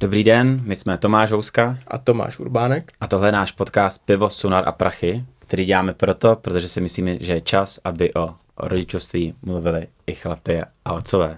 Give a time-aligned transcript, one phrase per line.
[0.00, 2.92] Dobrý den, my jsme Tomáš Houska a Tomáš Urbánek.
[3.00, 7.16] A tohle je náš podcast Pivo, Sunar a Prachy, který děláme proto, protože si myslíme,
[7.20, 11.36] že je čas, aby o rodičovství mluvili i chlapy a otcové.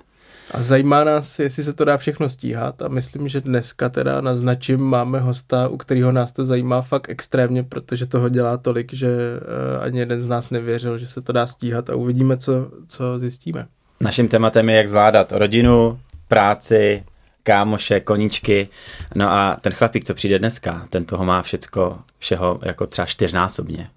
[0.50, 4.80] A zajímá nás, jestli se to dá všechno stíhat a myslím, že dneska teda naznačím,
[4.80, 9.82] máme hosta, u kterého nás to zajímá fakt extrémně, protože toho dělá tolik, že uh,
[9.82, 13.66] ani jeden z nás nevěřil, že se to dá stíhat a uvidíme, co, co zjistíme.
[14.00, 15.98] Naším tématem je, jak zvládat rodinu,
[16.28, 17.04] práci,
[17.42, 18.68] kámoše, koníčky.
[19.14, 23.90] No a ten chlapík, co přijde dneska, ten toho má všecko, všeho jako třeba čtyřnásobně.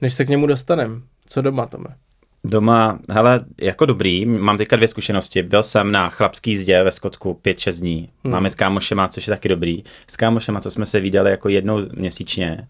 [0.00, 1.94] Než se k němu dostaneme, co doma, Tome?
[2.44, 5.42] Doma, hele, jako dobrý, mám teďka dvě zkušenosti.
[5.42, 8.08] Byl jsem na chlapský zdě ve Skotsku 5-6 dní.
[8.24, 8.32] Hmm.
[8.32, 9.82] Máme s kámošema, což je taky dobrý.
[10.06, 12.68] S kámošema, co jsme se vydali jako jednou měsíčně,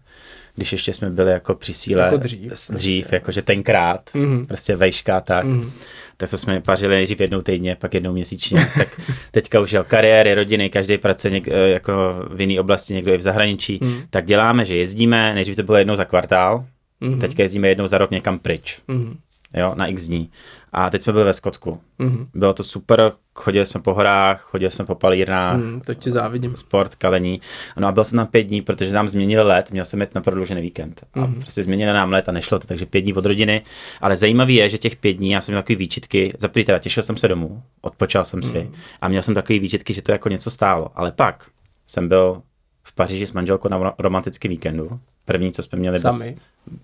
[0.55, 2.03] když ještě jsme byli jako při síle.
[2.03, 2.51] Jako dřív.
[2.71, 3.15] Dřív, prostě.
[3.15, 4.45] jakože tenkrát, hmm.
[4.45, 5.45] prostě vejška tak.
[5.45, 5.71] Hmm.
[6.17, 8.67] Tak to jsme pařili nejdřív jednou týdně, pak jednou měsíčně.
[8.77, 13.11] tak teďka už jo, kariéry, rodiny, každý pracuje něk, eh, jako v jiné oblasti, někdo
[13.11, 13.79] je v zahraničí.
[13.81, 14.01] Hmm.
[14.09, 16.65] Tak děláme, že jezdíme, nejdřív to bylo jednou za kvartál,
[17.01, 17.19] hmm.
[17.19, 18.79] teďka jezdíme jednou za rok někam pryč.
[18.89, 19.17] Hmm
[19.53, 20.29] jo, na x dní.
[20.75, 21.79] A teď jsme byli ve Skotsku.
[21.99, 22.27] Mm-hmm.
[22.33, 25.57] Bylo to super, chodili jsme po horách, chodili jsme po palírnách.
[25.57, 26.55] Mm, to ti závidím.
[26.55, 27.41] Sport, kalení.
[27.77, 30.21] No a byl jsem tam pět dní, protože nám změnili let, měl jsem jet na
[30.21, 31.03] prodloužený víkend.
[31.13, 31.41] A mm-hmm.
[31.41, 33.61] prostě změnili nám let a nešlo to, takže pět dní od rodiny.
[34.01, 37.03] Ale zajímavé je, že těch pět dní já jsem měl takové výčitky, za teda těšil
[37.03, 38.73] jsem se domů, odpočal jsem si mm.
[39.01, 40.91] a měl jsem takové výčitky, že to jako něco stálo.
[40.95, 41.45] Ale pak
[41.87, 42.41] jsem byl
[42.83, 44.99] v Paříži s manželkou na romantickém víkendu.
[45.25, 46.25] První, co jsme měli Sami.
[46.25, 46.35] bez,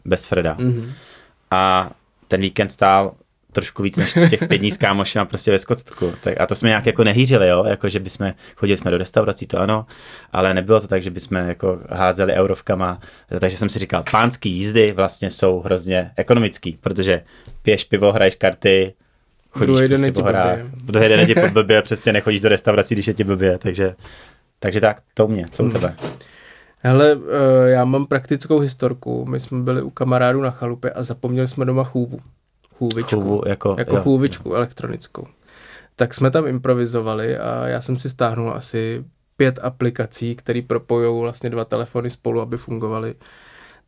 [0.06, 0.56] bez Freda.
[0.56, 0.92] Mm-hmm.
[1.52, 1.92] A
[2.30, 3.16] ten víkend stál
[3.52, 6.14] trošku víc než těch pět dní s kámošem prostě ve Skotsku.
[6.22, 7.64] Tak, a to jsme nějak jako nehýřili, jo?
[7.64, 9.86] Jako, že bychom chodili jsme do restaurací, to ano,
[10.34, 13.00] ale nebylo to tak, že bychom jako házeli eurovkama,
[13.40, 17.22] takže jsem si říkal, pánský jízdy vlastně jsou hrozně ekonomický, protože
[17.62, 18.94] piješ pivo, hraješ karty,
[19.50, 23.08] chodíš Druhý den prostě po hrách, druhý den je blbě, přesně nechodíš do restaurací, když
[23.08, 23.96] je ti blbě, takže,
[24.60, 25.96] takže tak, to mě, co u hmm.
[26.82, 29.26] Hele, eh, já mám praktickou historku.
[29.26, 32.20] My jsme byli u kamarádů na chalupě a zapomněli jsme doma chůvu.
[32.76, 33.22] Chůvičku.
[33.22, 34.02] Chůvu jako, jako jo.
[34.02, 35.28] chůvičku elektronickou.
[35.96, 39.04] Tak jsme tam improvizovali a já jsem si stáhnul asi
[39.38, 43.16] pět aplikací, které propojují vlastně dva telefony spolu, aby fungovaly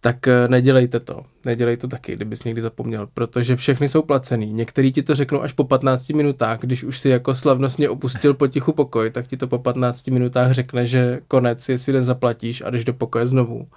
[0.01, 1.25] tak eh, nedělejte to.
[1.45, 4.53] Nedělej to taky, kdybys někdy zapomněl, protože všechny jsou placený.
[4.53, 8.73] Některý ti to řeknou až po 15 minutách, když už si jako slavnostně opustil potichu
[8.73, 12.93] pokoj, tak ti to po 15 minutách řekne, že konec, jestli nezaplatíš a jdeš do
[12.93, 13.67] pokoje znovu.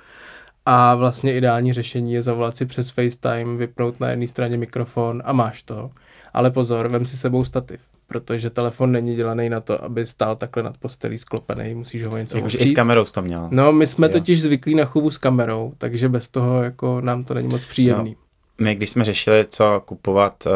[0.66, 5.32] A vlastně ideální řešení je zavolat si přes FaceTime, vypnout na jedné straně mikrofon a
[5.32, 5.90] máš to.
[6.32, 10.62] Ale pozor, vem si sebou stativ protože telefon není dělaný na to, aby stál takhle
[10.62, 13.48] nad postelí sklopený, musíš ho něco Jakože i s kamerou to měl.
[13.50, 14.12] No, my jsme jo.
[14.12, 18.16] totiž zvyklí na chovu s kamerou, takže bez toho jako nám to není moc příjemný.
[18.58, 20.52] No, my když jsme řešili, co kupovat, uh,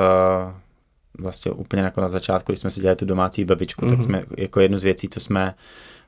[1.18, 3.88] vlastně úplně jako na začátku, když jsme si dělali tu domácí babičku, mm-hmm.
[3.88, 4.04] tak mhm.
[4.04, 5.54] jsme jako jednu z věcí, co jsme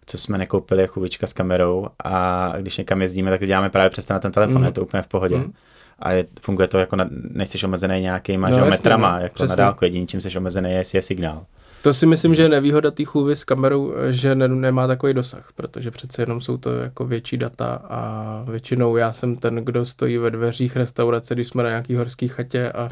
[0.06, 3.90] co jsme nekoupili, je chubička s kamerou a když někam jezdíme, tak to děláme právě
[3.90, 4.64] přes ten telefon, mm.
[4.64, 5.36] je to úplně v pohodě.
[5.36, 5.52] Mm
[6.00, 9.50] a je, funguje to jako, na, nejsi omezený nějakýma no, metrama, no, jako přesně.
[9.50, 11.44] na dálku, jediný, čím jsi omezený, je, je signál.
[11.83, 15.53] To si myslím, že je nevýhoda té chůvy s kamerou, že ne, nemá takový dosah,
[15.56, 20.19] protože přece jenom jsou to jako větší data a většinou já jsem ten, kdo stojí
[20.19, 22.88] ve dveřích restaurace, když jsme na nějaký horský chatě a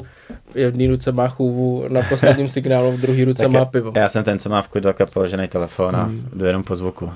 [0.53, 3.93] v jedné ruce má chůvu, na posledním signálu, v druhé ruce má pivo.
[3.97, 6.29] Já jsem ten, co má v klidu takhle položený telefon a hmm.
[6.33, 7.13] jdu jenom po zvuku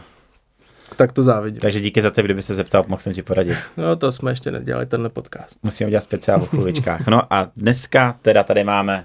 [0.96, 1.60] tak to závidím.
[1.60, 3.58] Takže díky za to, kdyby se zeptal, mohl jsem ti poradit.
[3.76, 5.58] No to jsme ještě nedělali, tenhle podcast.
[5.62, 7.06] Musíme udělat speciál o chluvičkách.
[7.06, 9.04] No a dneska teda tady máme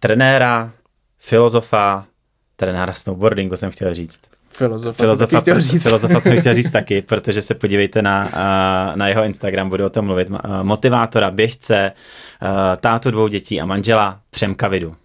[0.00, 0.72] trenéra,
[1.18, 2.04] filozofa,
[2.56, 4.20] trenéra snowboardingu jsem chtěl říct.
[4.52, 5.82] Filozofa, filozofa, jsem chtěl říct.
[5.82, 8.30] filozofa jsem chtěl říct taky, protože se podívejte na,
[8.94, 10.28] na jeho Instagram, budu o tom mluvit.
[10.62, 11.92] Motivátora, běžce,
[12.80, 14.96] tátu dvou dětí a manžela Přemka Vidu.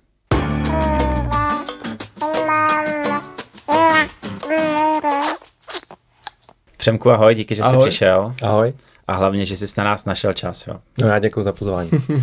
[6.77, 7.83] Přemku, ahoj, díky, že ahoj.
[7.83, 8.33] jsi přišel.
[8.41, 8.73] Ahoj.
[9.07, 10.67] A hlavně, že jsi na nás našel čas.
[10.67, 10.79] Jo.
[11.01, 11.89] No já děkuji za pozvání.
[12.09, 12.19] uh,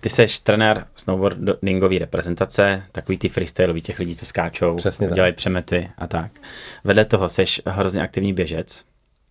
[0.00, 5.36] ty jsi trenér snowboardingové reprezentace, takový ty freestyleový těch lidí, co skáčou, Přesně dělají tak.
[5.36, 6.30] přemety a tak.
[6.84, 8.84] Vedle toho jsi hrozně aktivní běžec.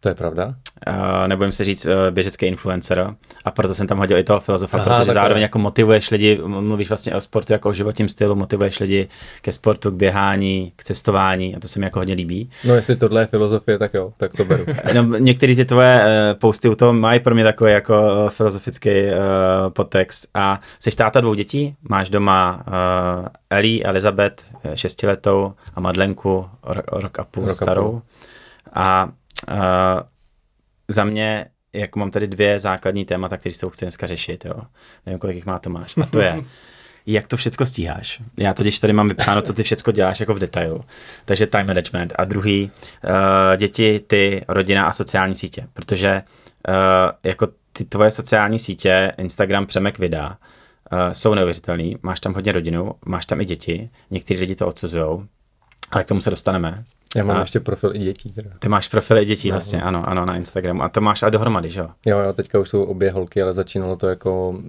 [0.06, 0.56] To je pravda.
[0.88, 3.14] Uh, nebudem se říct uh, běžecký influencer
[3.46, 6.90] a proto jsem tam hodil i toho filozofa, Aha, protože zároveň jako motivuješ lidi, mluvíš
[6.90, 9.08] vlastně o sportu jako o životním stylu, motivuješ lidi
[9.42, 12.50] ke sportu, k běhání, k cestování a to se mi jako hodně líbí.
[12.66, 14.66] No jestli tohle je filozofie, tak jo, tak to beru.
[14.94, 19.70] no, některé ty tvoje uh, posty u toho mají pro mě takový jako filozofický uh,
[19.70, 24.44] podtext a jsi táta dvou dětí, máš doma uh, Ellie, Elizabeth,
[24.74, 27.88] šestiletou a Madlenku, rok, rok a půl rok starou.
[27.88, 28.02] A, půl.
[28.74, 29.10] a
[29.52, 30.02] Uh,
[30.88, 34.62] za mě, jako mám tady dvě základní témata, které s tou chci dneska řešit, jo.
[35.06, 35.98] Nevím, kolik jich má Tomáš.
[35.98, 36.42] A to je,
[37.06, 38.22] jak to všechno stíháš.
[38.38, 40.82] Já totiž tady mám vypsáno, co ty všechno děláš jako v detailu.
[41.26, 42.14] Takže time management.
[42.16, 42.72] A druhý,
[43.04, 45.68] uh, děti, ty, rodina a sociální sítě.
[45.74, 46.22] Protože
[46.68, 46.74] uh,
[47.24, 50.28] jako ty tvoje sociální sítě, Instagram, Přemek vydá,
[50.92, 51.98] uh, jsou neuvěřitelný.
[52.02, 53.90] Máš tam hodně rodinu, máš tam i děti.
[54.12, 55.28] Někteří lidi to odsuzují,
[55.92, 56.84] ale k tomu se dostaneme.
[57.16, 58.32] Já mám a ještě profil i dětí.
[58.32, 58.50] Teda.
[58.60, 59.86] Ty máš profil i dětí no, vlastně, no.
[59.86, 60.84] ano, ano, na Instagramu.
[60.84, 61.90] A to máš ale dohromady, že jo?
[62.06, 64.60] Jo, jo, teďka už jsou obě holky, ale začínalo to jako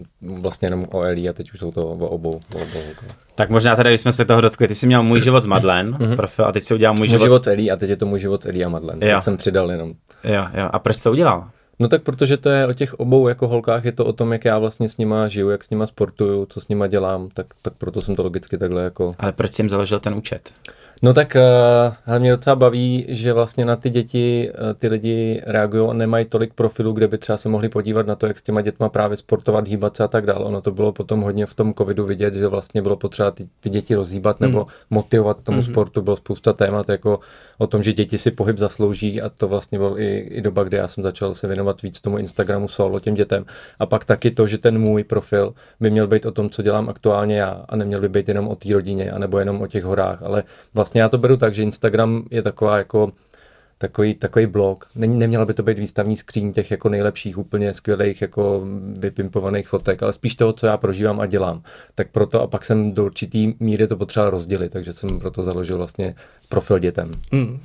[0.41, 2.81] vlastně jenom o Eli a teď už jsou to o obou, o obou
[3.35, 5.97] Tak možná tady, když jsme se toho dotkli, ty jsi měl můj život s Madlen,
[6.01, 6.17] mhm.
[6.17, 7.25] profil, a teď si udělal můj, můj život...
[7.25, 8.99] život Eli a teď je to můj život Eli a Madlen.
[9.03, 9.13] Jo.
[9.13, 9.93] Tak jsem přidal jenom.
[10.25, 10.69] Jo, jo.
[10.73, 11.49] A proč jsi to udělal?
[11.79, 14.45] No tak protože to je o těch obou jako holkách, je to o tom, jak
[14.45, 17.75] já vlastně s nima žiju, jak s nima sportuju, co s nima dělám, tak, tak
[17.75, 19.15] proto jsem to logicky takhle jako...
[19.19, 20.53] Ale proč jsi jim založil ten účet?
[21.03, 21.37] No tak
[22.09, 26.25] uh, mě docela baví, že vlastně na ty děti uh, ty lidi reagují a nemají
[26.25, 29.17] tolik profilů, kde by třeba se mohli podívat na to, jak s těma dětma právě
[29.17, 30.45] sportovat, hýbat se a tak dále.
[30.45, 33.71] Ono to bylo potom hodně v tom covidu vidět, že vlastně bylo potřeba ty, ty
[33.71, 34.67] děti rozhýbat nebo mm.
[34.91, 35.71] motivovat tomu mm-hmm.
[35.71, 36.03] sportu.
[36.03, 37.21] Bylo spousta témat jako
[37.59, 40.77] o tom, že děti si pohyb zaslouží a to vlastně byl i, i doba, kdy
[40.77, 43.45] já jsem začal se věnovat víc tomu Instagramu solo těm dětem.
[43.79, 46.89] A pak taky to, že ten můj profil by měl být o tom, co dělám
[46.89, 50.23] aktuálně já a neměl by být jenom o té rodině anebo jenom o těch horách,
[50.23, 50.43] ale
[50.75, 53.13] vlastně já to beru tak, že Instagram je taková jako
[53.79, 54.89] takový, takový blog.
[54.95, 58.63] Není, neměla by to být výstavní skříň těch jako nejlepších, úplně skvělých, jako
[58.99, 61.63] vypimpovaných fotek, ale spíš toho, co já prožívám a dělám.
[61.95, 65.77] Tak proto a pak jsem do určitý míry to potřeboval rozdělit, takže jsem proto založil
[65.77, 66.15] vlastně
[66.49, 67.11] profil dětem.
[67.33, 67.61] Mm.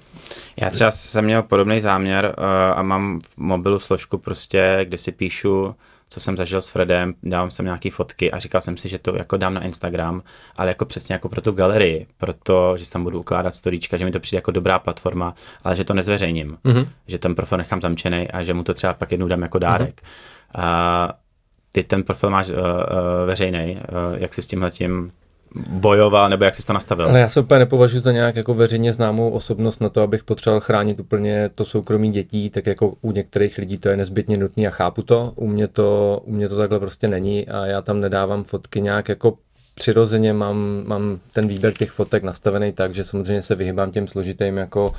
[0.61, 5.11] Já třeba jsem měl podobný záměr uh, a mám v mobilu složku prostě, kde si
[5.11, 5.75] píšu
[6.11, 9.15] co jsem zažil s Fredem, dávám jsem nějaké fotky a říkal jsem si, že to
[9.15, 10.23] jako dám na Instagram,
[10.55, 14.11] ale jako přesně jako pro tu galerii, proto, že tam budu ukládat storíčka, že mi
[14.11, 16.87] to přijde jako dobrá platforma, ale že to nezveřejním, mm-hmm.
[17.07, 20.01] že ten profil nechám zamčený a že mu to třeba pak jednou dám jako dárek.
[20.01, 20.61] Mm-hmm.
[20.61, 21.13] A
[21.71, 22.63] ty ten profil máš uh, uh,
[23.25, 25.11] veřejný, uh, jak si s tímhle tím
[25.55, 27.07] bojoval, nebo jak jsi to nastavil?
[27.07, 30.59] Ale já se úplně nepovažuji za nějak jako veřejně známou osobnost na to, abych potřeboval
[30.59, 34.69] chránit úplně to soukromí dětí, tak jako u některých lidí to je nezbytně nutné a
[34.69, 35.33] chápu to.
[35.35, 39.09] U mě to, u mě to takhle prostě není a já tam nedávám fotky nějak
[39.09, 39.37] jako
[39.75, 44.57] přirozeně mám, mám ten výběr těch fotek nastavený tak, že samozřejmě se vyhybám těm složitým
[44.57, 44.93] jako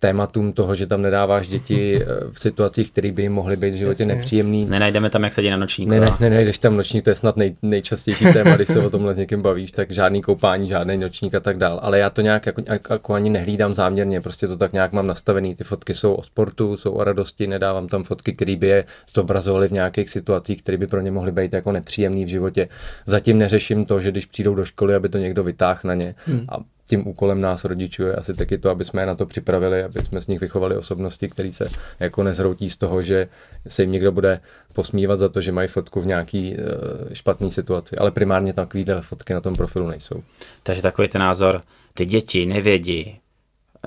[0.00, 3.76] tématům toho, že tam nedáváš děti eh, v situacích, které by jim mohly být v
[3.76, 4.14] životě Jasně.
[4.14, 4.64] nepříjemný.
[4.64, 5.90] Nenajdeme tam, jak sedí na nočníku.
[5.90, 9.14] Ne, ne, nenajdeš tam nočník, to je snad nej, nejčastější téma, když se o tomhle
[9.14, 11.80] s někým bavíš, tak žádný koupání, žádný nočník a tak dál.
[11.82, 15.54] Ale já to nějak jako, jako ani nehlídám záměrně, prostě to tak nějak mám nastavený.
[15.54, 18.84] Ty fotky jsou o sportu, jsou o radosti, nedávám tam fotky, které by je
[19.14, 22.68] zobrazovaly v nějakých situacích, které by pro ně mohly být jako nepříjemné v životě.
[23.06, 26.14] Zatím neřeším to, že když přijdou do školy, aby to někdo vytáhl na ně.
[26.26, 26.44] Hmm.
[26.48, 26.58] A
[26.88, 30.04] tím úkolem nás rodičů je asi taky to, aby jsme je na to připravili, aby
[30.04, 31.68] jsme z nich vychovali osobnosti, které se
[32.00, 33.28] jako nezhroutí z toho, že
[33.68, 34.40] se jim někdo bude
[34.74, 37.96] posmívat za to, že mají fotku v nějaký uh, špatné situaci.
[37.96, 40.22] Ale primárně takovýhle fotky na tom profilu nejsou.
[40.62, 41.62] Takže takový ten názor,
[41.94, 43.20] ty děti nevědí,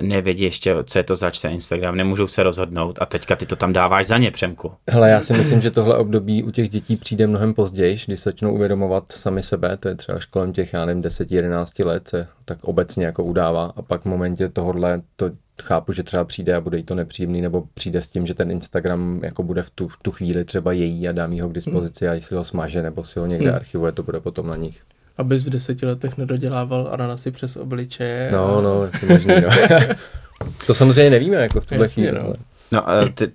[0.01, 3.55] nevědí ještě, co je to zač ten Instagram, nemůžou se rozhodnout a teďka ty to
[3.55, 4.71] tam dáváš za ně, Přemku.
[4.89, 8.53] Hele, já si myslím, že tohle období u těch dětí přijde mnohem později, když začnou
[8.53, 12.63] uvědomovat sami sebe, to je třeba až kolem těch, já nevím, 10-11 let se tak
[12.63, 16.77] obecně jako udává a pak v momentě tohohle to chápu, že třeba přijde a bude
[16.77, 19.97] jí to nepříjemný, nebo přijde s tím, že ten Instagram jako bude v tu, v
[20.01, 22.11] tu chvíli třeba její a dám jí ho k dispozici hmm.
[22.11, 23.55] a jestli ho smaže, nebo si ho někde hmm.
[23.55, 24.81] archivuje, to bude potom na nich
[25.21, 28.29] abys v deseti letech nedodělával ananasy přes obličeje.
[28.31, 28.61] No, a...
[28.61, 29.49] no, to možný, no.
[30.67, 32.11] to samozřejmě nevíme, jako v tuhle chvíli.
[32.11, 32.33] No.
[32.71, 33.31] No, ty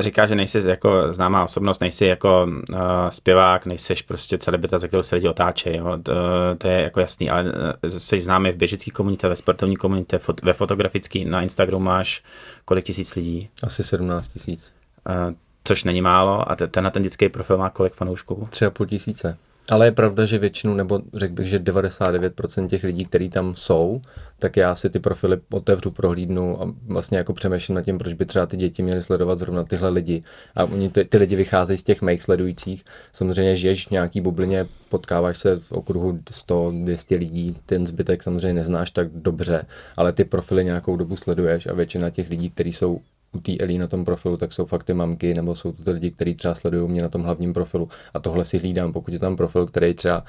[0.00, 5.02] říkáš, že nejsi jako známá osobnost, nejsi jako uh, zpěvák, nejseš prostě celebrita, za kterou
[5.02, 5.98] se lidi otáčejí, jo?
[6.02, 6.12] To,
[6.58, 7.52] to, je jako jasný, ale
[7.88, 12.22] jsi známý v běžické komunitě, ve sportovní komunitě, fot, ve fotografické, na Instagramu máš
[12.64, 13.48] kolik tisíc lidí?
[13.62, 14.72] Asi 17 tisíc.
[15.08, 18.48] Uh, což není málo a tenhle ten dětský profil má kolik fanoušků?
[18.50, 19.36] Tři a půl tisíce.
[19.70, 24.00] Ale je pravda, že většinu, nebo řekl bych, že 99% těch lidí, kteří tam jsou,
[24.38, 28.26] tak já si ty profily otevřu, prohlídnu a vlastně jako přemýšlím nad tím, proč by
[28.26, 30.22] třeba ty děti měly sledovat zrovna tyhle lidi.
[30.56, 32.84] A oni ty, ty lidi vycházejí z těch mých sledujících.
[33.12, 38.90] Samozřejmě žiješ v nějaký bublině, potkáváš se v okruhu 100-200 lidí, ten zbytek samozřejmě neznáš
[38.90, 39.66] tak dobře,
[39.96, 43.00] ale ty profily nějakou dobu sleduješ a většina těch lidí, kteří jsou
[43.32, 45.90] u té Elí na tom profilu, tak jsou fakt ty mamky, nebo jsou to ty
[45.90, 47.88] lidi, kteří třeba sledují mě na tom hlavním profilu.
[48.14, 50.24] A tohle si hlídám, pokud je tam profil, který třeba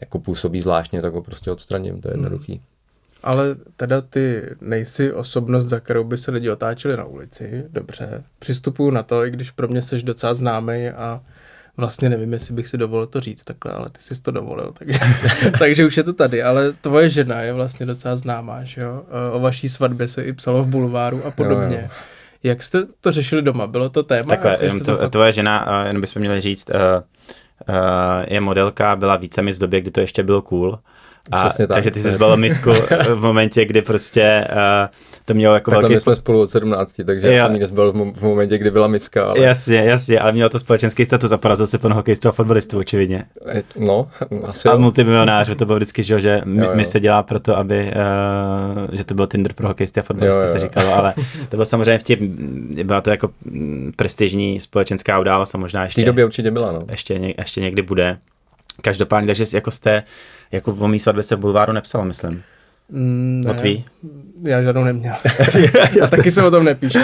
[0.00, 2.24] jako působí zvláštně, tak ho prostě odstraním, to je hmm.
[2.24, 2.60] jednoduchý.
[3.22, 8.24] Ale teda ty nejsi osobnost, za kterou by se lidi otáčeli na ulici, dobře.
[8.38, 11.20] Přistupuju na to, i když pro mě jsi docela známý a
[11.76, 15.00] vlastně nevím, jestli bych si dovolil to říct takhle, ale ty jsi to dovolil, takže,
[15.58, 16.42] takže už je to tady.
[16.42, 19.04] Ale tvoje žena je vlastně docela známá, že jo?
[19.32, 21.76] O vaší svatbě se i psalo v bulváru a podobně.
[21.76, 21.88] Jo, jo.
[22.42, 23.66] Jak jste to řešili doma?
[23.66, 24.28] Bylo to téma?
[24.28, 27.02] Takhle, jen to, tvoje žena, jen bychom měli říct, uh,
[28.28, 30.78] je modelka, byla více mi z době, kdy to ještě bylo cool.
[31.32, 31.74] A, Přesně tak.
[31.74, 32.70] Takže ty jsi zbalil misku
[33.14, 34.56] v momentě, kdy prostě uh,
[35.24, 35.94] to mělo jako Takhle velký...
[35.94, 37.32] my jsme spolu od 17, takže jo.
[37.32, 39.24] já jsem ji nezbalil v, momentě, kdy byla miska.
[39.24, 39.40] Ale...
[39.40, 43.24] Jasně, jasně, ale mělo to společenský status a porazil se pan hokejistů a fotbalistů, očividně.
[43.78, 44.08] No,
[44.44, 46.76] asi A multimilionář, to bylo vždycky, že, že mi, jo, jo.
[46.76, 50.46] mi se dělá proto, aby, uh, že to byl Tinder pro hokejisty a fotbalisty, jo,
[50.46, 50.52] jo.
[50.52, 51.14] se říkalo, ale
[51.48, 52.20] to bylo samozřejmě vtip,
[52.82, 53.30] byla to jako
[53.96, 56.00] prestižní společenská událost a možná ještě...
[56.00, 56.82] V té době určitě byla, no.
[56.90, 58.18] Ještě, ještě někdy bude.
[58.80, 60.02] Každopádně, takže jako jste,
[60.52, 62.42] jako o mý svatbě se v bulváru nepsalo, myslím.
[62.88, 63.84] Mm, ne, tvý?
[64.42, 65.14] Já žádnou neměl.
[66.00, 66.98] já taky se o tom nepíšu.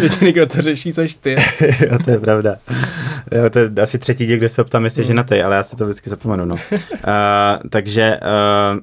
[0.00, 1.36] Jediný, kdo to řeší, což ty.
[1.60, 2.56] jo, to je pravda.
[3.32, 5.06] Jo, to je asi třetí díl, kde se optám, jestli mm.
[5.06, 6.44] ženatý, ale já si to vždycky zapomenu.
[6.44, 6.54] No.
[6.54, 8.78] Uh, takže uh,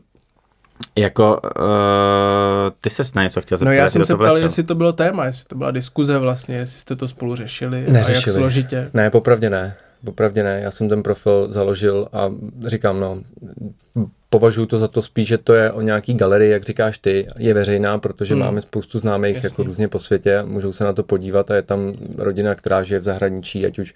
[0.98, 1.62] jako uh,
[2.82, 3.72] ty se na něco chtěl zeptat.
[3.72, 6.80] No já jsem se ptal, jestli to bylo téma, jestli to byla diskuze vlastně, jestli
[6.80, 8.24] jste to spolu řešili Neřešili.
[8.24, 8.90] a jak složitě.
[8.94, 9.76] Ne, popravdě ne.
[10.06, 12.32] Popravdě ne, já jsem ten profil založil a
[12.66, 13.22] říkám, no,
[14.30, 17.54] považuji to za to spíš, že to je o nějaký galerii, jak říkáš ty, je
[17.54, 18.44] veřejná, protože hmm.
[18.44, 21.94] máme spoustu známých jako různě po světě, můžou se na to podívat a je tam
[22.18, 23.94] rodina, která žije v zahraničí, ať už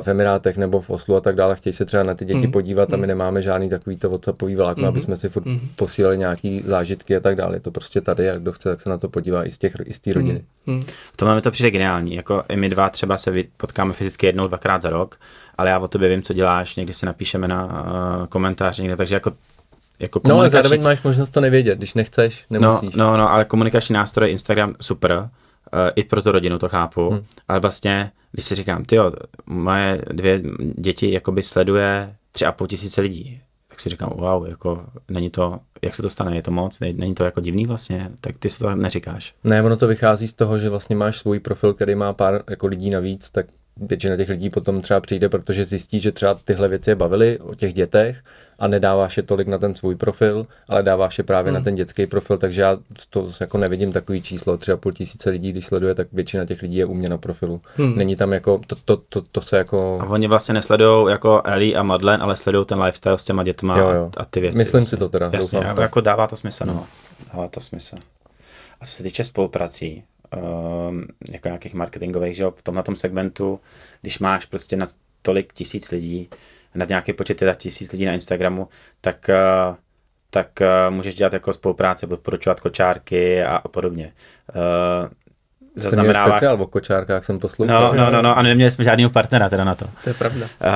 [0.00, 2.52] v Emirátech nebo v Oslu a tak dále, chtějí se třeba na ty děti mm.
[2.52, 3.08] podívat a my hmm.
[3.08, 4.88] nemáme žádný takovýto WhatsAppový vlákno, mm.
[4.88, 5.60] aby jsme si furt mm.
[5.76, 7.56] posílali nějaký zážitky a tak dále.
[7.56, 9.72] Je to prostě tady a kdo chce, tak se na to podívá i z těch
[9.84, 10.44] i z té rodiny.
[10.66, 10.82] Mm.
[11.16, 12.14] To máme to přijde geniální.
[12.14, 15.16] Jako my dva třeba se potkáme fyzicky jednou, dvakrát za rok,
[15.58, 19.14] ale já o tobě vím, co děláš, někdy si napíšeme na uh, komentář někde, takže
[19.14, 19.32] jako
[19.98, 20.38] jako komunikační...
[20.38, 22.94] No ale zároveň máš možnost to nevědět, když nechceš, nemusíš.
[22.94, 25.28] No, no, no ale komunikační nástroj Instagram super,
[25.94, 27.24] i pro tu rodinu to chápu, hmm.
[27.48, 28.96] ale vlastně když si říkám, ty
[29.46, 30.42] moje dvě
[30.78, 35.58] děti jakoby sleduje tři a půl tisíce lidí, tak si říkám, wow, jako není to,
[35.82, 38.58] jak se to stane, je to moc, není to jako divný vlastně, tak ty si
[38.58, 39.34] to neříkáš.
[39.44, 42.66] Ne, ono to vychází z toho, že vlastně máš svůj profil, který má pár jako
[42.66, 43.46] lidí navíc, tak
[43.80, 47.54] většina těch lidí potom třeba přijde, protože zjistí, že třeba tyhle věci je bavily o
[47.54, 48.22] těch dětech
[48.58, 51.60] a nedáváš je tolik na ten svůj profil, ale dáváš je právě hmm.
[51.60, 52.78] na ten dětský profil, takže já
[53.10, 56.76] to jako nevidím takový číslo, třeba půl tisíce lidí, když sleduje, tak většina těch lidí
[56.76, 57.60] je u mě na profilu.
[57.76, 57.96] Hmm.
[57.96, 59.98] Není tam jako, to, to, to, to se jako...
[60.02, 63.78] A oni vlastně nesledují jako Ellie a Madeleine, ale sledují ten lifestyle s těma dětma
[63.78, 64.10] jo, jo.
[64.16, 64.58] a ty věci.
[64.58, 64.96] Myslím vlastně.
[64.96, 65.30] si to teda.
[65.32, 66.86] Jasně, jako, jako dává to smysl, no.
[67.32, 67.96] Dává to smysl.
[68.80, 70.02] A co se týče spoluprací,
[71.28, 73.60] jako nějakých marketingových, že jo, v tomhle segmentu,
[74.00, 74.86] když máš prostě na
[75.22, 76.30] tolik tisíc lidí,
[76.74, 78.68] na nějaký počet teda tisíc lidí na Instagramu,
[79.00, 79.30] tak,
[79.68, 79.76] uh,
[80.30, 84.12] tak uh, můžeš dělat jako spolupráce, podporučovat kočárky a, a podobně.
[85.80, 86.36] Uh, zaznamenáváš...
[86.36, 87.94] speciál o kočárkách, jsem poslouchal.
[87.96, 89.86] No, no, no, no, a neměli jsme žádného partnera teda na to.
[90.04, 90.46] To je pravda.
[90.46, 90.68] Uh,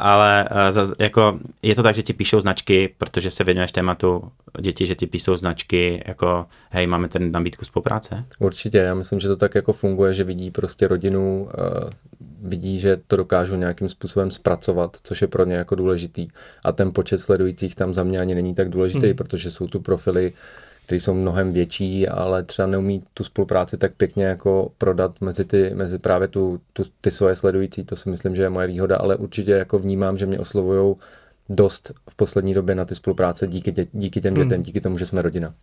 [0.00, 4.32] ale uh, zaz, jako, je to tak, že ti píšou značky, protože se věnuješ tématu
[4.60, 8.24] děti, že ti píšou značky, jako hej, máme ten nabídku spolupráce?
[8.38, 11.90] Určitě, já myslím, že to tak jako funguje, že vidí prostě rodinu, uh,
[12.42, 16.28] vidí, že to dokážou nějakým způsobem zpracovat, což je pro ně jako důležitý.
[16.64, 19.16] A ten počet sledujících tam za mě ani není tak důležitý, hmm.
[19.16, 20.32] protože jsou tu profily,
[20.88, 25.70] které jsou mnohem větší, ale třeba neumí tu spolupráci tak pěkně jako prodat mezi, ty,
[25.74, 29.16] mezi právě tu, tu, ty svoje sledující, to si myslím, že je moje výhoda, ale
[29.16, 30.96] určitě jako vnímám, že mě oslovují
[31.48, 34.62] dost v poslední době na ty spolupráce díky, tě, díky těm dětem, hmm.
[34.62, 35.54] díky tomu, že jsme rodina.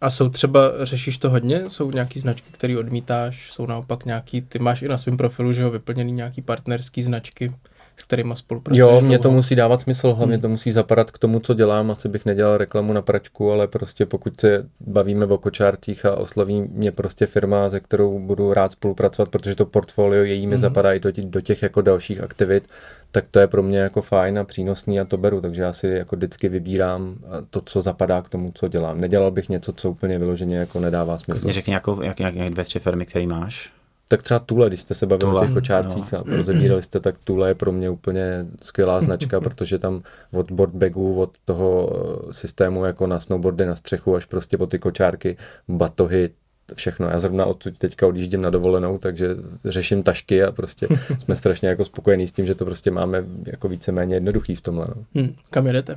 [0.00, 1.64] A jsou třeba, řešíš to hodně?
[1.68, 3.52] Jsou nějaký značky, které odmítáš?
[3.52, 7.52] Jsou naopak nějaký, ty máš i na svém profilu, že jo, vyplněný nějaký partnerský značky?
[8.00, 8.80] S kterými spolupracuješ?
[8.80, 10.42] Jo, mě to musí dávat smysl, hlavně hmm.
[10.42, 11.90] to musí zapadat k tomu, co dělám.
[11.90, 16.62] Asi bych nedělal reklamu na pračku, ale prostě pokud se bavíme o kočárcích a osloví
[16.72, 20.60] mě prostě firma, se kterou budu rád spolupracovat, protože to portfolio její mi hmm.
[20.60, 22.64] zapadá i do, do těch jako dalších aktivit,
[23.10, 25.86] tak to je pro mě jako fajn a přínosný a to beru, takže já si
[25.86, 27.16] jako vždycky vybírám
[27.50, 29.00] to, co zapadá k tomu, co dělám.
[29.00, 31.44] Nedělal bych něco, co úplně vyloženě jako nedává smysl.
[31.44, 33.77] Mě řekni nějakou, jak, jak, jak dvě, tři firmy, které máš.
[34.08, 36.18] Tak třeba Tule, když jste se bavili Tule, o těch kočárcích no.
[36.18, 41.20] a rozebírali jste, tak Tule je pro mě úplně skvělá značka, protože tam od boardbagu,
[41.20, 45.36] od toho eh, systému jako na snowboardy na střechu až prostě po ty kočárky,
[45.68, 46.30] batohy,
[46.74, 47.08] všechno.
[47.08, 49.28] Já zrovna odsud teďka odjíždím na dovolenou, takže
[49.64, 50.86] řeším tašky a prostě
[51.18, 54.86] jsme strašně jako spokojení s tím, že to prostě máme jako víceméně jednoduchý v tomhle.
[54.88, 55.04] No.
[55.14, 55.96] Hmm, kam jedete?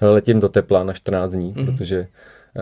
[0.00, 1.66] Letím do tepla na 14 dní, hmm.
[1.66, 2.06] protože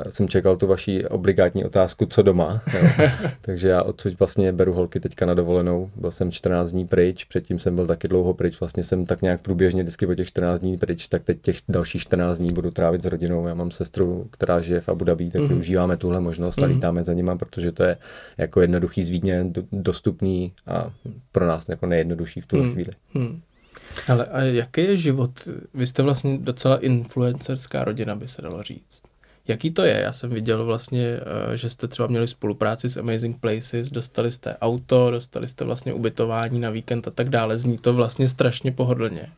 [0.09, 2.63] jsem čekal tu vaši obligátní otázku, co doma.
[2.75, 3.09] Jo.
[3.41, 5.91] Takže já odsud vlastně beru holky teďka na dovolenou.
[5.97, 8.61] Byl jsem 14 dní pryč, předtím jsem byl taky dlouho pryč.
[8.61, 12.03] Vlastně jsem tak nějak průběžně vždycky po těch 14 dní pryč, tak teď těch dalších
[12.03, 13.47] 14 dní budu trávit s rodinou.
[13.47, 15.49] Já mám sestru, která žije v Abu Dhabi, tak mm-hmm.
[15.49, 16.75] využíváme tuhle možnost a mm-hmm.
[16.75, 17.97] lítáme za nima, protože to je
[18.39, 20.91] jako jednoduchý zvídně dostupný a
[21.33, 22.73] pro nás jako nejjednodušší v tuhle mm-hmm.
[22.73, 22.91] chvíli.
[23.15, 23.41] Mm.
[24.09, 25.31] Ale a jaký je život?
[25.75, 29.08] Vy jste vlastně docela influencerská rodina, by se dalo říct
[29.49, 30.01] Jaký to je?
[30.01, 31.21] Já jsem viděl vlastně,
[31.53, 35.93] eh, že jste třeba měli spolupráci s Amazing Places, dostali jste auto, dostali jste vlastně
[35.93, 37.59] ubytování na víkend a tak dále.
[37.59, 39.29] Zní to vlastně strašně pohodlně.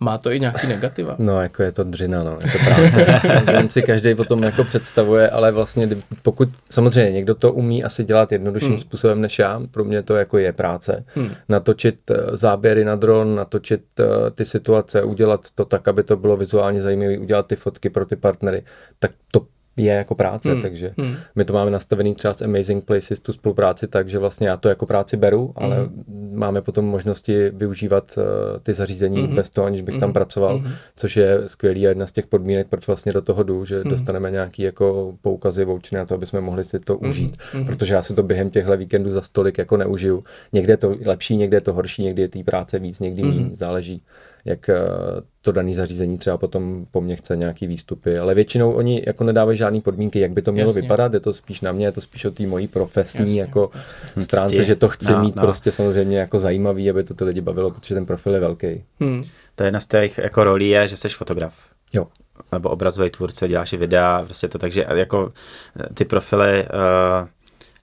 [0.00, 1.16] Má to i nějaký negativa?
[1.18, 3.20] No, jako je to dřina, no, je to práce.
[3.58, 5.88] On si každý potom jako představuje, ale vlastně
[6.22, 8.78] pokud, samozřejmě někdo to umí asi dělat jednodušším hmm.
[8.78, 11.04] způsobem než já, pro mě to jako je práce.
[11.14, 11.30] Hmm.
[11.48, 16.36] Natočit eh, záběry na dron, natočit uh, ty situace, udělat to tak, aby to bylo
[16.36, 18.62] vizuálně zajímavé, udělat ty fotky pro ty partnery,
[18.98, 19.46] tak to
[19.84, 20.62] je jako práce, hmm.
[20.62, 21.14] takže hmm.
[21.34, 24.86] my to máme nastavený třeba s Amazing Places, tu spolupráci, takže vlastně já to jako
[24.86, 26.30] práci beru, ale hmm.
[26.34, 28.24] máme potom možnosti využívat uh,
[28.62, 29.36] ty zařízení hmm.
[29.36, 30.00] bez toho, aniž bych hmm.
[30.00, 30.72] tam pracoval, hmm.
[30.96, 33.90] což je skvělý a jedna z těch podmínek, proč vlastně do toho jdu, že hmm.
[33.90, 37.10] dostaneme nějaký jako poukazy, vouchery na to, aby jsme mohli si to hmm.
[37.10, 37.66] užít, hmm.
[37.66, 40.24] protože já si to během těchto víkendů za stolik jako neužiju.
[40.52, 43.30] Někde je to lepší, někde je to horší, někdy je té práce víc, někdy hmm.
[43.30, 44.02] méně, záleží
[44.44, 44.76] jak eh,
[45.40, 49.58] to dané zařízení třeba potom po mně chce nějaký výstupy, ale většinou oni jako nedávají
[49.58, 50.82] žádné podmínky, jak by to mělo Jasně.
[50.82, 53.40] vypadat, je to spíš na mě, je to spíš o té mojí profesní Jasně.
[53.40, 54.22] jako Jasně.
[54.22, 55.42] stránce, že to chci no, mít no.
[55.42, 58.84] prostě samozřejmě jako zajímavý, aby to ty lidi bavilo, protože ten profil je velký.
[59.00, 59.24] Hmm.
[59.54, 61.54] To je jedna z těch jako rolí je, že jsi fotograf.
[61.92, 62.06] Jo.
[62.52, 65.32] Nebo obrazový tvůrce, děláš i videa, prostě to, takže jako
[65.94, 67.28] ty profily uh,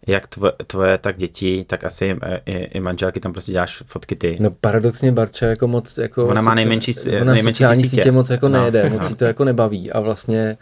[0.08, 4.16] jak tvoje, tvoje, tak děti, tak asi i, i, i manželky tam prostě děláš fotky
[4.16, 4.38] ty.
[4.40, 6.28] No paradoxně Barča jako moc jako...
[6.28, 7.88] Ona má nejmenší, ona nejmenší sítě.
[7.90, 8.60] sítě moc jako no.
[8.60, 10.58] nejede, moc si to jako nebaví a vlastně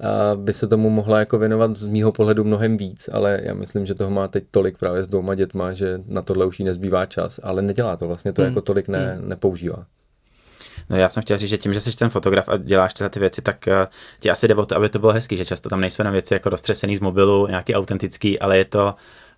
[0.00, 3.86] a by se tomu mohla jako věnovat z mýho pohledu mnohem víc, ale já myslím,
[3.86, 7.06] že toho má teď tolik právě s dvouma dětma, že na tohle už jí nezbývá
[7.06, 8.48] čas, ale nedělá to vlastně, to hmm.
[8.48, 9.28] jako tolik ne, hmm.
[9.28, 9.86] nepoužívá.
[10.90, 13.20] No já jsem chtěl říct, že tím, že jsi ten fotograf a děláš tyhle ty
[13.20, 13.86] věci, tak uh,
[14.20, 16.34] ti asi jde o to, aby to bylo hezký, že často tam nejsou na věci
[16.34, 18.94] jako roztřesený z mobilu, nějaký autentický, ale je to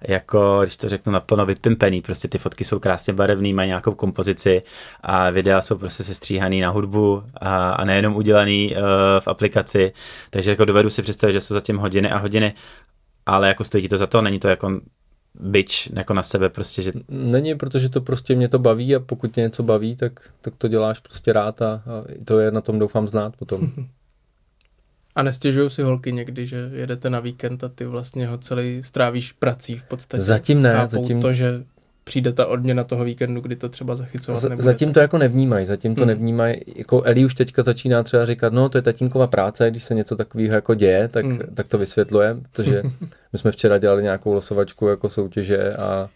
[0.09, 2.03] jako, když to řeknu naplno, vypimpený.
[2.03, 4.63] Prostě ty fotky jsou krásně barevný, mají nějakou kompozici
[5.01, 8.83] a videa jsou prostě sestříhaný na hudbu a, a nejenom udělaný uh,
[9.21, 9.93] v aplikaci.
[10.31, 12.55] Takže jako dovedu si představit, že jsou zatím hodiny a hodiny,
[13.27, 14.81] ale jako stojí to za to, není to jako
[15.43, 16.93] byč jako na sebe prostě, že...
[17.09, 20.69] Není, protože to prostě mě to baví a pokud tě něco baví, tak, tak to
[20.69, 23.73] děláš prostě rád a, a to je na tom doufám znát potom.
[25.15, 29.33] A nestěžují si holky někdy, že jedete na víkend a ty vlastně ho celý strávíš
[29.33, 30.23] prací v podstatě.
[30.23, 30.87] Zatím ne.
[30.89, 31.21] zatím...
[31.21, 31.65] to, že
[32.05, 34.62] přijde ta odměna toho víkendu, kdy to třeba zachycovat Z, nebudete.
[34.62, 36.09] Zatím to jako nevnímají, zatím to hmm.
[36.09, 36.57] nevnímají.
[36.77, 40.17] Jako Eli už teďka začíná třeba říkat, no to je tatínková práce, když se něco
[40.17, 41.38] takového jako děje, tak, hmm.
[41.55, 42.83] tak to vysvětluje, protože
[43.33, 46.09] my jsme včera dělali nějakou losovačku jako soutěže a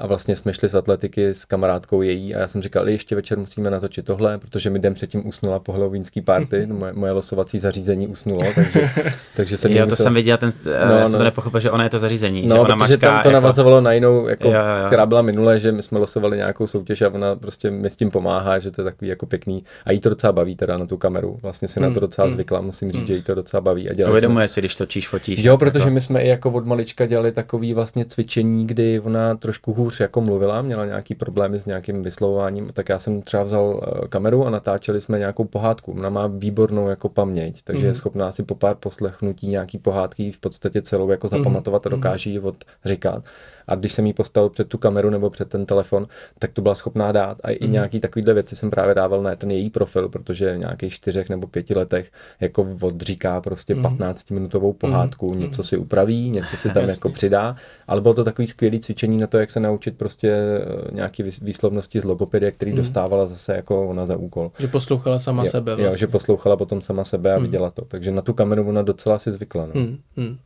[0.00, 3.38] a vlastně jsme šli z atletiky s kamarádkou její a já jsem říkal, ještě večer
[3.38, 7.58] musíme natočit tohle, protože mi den předtím usnula po halloweenský party, no, moje, moje losovací
[7.58, 8.90] zařízení usnulo, takže,
[9.36, 10.04] takže jsem Jo, to musel...
[10.04, 10.50] jsem viděl, ten,
[10.88, 11.18] no, já jsem no.
[11.18, 13.32] to nepochopil, že ona je to zařízení, no, že ona protože mačká, tam to jako...
[13.32, 14.86] navazovalo na jinou, jako, jo, jo, jo.
[14.86, 18.10] která byla minule, že my jsme losovali nějakou soutěž a ona prostě mi s tím
[18.10, 20.96] pomáhá, že to je takový jako pěkný a jí to docela baví teda na tu
[20.96, 21.88] kameru, vlastně si hmm.
[21.88, 22.34] na to docela hmm.
[22.34, 23.06] zvykla, musím říct, hmm.
[23.06, 23.90] že jí to docela baví.
[23.90, 24.54] A Uvědomuje jsme...
[24.54, 25.44] si, když točíš, fotíš.
[25.44, 25.90] Jo, protože jako...
[25.90, 30.20] my jsme i jako od malička dělali takový vlastně cvičení, kdy ona trošku hůř jako
[30.20, 34.50] mluvila, měla nějaký problémy s nějakým vyslovováním, tak já jsem třeba vzal eh, kameru a
[34.50, 35.92] natáčeli jsme nějakou pohádku.
[35.92, 37.86] Ona má výbornou jako paměť, takže mm.
[37.86, 37.94] je mhm.
[37.94, 41.38] schopná si po pár poslechnutí nějaký pohádky v podstatě celou jako mhm.
[41.38, 41.98] zapamatovat a mhm.
[41.98, 43.24] dokáže ji odříkat
[43.70, 46.06] a když jsem jí postavil před tu kameru nebo před ten telefon,
[46.38, 47.38] tak to byla schopná dát.
[47.42, 47.72] A i mm.
[47.72, 51.46] nějaký takovýhle věci jsem právě dával na ten její profil, protože v nějakých čtyřech nebo
[51.46, 53.82] pěti letech jako odříká prostě mm.
[53.82, 55.40] 15-minutovou pohádku, mm.
[55.40, 57.56] něco si upraví, něco si tam jako přidá,
[57.88, 62.00] ale bylo to takový skvělý cvičení na to, jak se naučit prostě eh, nějaký výslovnosti
[62.00, 62.76] z logopedie, který mm.
[62.76, 64.50] dostávala zase jako ona za úkol.
[64.58, 65.76] Že poslouchala sama jo, sebe.
[65.76, 65.94] Vlastně.
[65.94, 67.44] Jo, že poslouchala potom sama sebe a mm.
[67.44, 67.84] viděla to.
[67.84, 69.66] Takže na tu kameru ona docela si zvykla.
[69.66, 69.80] No.
[69.80, 69.98] Mm.
[70.16, 70.38] Mm.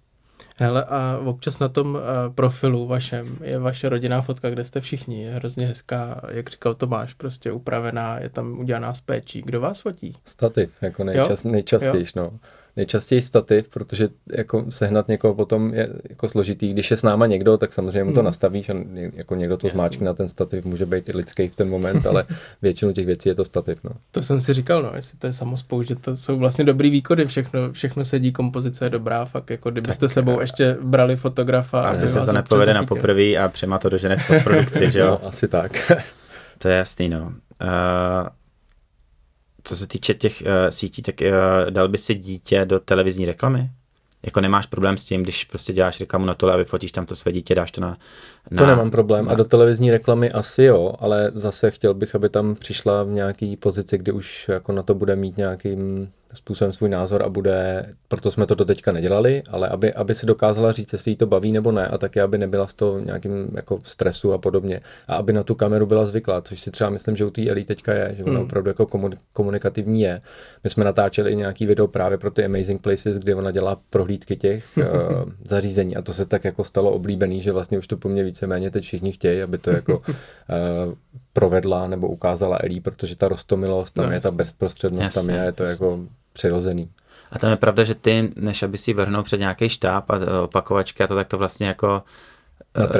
[0.56, 2.00] Hele, a občas na tom uh,
[2.34, 5.22] profilu vašem je vaše rodinná fotka, kde jste všichni.
[5.22, 9.42] Je hrozně hezká, jak říkal Tomáš, prostě upravená, je tam udělaná z péčí.
[9.42, 10.12] Kdo vás fotí?
[10.24, 12.30] Stativ, jako nejčas, nejčastěji, no
[12.76, 16.72] nejčastěji stativ, protože jako sehnat někoho potom je jako složitý.
[16.72, 18.24] Když je s náma někdo, tak samozřejmě mu to hmm.
[18.24, 18.74] nastavíš a
[19.12, 22.24] jako někdo to zmáčkne na ten stativ, může být i lidský v ten moment, ale
[22.62, 23.78] většinu těch věcí je to stativ.
[23.84, 23.90] No.
[24.10, 27.26] To jsem si říkal, no, jestli to je samospou, že to jsou vlastně dobrý výkony,
[27.26, 31.80] všechno, všechno sedí, kompozice je dobrá, fakt jako kdybyste tak, sebou ještě brali fotografa.
[31.80, 35.04] Asi se to nepovede na poprvé a přema to dožene v postprodukci, že jo?
[35.22, 35.92] No, asi tak.
[36.58, 37.32] to je jasný, no.
[37.62, 38.28] Uh,
[39.64, 43.70] co se týče těch uh, sítí, tak uh, dal by si dítě do televizní reklamy?
[44.22, 47.16] Jako nemáš problém s tím, když prostě děláš reklamu na tohle a vyfotíš tam to
[47.16, 47.98] své dítě, dáš to na...
[48.50, 49.24] na to nemám problém.
[49.24, 49.32] Na...
[49.32, 53.56] A do televizní reklamy asi jo, ale zase chtěl bych, aby tam přišla v nějaký
[53.56, 55.76] pozici, kdy už jako na to bude mít nějaký
[56.34, 60.26] způsobem svůj názor a bude, proto jsme to do teďka nedělali, ale aby, aby si
[60.26, 63.48] dokázala říct, jestli jí to baví nebo ne a taky, aby nebyla z toho nějakým
[63.54, 67.16] jako stresu a podobně a aby na tu kameru byla zvyklá, což si třeba myslím,
[67.16, 68.42] že u té Elí teďka je, že ona hmm.
[68.42, 68.86] opravdu jako
[69.32, 70.20] komunikativní je.
[70.64, 74.64] My jsme natáčeli nějaký video právě pro ty Amazing Places, kde ona dělá prohlídky těch
[74.76, 74.84] uh,
[75.48, 78.70] zařízení a to se tak jako stalo oblíbený, že vlastně už to po mně víceméně
[78.70, 80.04] teď všichni chtějí, aby to jako uh,
[81.34, 85.44] provedla nebo ukázala Elí, protože ta rostomilost tam no, je, ta bezprostřednost jasně, tam je,
[85.44, 85.72] je to jasně.
[85.72, 86.00] jako
[86.32, 86.90] přirozený.
[87.32, 91.04] A tam je pravda, že ty, než aby si vrhnul před nějaký štáb a opakovačky
[91.04, 92.02] a to, tak to vlastně jako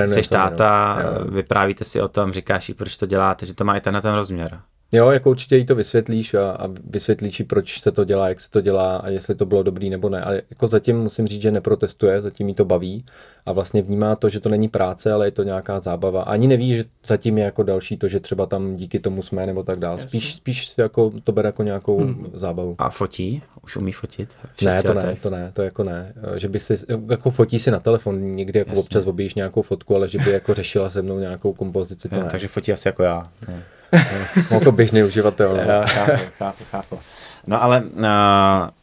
[0.06, 1.30] jsi táta, no.
[1.30, 4.14] vyprávíte si o tom, říkáš jí, proč to děláte, že to má i ten, ten
[4.14, 4.60] rozměr.
[4.94, 8.40] Jo, jako určitě jí to vysvětlíš a, a vysvětlíš jí, proč se to dělá, jak
[8.40, 10.20] se to dělá a jestli to bylo dobrý nebo ne.
[10.20, 13.04] Ale jako zatím musím říct, že neprotestuje, zatím jí to baví
[13.46, 16.22] a vlastně vnímá to, že to není práce, ale je to nějaká zábava.
[16.22, 19.62] Ani neví, že zatím je jako další to, že třeba tam díky tomu jsme nebo
[19.62, 19.98] tak dál.
[19.98, 22.30] Spíš, spíš jako to bere jako nějakou hmm.
[22.34, 22.74] zábavu.
[22.78, 23.42] A fotí?
[23.62, 24.36] Už umí fotit?
[24.64, 26.14] Ne, to ne, to ne, to jako ne.
[26.36, 26.76] Že by si,
[27.10, 28.82] jako fotí si na telefon, někdy jako Jasně.
[28.82, 32.28] občas objíš nějakou fotku, ale že by jako řešila se mnou nějakou kompozici, to ne.
[32.30, 33.30] Takže fotí asi jako já.
[33.48, 33.62] Ne.
[34.50, 35.56] jako běžný uživatel.
[35.56, 35.86] No.
[35.86, 36.98] chápu, chápu, chápu.
[37.46, 37.82] No ale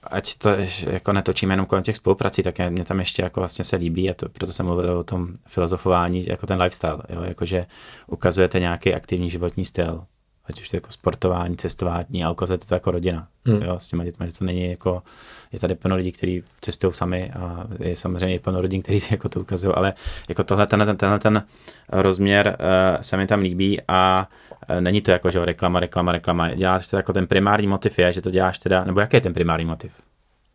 [0.03, 0.49] ať to
[0.89, 4.13] jako netočíme jenom kolem těch spoluprací, tak mě tam ještě jako vlastně se líbí a
[4.13, 7.65] to, proto jsem mluvil o tom filozofování, jako ten lifestyle, jo, jakože
[8.07, 10.03] ukazujete nějaký aktivní životní styl,
[10.51, 13.61] ať už to jako sportování, cestování a ukazujete to jako rodina, hmm.
[13.61, 15.03] jo, s těma dětmi, že to není jako,
[15.51, 19.29] je tady plno lidí, kteří cestují sami a je samozřejmě plno rodin, kteří si jako
[19.29, 19.93] to ukazují, ale
[20.29, 21.43] jako tohle, tenhle, ten, tenhle ten
[21.89, 24.27] rozměr uh, se mi tam líbí a
[24.69, 28.11] uh, není to jako, že reklama, reklama, reklama, děláš to jako ten primární motiv je,
[28.11, 29.91] že to děláš teda, nebo jaký je ten primární motiv?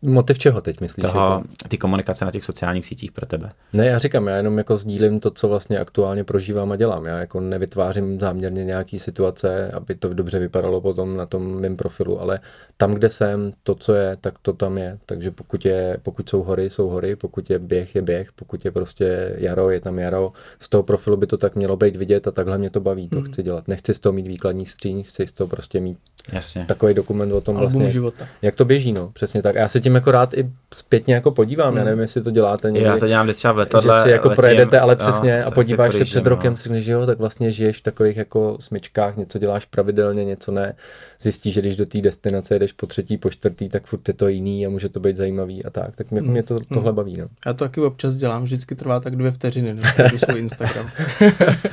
[0.02, 1.02] Motiv čeho teď myslíš?
[1.02, 1.42] Toho, jako?
[1.68, 3.50] ty komunikace na těch sociálních sítích pro tebe.
[3.72, 7.04] Ne, já říkám, já jenom jako sdílím to, co vlastně aktuálně prožívám a dělám.
[7.04, 12.20] Já jako nevytvářím záměrně nějaký situace, aby to dobře vypadalo potom na tom mém profilu,
[12.20, 12.40] ale
[12.76, 14.98] tam, kde jsem, to, co je, tak to tam je.
[15.06, 18.70] Takže pokud, je, pokud jsou hory, jsou hory, pokud je běh, je běh, pokud je
[18.70, 20.32] prostě jaro, je tam jaro.
[20.60, 23.16] Z toho profilu by to tak mělo být vidět a takhle mě to baví, to
[23.16, 23.24] hmm.
[23.24, 23.68] chci dělat.
[23.68, 25.98] Nechci z toho mít výkladní skříň, chci z toho prostě mít
[26.32, 26.64] Jasně.
[26.68, 28.28] takový dokument o tom Album vlastně, života.
[28.42, 29.54] jak to běží, no, přesně tak.
[29.54, 31.78] Já se tím jako rád i zpětně jako podívám, hmm.
[31.78, 32.88] já nevím, jestli to děláte někdy.
[32.88, 33.98] Já to dělám třeba v letadle.
[33.98, 36.56] Že si jako letím, projedete, ale přesně no, a podíváš se před rokem, no.
[36.56, 40.74] řekneš, že jo, tak vlastně žiješ v takových jako smyčkách, něco děláš pravidelně, něco ne.
[41.20, 44.28] Zjistíš, že když do té destinace jedeš po třetí, po čtvrtý, tak furt je to
[44.28, 45.96] jiný a může to být zajímavý a tak.
[45.96, 46.30] Tak mě, hmm.
[46.30, 46.96] mě to, tohle hmm.
[46.96, 47.16] baví.
[47.16, 47.26] No.
[47.46, 50.90] Já to taky občas dělám, vždycky trvá tak dvě vteřiny, no, svůj Instagram.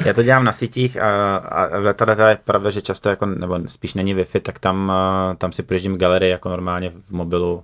[0.05, 3.59] já to dělám na sítích a, a v letadle je pravda, že často jako, nebo
[3.67, 4.91] spíš není Wi-Fi, tak tam,
[5.37, 7.63] tam si projíždím galerii jako normálně v mobilu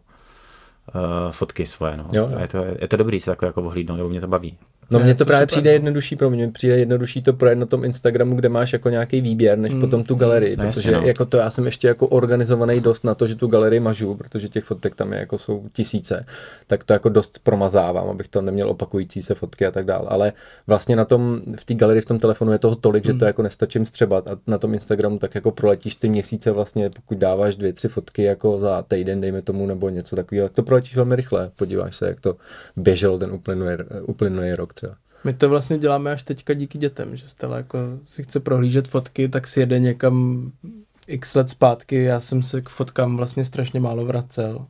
[0.96, 1.98] uh, fotky svoje.
[1.98, 2.08] No.
[2.12, 2.38] Jo, jo.
[2.38, 4.58] A je, to, je to dobrý se takhle jako ohlídnout, nebo mě to baví.
[4.92, 5.48] No mně to, to právě super.
[5.48, 9.22] přijde jednodušší pro mě, přijde jednodušší to projet na tom Instagramu, kde máš jako nějaký
[9.22, 9.82] výběr, než mm.
[9.82, 11.02] potom tu galerii, no, protože no.
[11.02, 14.48] jako to já jsem ještě jako organizovaný dost na to, že tu galerii mažu, protože
[14.48, 16.26] těch fotek tam je jako jsou tisíce,
[16.68, 20.34] tak to jako dost promazávám, abych to neměl opakující se fotky a tak dále, ale
[20.68, 23.08] vlastně na tom, v té galerii v tom telefonu je toho tolik, mm.
[23.08, 23.28] že to hmm.
[23.28, 27.56] jako nestačím střebat a na tom Instagramu tak jako proletíš ty měsíce vlastně, pokud dáváš
[27.56, 31.16] dvě, tři fotky jako za týden, dejme tomu, nebo něco takového, tak to proletíš velmi
[31.16, 32.36] rychle, podíváš se, jak to
[32.76, 33.72] běželo ten uplynulý,
[34.06, 34.96] uplynulý rok třeba.
[35.24, 39.30] My to vlastně děláme až teďka díky dětem, že Stella jako si chce prohlížet fotky,
[39.30, 40.52] tak si jede někam
[41.08, 44.66] x let zpátky, já jsem se k fotkám vlastně strašně málo vracel.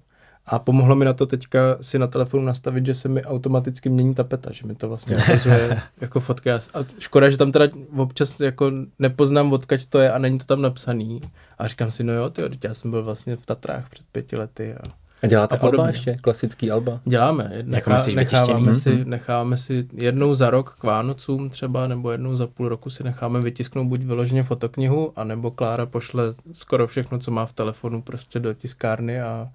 [0.46, 4.16] A pomohlo mi na to teďka si na telefonu nastavit, že se mi automaticky mění
[4.16, 6.56] tapeta, že mi to vlastně ukazuje jako fotka.
[6.56, 7.66] A škoda, že tam teda
[7.98, 11.22] občas jako nepoznám, odkaď to je a není to tam napsaný.
[11.58, 14.74] A říkám si, no jo, ty, já jsem byl vlastně v Tatrách před pěti lety.
[14.74, 14.84] A
[15.22, 16.18] a děláte a alba ještě?
[16.22, 17.00] Klasický alba?
[17.06, 17.52] Děláme.
[17.64, 19.06] Nechá, jako necháváme, si, mm-hmm.
[19.06, 23.42] necháváme si jednou za rok k Vánocům třeba, nebo jednou za půl roku si necháme
[23.42, 28.54] vytisknout buď vyloženě fotoknihu, anebo Klára pošle skoro všechno, co má v telefonu prostě do
[28.54, 29.50] tiskárny a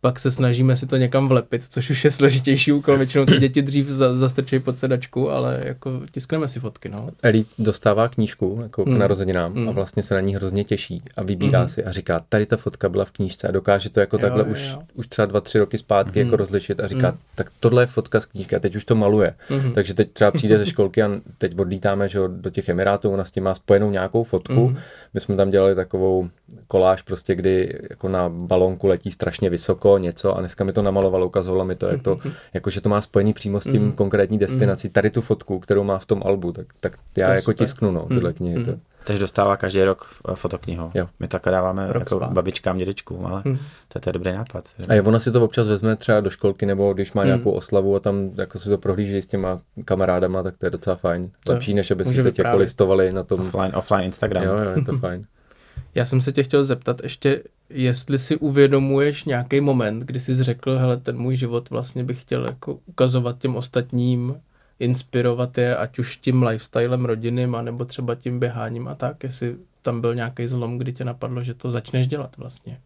[0.00, 3.62] pak se snažíme si to někam vlepit, což už je složitější úkol, většinou ty děti
[3.62, 7.08] dřív za, zastrčí pod sedačku, ale jako tiskneme si fotky, no.
[7.22, 8.94] Eli dostává knížku jako mm.
[8.94, 9.68] k narozeninám mm.
[9.68, 11.68] a vlastně se na ní hrozně těší a vybírá mm.
[11.68, 14.44] si a říká, tady ta fotka byla v knížce a dokáže to jako jo, takhle
[14.44, 14.82] jo, už, jo.
[14.94, 16.26] už třeba dva, tři roky zpátky mm.
[16.26, 17.18] jako rozlišit a říká, mm.
[17.34, 19.34] tak tohle je fotka z knížky a teď už to maluje.
[19.50, 19.72] Mm.
[19.72, 23.30] Takže teď třeba přijde ze školky a teď odlítáme že do těch Emirátů, ona s
[23.30, 24.68] tím má spojenou nějakou fotku.
[24.68, 24.76] Mm.
[25.14, 26.28] My jsme tam dělali takovou
[26.68, 31.26] koláž prostě, kdy jako na balonku letí strašně vysoko něco a dneska mi to namalovalo,
[31.26, 32.18] ukazovalo mi to, jak to,
[32.54, 33.92] jako že to má spojený přímo s tím mm.
[33.92, 34.88] konkrétní destinací.
[34.88, 34.92] Mm.
[34.92, 37.66] Tady tu fotku, kterou má v tom albu, tak, tak já jako super.
[37.66, 38.34] tisknu no, tyhle mm.
[38.34, 38.58] knihy.
[38.58, 38.64] Mm.
[38.64, 38.72] To.
[39.06, 40.90] Takže dostává každý rok fotoknihu.
[40.94, 41.08] Jo.
[41.20, 42.32] My takhle dáváme rok jako spát.
[42.32, 43.56] babičkám, dědečkům, ale mm.
[43.88, 44.64] to, je, to je dobrý nápad.
[44.88, 47.26] A ona si to občas vezme třeba do školky, nebo když má mm.
[47.26, 50.96] nějakou oslavu a tam jako si to prohlíží s těma kamarádama, tak to je docela
[50.96, 51.30] fajn.
[51.48, 53.40] Lepší, než aby si teď jako listovali na tom.
[53.40, 54.44] Offline, offline Instagram.
[54.44, 55.24] Jo, jo, je to fajn.
[55.94, 60.78] Já jsem se tě chtěl zeptat ještě, jestli si uvědomuješ nějaký moment, kdy jsi řekl,
[60.78, 64.36] hele, ten můj život vlastně bych chtěl jako ukazovat těm ostatním,
[64.80, 70.00] inspirovat je, ať už tím lifestylem rodinným, anebo třeba tím běháním a tak, jestli tam
[70.00, 72.78] byl nějaký zlom, kdy tě napadlo, že to začneš dělat vlastně.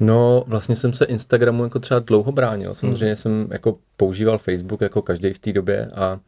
[0.00, 2.74] No, vlastně jsem se Instagramu jako třeba dlouho bránil.
[2.74, 3.16] Samozřejmě hmm.
[3.16, 6.20] jsem jako používal Facebook jako každý v té době a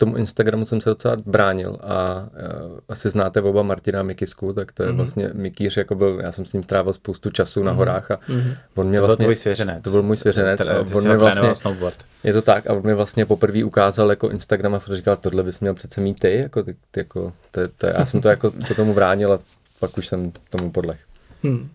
[0.00, 4.82] tomu Instagramu jsem se docela bránil a uh, asi znáte oba Martina Mikisku, tak to
[4.82, 4.96] je mm-hmm.
[4.96, 7.64] vlastně Mikýř, jako byl, já jsem s ním trávil spoustu času mm-hmm.
[7.64, 7.78] na mhm.
[7.78, 8.56] horách a mm-hmm.
[8.74, 9.16] on mě vlastně...
[9.16, 9.84] To byl tvůj svěřenec.
[9.84, 10.60] To byl můj svěřenec.
[10.60, 11.96] a on mě vlastně, snowboard.
[12.24, 15.60] Je to tak a on mi vlastně poprvé ukázal jako Instagram a říkal, tohle bys
[15.60, 18.74] měl přece mít ty, jako, ty, ty, jako to, to, já jsem to jako se
[18.74, 19.38] tomu bránil a
[19.80, 21.00] pak už jsem tomu podlech.
[21.42, 21.68] Hmm.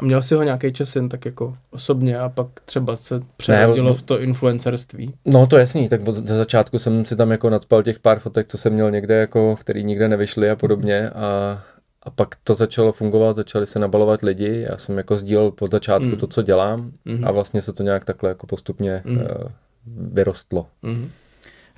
[0.00, 3.94] A měl si ho nějaký čas jen tak jako osobně a pak třeba se přehodilo
[3.94, 5.14] v to influencerství?
[5.24, 8.58] No to jasný, tak od začátku jsem si tam jako nadspal těch pár fotek, co
[8.58, 11.62] jsem měl někde, jako, který nikde nevyšly a podobně a,
[12.02, 16.08] a pak to začalo fungovat, začali se nabalovat lidi, já jsem jako sdílel od začátku
[16.08, 16.16] mm.
[16.16, 17.24] to, co dělám mm.
[17.26, 19.16] a vlastně se to nějak takhle jako postupně mm.
[19.16, 19.24] uh,
[19.86, 20.66] vyrostlo.
[20.82, 21.10] Mm.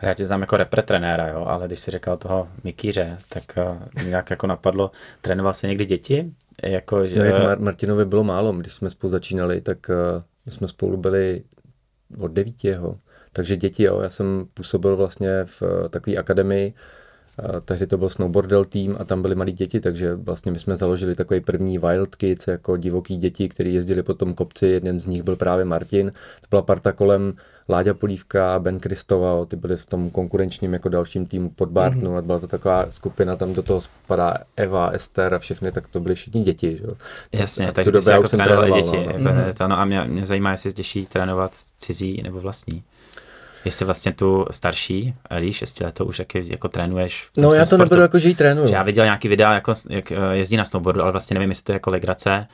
[0.02, 4.04] Já tě znám jako repre trenéra, jo, ale když si říkal toho Mikýře, tak uh,
[4.04, 6.32] nějak jako napadlo, trénoval se někdy děti?
[6.62, 7.18] Jako, že...
[7.18, 10.96] no, jak Mar- Martinovi bylo málo, když jsme spolu začínali, tak uh, my jsme spolu
[10.96, 11.42] byli
[12.18, 12.74] od devíti.
[13.32, 16.74] Takže děti, jo, já jsem působil vlastně v uh, takové akademii,
[17.64, 21.14] tehdy to byl snowboardel tým a tam byly malí děti, takže vlastně my jsme založili
[21.14, 25.22] takový první Wild Kids, jako divoký děti, kteří jezdili po tom kopci, jeden z nich
[25.22, 26.12] byl právě Martin.
[26.40, 27.34] To byla parta kolem
[27.68, 32.18] Láďa Polívka, Ben Kristova, ty byli v tom konkurenčním jako dalším týmu pod Bartnu mm-hmm.
[32.18, 36.00] a byla to taková skupina, tam do toho spadá Eva, Ester a všechny, tak to
[36.00, 36.80] byly všichni děti.
[36.80, 36.86] Že?
[37.32, 38.96] Jasně, tak takže ty jsi jako trénoval děti.
[38.96, 39.02] No.
[39.02, 39.54] Jako mm-hmm.
[39.58, 42.82] to, no a mě, mě zajímá, jestli těžší trénovat cizí nebo vlastní.
[43.64, 47.24] Jestli vlastně tu starší, Elí, šestiletou, už jak jako trénuješ.
[47.24, 47.82] V tom no já to sportu.
[47.82, 48.66] nebudu jako, že ji trénuju.
[48.66, 51.64] Že já viděl nějaký videa, jako, jak eh, jezdí na snowboardu, ale vlastně nevím, jestli
[51.64, 52.46] to je jako legrace,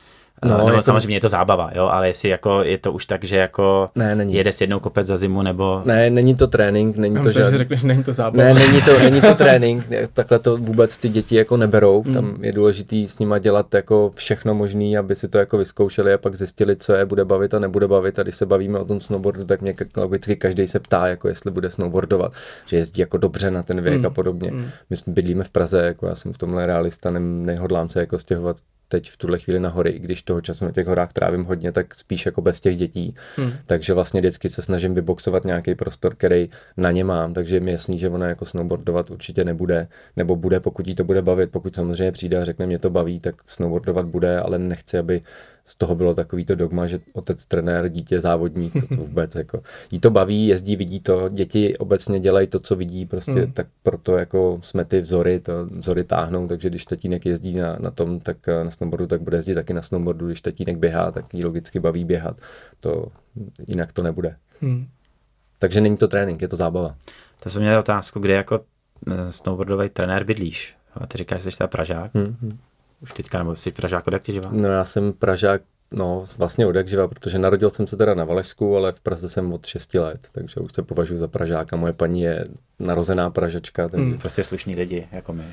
[0.45, 0.81] No, nebo jako...
[0.81, 4.15] samozřejmě je to zábava, jo, ale jestli jako je to už tak, že jako ne,
[4.15, 4.33] není.
[4.33, 5.81] jede s jednou kopec za zimu, nebo...
[5.85, 7.51] Ne, není to trénink, není Já to žádný...
[7.51, 8.43] že řekneš, není to zábava.
[8.43, 12.13] Ne, není to, není to trénink, takhle to vůbec ty děti jako neberou, mm.
[12.13, 16.17] tam je důležitý s nima dělat jako všechno možné, aby si to jako vyzkoušeli a
[16.17, 19.01] pak zjistili, co je bude bavit a nebude bavit a když se bavíme o tom
[19.01, 22.33] snowboardu, tak mě logicky každý se ptá, jako jestli bude snowboardovat,
[22.65, 24.05] že jezdí jako dobře na ten věk mm.
[24.05, 24.51] a podobně.
[24.51, 24.65] Mm.
[24.89, 28.19] My jsme bydlíme v Praze, jako já jsem v tomhle realista, ne, nehodlám se jako
[28.19, 31.43] stěhovat teď v tuhle chvíli na hory, i když toho času na těch horách trávím
[31.43, 33.15] hodně, tak spíš jako bez těch dětí.
[33.35, 33.51] Hmm.
[33.65, 37.97] Takže vlastně vždycky se snažím vyboxovat nějaký prostor, který na ně mám, takže mi jasný,
[37.97, 42.11] že ona jako snowboardovat určitě nebude, nebo bude, pokud jí to bude bavit, pokud samozřejmě
[42.11, 45.21] přijde a řekne, mě to baví, tak snowboardovat bude, ale nechci, aby
[45.69, 49.61] z toho bylo takový to dogma, že otec trenér, dítě závodník, to, to vůbec jako,
[49.91, 53.51] jí to baví, jezdí, vidí to, děti obecně dělají to, co vidí, prostě mm.
[53.51, 57.91] tak proto jako jsme ty vzory, to vzory táhnou, takže když tatínek jezdí na, na
[57.91, 61.33] tom, tak eh, na snowboardu, tak bude jezdit taky na snowboardu, když tatínek běhá, tak
[61.33, 62.41] jí logicky baví běhat,
[62.79, 63.05] to
[63.67, 64.35] jinak to nebude.
[64.61, 64.87] Mm.
[65.59, 66.95] Takže není to trénink, je to zábava.
[67.39, 68.59] To jsem měl otázku, kde jako
[69.11, 70.75] eh, snowboardový trenér bydlíš?
[70.93, 72.13] A ty říkáš, že jsi teda Pražák.
[72.13, 72.57] Mm-hmm.
[73.01, 74.49] Už teďka, nebo jsi Pražák od jak živa?
[74.53, 78.25] No já jsem Pražák, no vlastně od jak živa, protože narodil jsem se teda na
[78.25, 81.75] Valašsku, ale v Praze jsem od 6 let, takže už se považuji za Pražáka.
[81.75, 82.45] Moje paní je
[82.79, 83.89] narozená Pražačka.
[83.89, 84.05] Takže...
[84.05, 85.43] Hmm, prostě slušní lidi, jako my.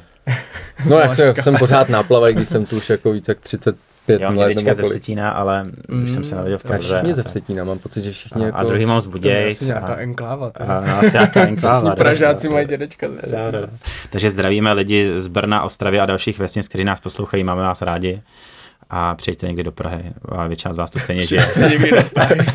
[0.88, 3.76] no jak jsem pořád náplava, když jsem tu už jako více jak 30
[4.06, 6.04] pět jo, let nebo ze Vsetína, ale mm.
[6.04, 6.94] už jsem se narodil v Praze.
[6.94, 8.58] Všichni ze Vsetína, mám pocit, že všichni a, jako...
[8.58, 9.34] A druhý mám z Budějc.
[9.34, 10.52] To je asi nějaká enkláva.
[10.54, 11.96] A, a, asi nějaká enkláva.
[11.96, 13.68] Pražáci mají dědečka ze
[14.10, 18.22] Takže zdravíme lidi z Brna, Ostravy a dalších vesnic, kteří nás poslouchají, máme vás rádi
[18.90, 20.12] a přijďte někdy do Prahy.
[20.28, 21.52] A většina z vás tu stejně žije.
[21.68, 22.46] někdy do Prahy.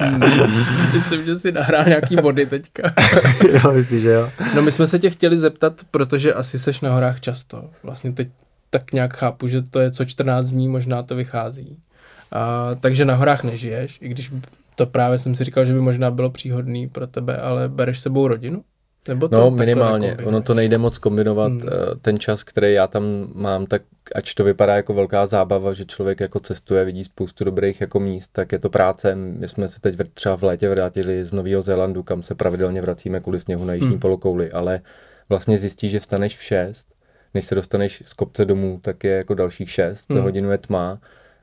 [0.94, 2.92] Myslím, že si nahrál nějaký body teďka.
[3.52, 4.30] jo, myslím, že jo.
[4.54, 7.70] No my jsme se tě chtěli zeptat, protože asi seš na horách často.
[7.82, 8.28] Vlastně teď
[8.70, 11.78] tak nějak chápu, že to je co 14 dní, možná to vychází.
[12.32, 14.32] A, takže na horách nežiješ, i když
[14.74, 18.28] to právě jsem si říkal, že by možná bylo příhodný pro tebe, ale bereš sebou
[18.28, 18.64] rodinu?
[19.08, 20.16] Nebo to no, minimálně.
[20.24, 21.52] Ono to nejde moc kombinovat.
[21.52, 21.62] Hmm.
[21.62, 23.82] Eh, ten čas, který já tam mám, tak
[24.14, 28.28] ač to vypadá jako velká zábava, že člověk jako cestuje, vidí spoustu dobrých jako míst,
[28.32, 29.14] tak je to práce.
[29.14, 33.20] My jsme se teď třeba v létě vrátili z Nového Zélandu, kam se pravidelně vracíme
[33.20, 34.00] kvůli sněhu na jižní hmm.
[34.00, 34.80] polokouli, ale
[35.28, 36.95] vlastně zjistí, že vstaneš v 6
[37.34, 40.22] než se dostaneš z kopce domů, tak je jako dalších 6, hmm.
[40.22, 41.00] hodinu je tma,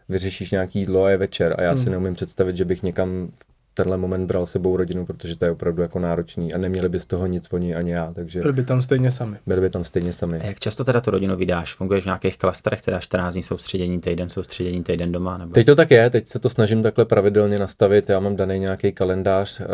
[0.09, 1.83] vyřešíš nějaký jídlo a je večer a já hmm.
[1.83, 3.31] si neumím představit, že bych někam
[3.73, 7.05] tenhle moment bral sebou rodinu, protože to je opravdu jako náročný a neměli by z
[7.05, 8.13] toho nic oni ani já.
[8.13, 9.37] Takže byli by tam stejně sami.
[9.47, 10.39] Byli by tam stejně sami.
[10.39, 11.75] A jak často teda tu rodinu vydáš?
[11.75, 15.37] Funguješ v nějakých klastrech, teda 14 dní soustředění, týden soustředění, týden doma?
[15.37, 15.53] Nebo...
[15.53, 18.09] Teď to tak je, teď se to snažím takhle pravidelně nastavit.
[18.09, 19.65] Já mám daný nějaký kalendář, uh,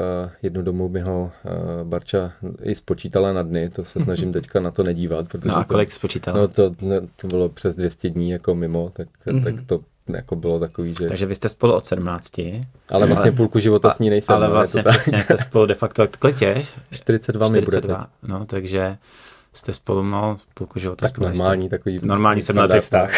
[0.42, 2.32] jednu domů mi ho uh, Barča
[2.64, 5.28] i spočítala na dny, to se snažím teďka na to nedívat.
[5.28, 6.40] Protože no a kolik to, spočítala?
[6.40, 6.76] No to,
[7.16, 9.44] to bylo přes 200 dní jako mimo, tak, mm-hmm.
[9.44, 9.80] tak to
[10.16, 11.08] jako bylo takový, že...
[11.08, 12.32] Takže vy jste spolu od 17.
[12.90, 14.36] Ale vlastně půlku života s ní nejsem.
[14.36, 16.74] Ale no, vlastně přesně jste spolu de facto, kolik těž?
[16.92, 18.08] 42, 42 mi bude teď.
[18.24, 18.98] No, takže
[19.54, 21.78] jste spolu mal půlku života tak spolu normální, jste.
[21.78, 23.12] takový normální sedmletý vztah.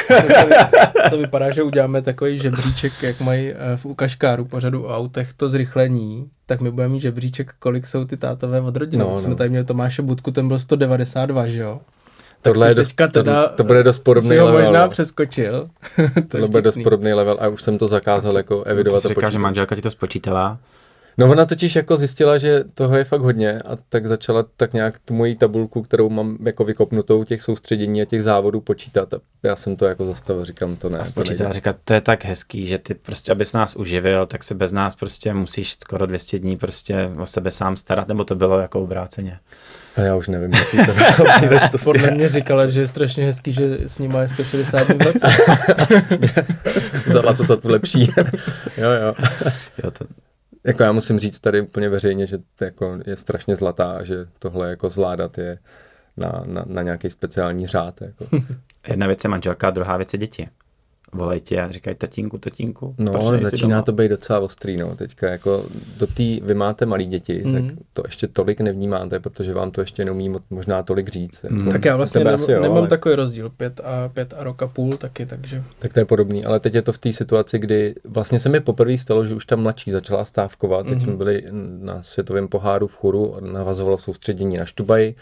[1.09, 5.49] to vypadá, že uděláme takový žebříček, jak mají eh, v ukažkáru pořadu o autech to
[5.49, 9.03] zrychlení, tak my budeme mít žebříček, kolik jsou ty tátové od rodiny.
[9.03, 9.19] No, no.
[9.19, 11.79] Jsme tady měli Tomáše Budku, ten byl 192, že jo?
[12.41, 14.47] Tohle je dost, teda to, to bude dost podobný level.
[14.47, 15.69] ho možná přeskočil.
[16.27, 19.01] to bude dost podobný level a už jsem to zakázal to, jako evidovat.
[19.01, 20.57] Ty říká, že manželka ti to spočítala.
[21.17, 24.99] No ona totiž jako zjistila, že toho je fakt hodně a tak začala tak nějak
[24.99, 29.55] tu moji tabulku, kterou mám jako vykopnutou těch soustředění a těch závodů počítat a já
[29.55, 30.99] jsem to jako zastavil, říkám to ne.
[30.99, 34.55] A spočítala, říkat, to je tak hezký, že ty prostě, abys nás uživil, tak se
[34.55, 38.59] bez nás prostě musíš skoro 200 dní prostě o sebe sám starat, nebo to bylo
[38.59, 39.39] jako obráceně.
[39.95, 41.59] A já už nevím, jaký to bylo.
[41.83, 45.27] Podle mě říkala, že je strašně hezký, že s ním je 160 dní v roce.
[47.07, 48.11] Vzala to za tu lepší.
[48.77, 49.15] jo, jo.
[49.83, 50.05] jo to,
[50.63, 54.69] jako já musím říct tady úplně veřejně, že to jako je strašně zlatá, že tohle
[54.69, 55.57] jako zvládat je
[56.17, 58.01] na, na, na nějaký speciální řád.
[58.01, 58.25] Jako.
[58.87, 60.47] Jedna věc je manželka, druhá věc je děti
[61.13, 62.95] volají tě a říkají tatínku, tatínku.
[62.97, 65.65] No, začíná to být docela ostrý, no, teďka jako
[65.97, 67.53] do té, vy máte malí děti, mm.
[67.53, 71.43] tak to ještě tolik nevnímáte, protože vám to ještě neumí možná tolik říct.
[71.43, 71.69] Jako, mm.
[71.71, 72.87] Tak já vlastně nem, asi, jo, nemám ale...
[72.87, 75.63] takový rozdíl, pět a, pět a roka půl taky, takže.
[75.79, 78.59] Tak to je podobný, ale teď je to v té situaci, kdy vlastně se mi
[78.59, 80.99] poprvé stalo, že už ta mladší začala stávkovat, teď mm.
[80.99, 81.43] jsme byli
[81.81, 85.15] na světovém poháru v churu, navazovalo soustředění na Štubaji,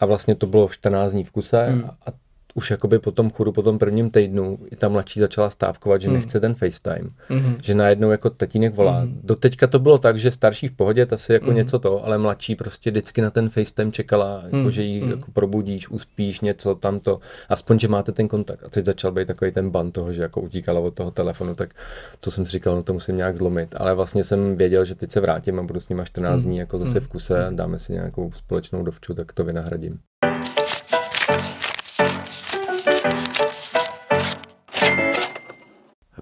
[0.00, 1.84] a vlastně to bylo 14 dní v kuse mm.
[1.84, 2.23] a
[2.54, 6.08] už jakoby po tom chůru, po tom prvním týdnu i ta mladší začala stávkovat, že
[6.08, 6.14] mm.
[6.14, 7.10] nechce ten FaceTime.
[7.28, 7.56] Mm.
[7.62, 9.04] Že najednou jako tatínek volá.
[9.04, 9.20] Mm.
[9.22, 11.56] Do teďka to bylo tak, že starší v pohodě, ta si jako mm.
[11.56, 14.70] něco to, ale mladší prostě vždycky na ten FaceTime čekala, jako mm.
[14.70, 15.10] že ji mm.
[15.10, 18.64] jako probudíš, uspíš něco, tamto, aspoň, že máte ten kontakt.
[18.64, 21.74] A teď začal být takový ten ban toho, že jako utíkala od toho telefonu, tak
[22.20, 23.74] to jsem si říkal, no to musím nějak zlomit.
[23.78, 26.48] Ale vlastně jsem věděl, že teď se vrátím a budu s nima 14 mm.
[26.48, 27.04] dní jako zase mm.
[27.06, 29.98] v kuse, dáme si nějakou společnou dovču, tak to vynahradím.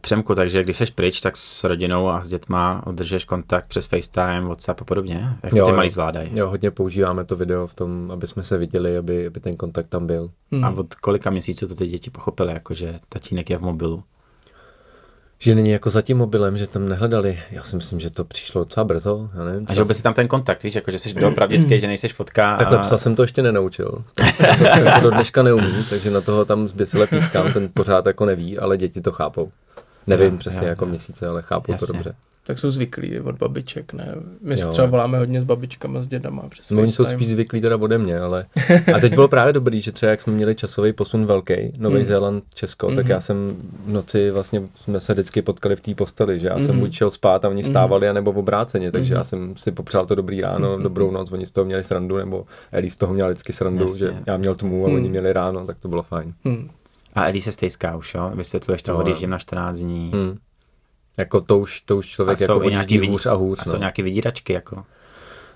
[0.03, 4.41] Přemku, takže když jsi pryč, tak s rodinou a s dětma udržeš kontakt přes FaceTime,
[4.41, 5.37] WhatsApp a podobně?
[5.43, 6.31] Jak jo, ty malí zvládají?
[6.35, 9.87] Jo, hodně používáme to video v tom, aby jsme se viděli, aby, aby ten kontakt
[9.87, 10.31] tam byl.
[10.53, 10.65] Hmm.
[10.65, 14.05] A od kolika měsíců to ty děti pochopily, jako že tatínek je v mobilu?
[15.43, 17.39] že není jako za tím mobilem, že tam nehledali.
[17.51, 19.31] Já si myslím, že to přišlo docela brzo.
[19.35, 21.87] Já nevím, a že by si tam ten kontakt, víš, jako že jsi doopravdický, že
[21.87, 22.57] nejseš fotka.
[22.57, 22.81] Takhle a...
[22.81, 24.05] psa jsem to ještě nenaučil.
[24.95, 28.77] to do dneška neumí, takže na toho tam zběsile pískám, ten pořád jako neví, ale
[28.77, 29.51] děti to chápou.
[30.07, 30.91] Nevím jo, přesně jo, jako jo.
[30.91, 31.87] měsíce, ale chápu Jasně.
[31.87, 32.15] to dobře.
[32.47, 34.15] Tak jsou zvyklí od babiček, ne?
[34.41, 37.61] My si třeba voláme hodně s babičkama, s dědama přes no, Oni jsou spíš zvyklí
[37.61, 38.47] teda ode mě, ale...
[38.95, 42.05] A teď bylo právě dobrý, že třeba jak jsme měli časový posun velký, Nový mm.
[42.05, 42.97] Zéland, Česko, mm.
[42.97, 46.55] tak já jsem v noci vlastně jsme se vždycky potkali v té posteli, že já
[46.55, 46.63] mm.
[46.63, 48.15] jsem buď šel spát a oni stávali, mm.
[48.15, 49.19] nebo v obráceně, takže mm.
[49.19, 50.83] já jsem si popřál to dobrý ráno, mm.
[50.83, 53.99] dobrou noc, oni z toho měli srandu, nebo Eli z toho měl vždycky srandu, Jasně.
[53.99, 54.95] že já měl tmu a mm.
[54.95, 56.35] oni měli ráno, tak to bylo fajn.
[56.45, 56.71] Mm.
[57.13, 58.33] A Eli se stejská už, jo?
[58.35, 58.99] Vysvětluješ to, no.
[58.99, 60.11] odjíždím na 14 dní.
[60.15, 60.39] Hmm.
[61.19, 63.59] Jako to už, to už člověk a jako odjíždí vidí, hůř a hůř.
[63.59, 63.73] A no.
[63.73, 64.85] jsou nějaké vydíračky, jako?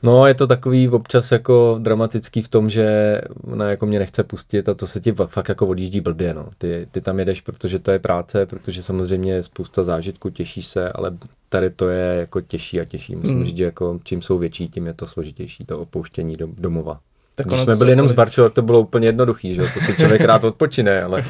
[0.03, 4.69] No, je to takový občas jako dramatický v tom, že ona jako mě nechce pustit
[4.69, 6.49] a to se ti fakt jako odjíždí blbě, no.
[6.59, 10.93] Ty, ty tam jedeš, protože to je práce, protože samozřejmě je spousta zážitků, těší se,
[10.93, 13.17] ale tady to je jako těžší a těžší.
[13.17, 13.45] Musím mm.
[13.45, 17.01] říct, že jako čím jsou větší, tím je to složitější, to opouštění do, domova.
[17.39, 19.95] Tak Když jsme byli jenom z Barčo, tak to bylo úplně jednoduchý, že to si
[19.95, 21.25] člověk rád odpočine, ale,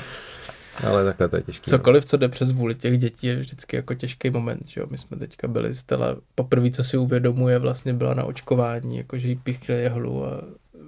[0.87, 1.71] ale takhle to je těžké.
[1.71, 4.87] Cokoliv, co jde přes vůli těch dětí, je vždycky jako těžký moment, že jo.
[4.91, 9.37] My jsme teďka byli Stella, poprvé, co si uvědomuje, vlastně byla na očkování, jakože jí
[9.37, 10.43] píchli jehlu a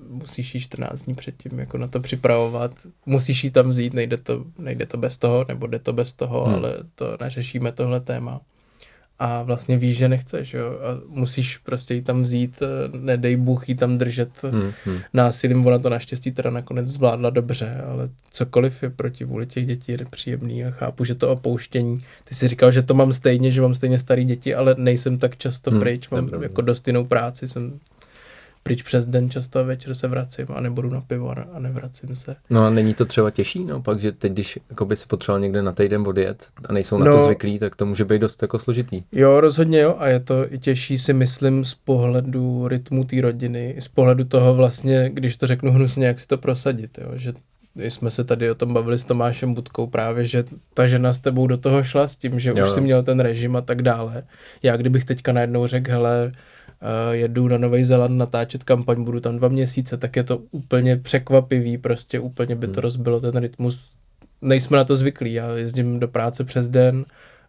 [0.08, 2.70] musíš jí 14 dní předtím jako na to připravovat,
[3.06, 6.44] musíš jí tam vzít, nejde to, nejde to bez toho, nebo jde to bez toho,
[6.44, 6.54] hmm.
[6.54, 8.40] ale to neřešíme tohle téma
[9.18, 13.68] a vlastně víš, že nechceš, jo, a musíš prostě jí tam vzít, eh, nedej Bůh
[13.68, 14.98] jí tam držet hmm, hmm.
[15.14, 19.92] násilím, ona to naštěstí teda nakonec zvládla dobře, ale cokoliv je proti vůli těch dětí
[19.92, 23.62] je nepříjemný a chápu, že to opouštění, ty jsi říkal, že to mám stejně, že
[23.62, 27.48] mám stejně starý děti, ale nejsem tak často hmm, pryč, mám jako dost jinou práci,
[27.48, 27.78] jsem
[28.68, 32.36] pryč přes den často a večer se vracím a nebudu na pivo a nevracím se.
[32.50, 35.62] No a není to třeba těžší, no pak, že teď, když by si potřeboval někde
[35.62, 38.58] na týden odjet a nejsou na no, to zvyklí, tak to může být dost jako
[38.58, 39.02] složitý.
[39.12, 43.76] Jo, rozhodně jo a je to i těžší si myslím z pohledu rytmu té rodiny,
[43.78, 47.32] z pohledu toho vlastně, když to řeknu hnusně, jak si to prosadit, jo, že
[47.76, 51.46] jsme se tady o tom bavili s Tomášem Budkou právě, že ta žena s tebou
[51.46, 52.66] do toho šla s tím, že jo.
[52.66, 54.22] už si měl ten režim a tak dále.
[54.62, 56.32] Já kdybych teďka najednou řekl, hele,
[57.10, 61.78] jedu na Nový Zéland natáčet kampaň, budu tam dva měsíce, tak je to úplně překvapivý,
[61.78, 62.82] prostě úplně by to hmm.
[62.82, 63.96] rozbilo ten rytmus
[64.42, 65.32] nejsme na to zvyklí.
[65.32, 67.04] Já jezdím do práce přes den,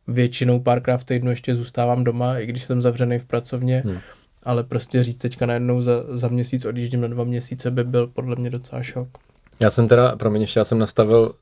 [0.07, 3.97] většinou párkrát v týdnu ještě zůstávám doma, i když jsem zavřený v pracovně, hmm.
[4.43, 8.35] ale prostě říct teďka najednou za, za měsíc odjíždím na dva měsíce by byl podle
[8.35, 9.07] mě docela šok.
[9.59, 11.33] Já jsem teda, promiň, ještě já jsem nastavil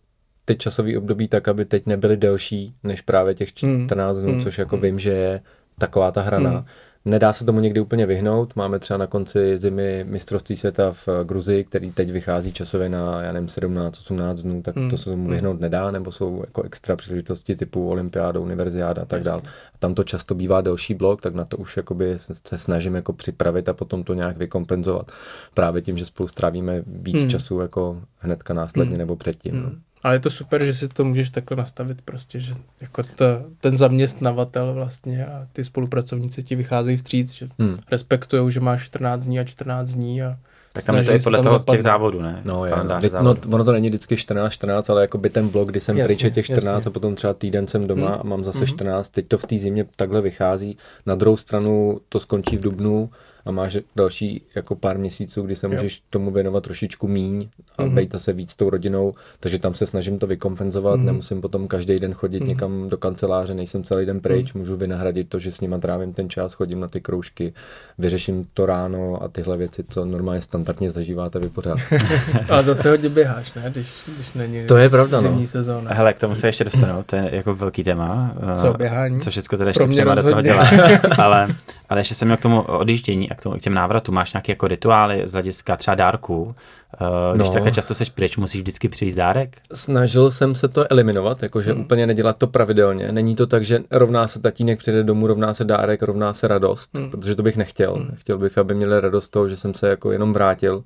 [0.45, 4.25] ty časové období tak, aby teď nebyly delší než právě těch 14 hmm.
[4.25, 4.43] dnů, hmm.
[4.43, 4.83] což jako hmm.
[4.83, 5.41] vím, že je
[5.77, 6.49] taková ta hrana.
[6.49, 6.65] Hmm.
[7.07, 8.55] Nedá se tomu někdy úplně vyhnout.
[8.55, 13.31] Máme třeba na konci zimy mistrovství světa v Gruzii, který teď vychází časově na, já
[13.31, 14.89] nevím, 17-18 dnů, tak mm.
[14.89, 15.31] to se tomu hmm.
[15.31, 19.41] vyhnout nedá, nebo jsou jako extra příležitosti typu olympiáda, univerziáda a tak dále.
[19.79, 23.69] Tam to často bývá delší blok, tak na to už jakoby se snažím jako připravit
[23.69, 25.11] a potom to nějak vykompenzovat.
[25.53, 27.29] Právě tím, že spolu strávíme víc mm.
[27.29, 28.97] času jako hnedka následně mm.
[28.97, 29.55] nebo předtím.
[29.55, 29.61] Mm.
[29.63, 29.71] No.
[30.03, 33.25] Ale je to super, že si to můžeš takhle nastavit prostě, že jako to,
[33.59, 37.79] ten zaměstnavatel vlastně a ty spolupracovníci ti vycházejí vstříc, že hmm.
[37.91, 40.37] respektují, že máš 14 dní a 14 dní a
[40.73, 42.41] tak tam je to i podle toho těch závodů, ne?
[42.45, 42.73] No, je,
[43.13, 45.97] no, no, ono to není vždycky 14, 14, ale jako by ten blok, kdy jsem
[45.97, 46.89] jasně, pryč těch 14 jasně.
[46.89, 48.17] a potom třeba týden jsem doma hmm.
[48.19, 48.67] a mám zase hmm.
[48.67, 50.77] 14, teď to v té zimě takhle vychází.
[51.05, 53.09] Na druhou stranu to skončí v Dubnu,
[53.47, 56.03] a máš další jako pár měsíců, kdy se můžeš jo.
[56.09, 57.93] tomu věnovat trošičku míň a mm-hmm.
[57.93, 61.05] bejta se víc tou rodinou, takže tam se snažím to vykompenzovat, mm-hmm.
[61.05, 62.47] nemusím potom každý den chodit mm-hmm.
[62.47, 64.59] někam do kanceláře, nejsem celý den pryč, mm-hmm.
[64.59, 67.53] můžu vynahradit to, že s nima trávím ten čas, chodím na ty kroužky,
[67.97, 71.79] vyřeším to ráno a tyhle věci, co normálně standardně zažíváte vy pořád.
[72.49, 73.63] Ale zase hodně běháš, ne?
[73.69, 75.47] Když, když není to je pravda, zimní no.
[75.47, 75.93] sezóna.
[75.93, 78.35] Hele, k tomu se ještě dostanu, to je jako velký téma.
[78.55, 79.19] Co, běhání?
[79.19, 80.67] Co všechno teda ještě do toho dělá.
[81.17, 81.55] ale,
[81.89, 84.51] ale ještě jsem měl k tomu odjíždění a k, tomu, k těm návratu máš nějaké
[84.51, 86.43] jako rituály z hlediska třeba dárků?
[86.43, 87.53] Uh, když no.
[87.53, 89.57] takhle často seš pryč, musíš vždycky přijít dárek?
[89.73, 91.81] Snažil jsem se to eliminovat, jakože hmm.
[91.81, 93.11] úplně nedělat to pravidelně.
[93.11, 96.97] Není to tak, že rovná se tatínek přijde domů, rovná se dárek, rovná se radost,
[96.97, 97.11] hmm.
[97.11, 97.93] protože to bych nechtěl.
[97.93, 98.15] Hmm.
[98.15, 100.83] Chtěl bych, aby měli radost toho, že jsem se jako jenom vrátil,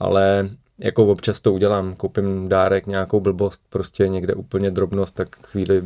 [0.00, 5.82] ale jako občas to udělám, koupím dárek, nějakou blbost, prostě někde úplně drobnost, tak chvíli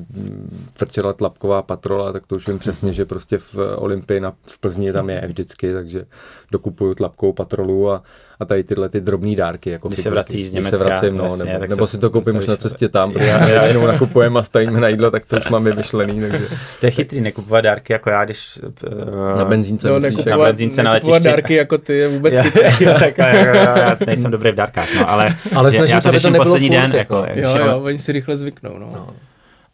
[0.72, 4.93] frčela tlapková patrola, tak to už vím přesně, že prostě v Olympii na, v Plzni
[4.93, 6.07] tam je vždycky, takže
[6.53, 8.03] dokupuju tlapkovou patrolu a
[8.43, 9.70] a tady tyhle ty drobné dárky.
[9.70, 12.36] Jako když se vracíš z Německa, se vracím, no, jasně, nebo, nebo si to koupím
[12.36, 15.49] už na cestě tam, protože já většinou nakupujeme a stajíme na jídlo, tak to už
[15.49, 16.20] mám vyšlený.
[16.20, 16.49] Takže.
[16.80, 20.82] To je chytrý, nekupovat dárky jako já, když uh, na benzínce no, myslíš, na benzínce
[20.82, 21.20] na letišti.
[21.20, 22.86] dárky jako ty je vůbec chytrý.
[23.01, 26.93] tak, já nejsem dobrý v dárkách, no, ale, ale že, já to řeším poslední den.
[26.95, 28.78] Jako, jo, jo, oni si rychle zvyknou.
[28.78, 28.90] No.
[28.95, 29.09] no.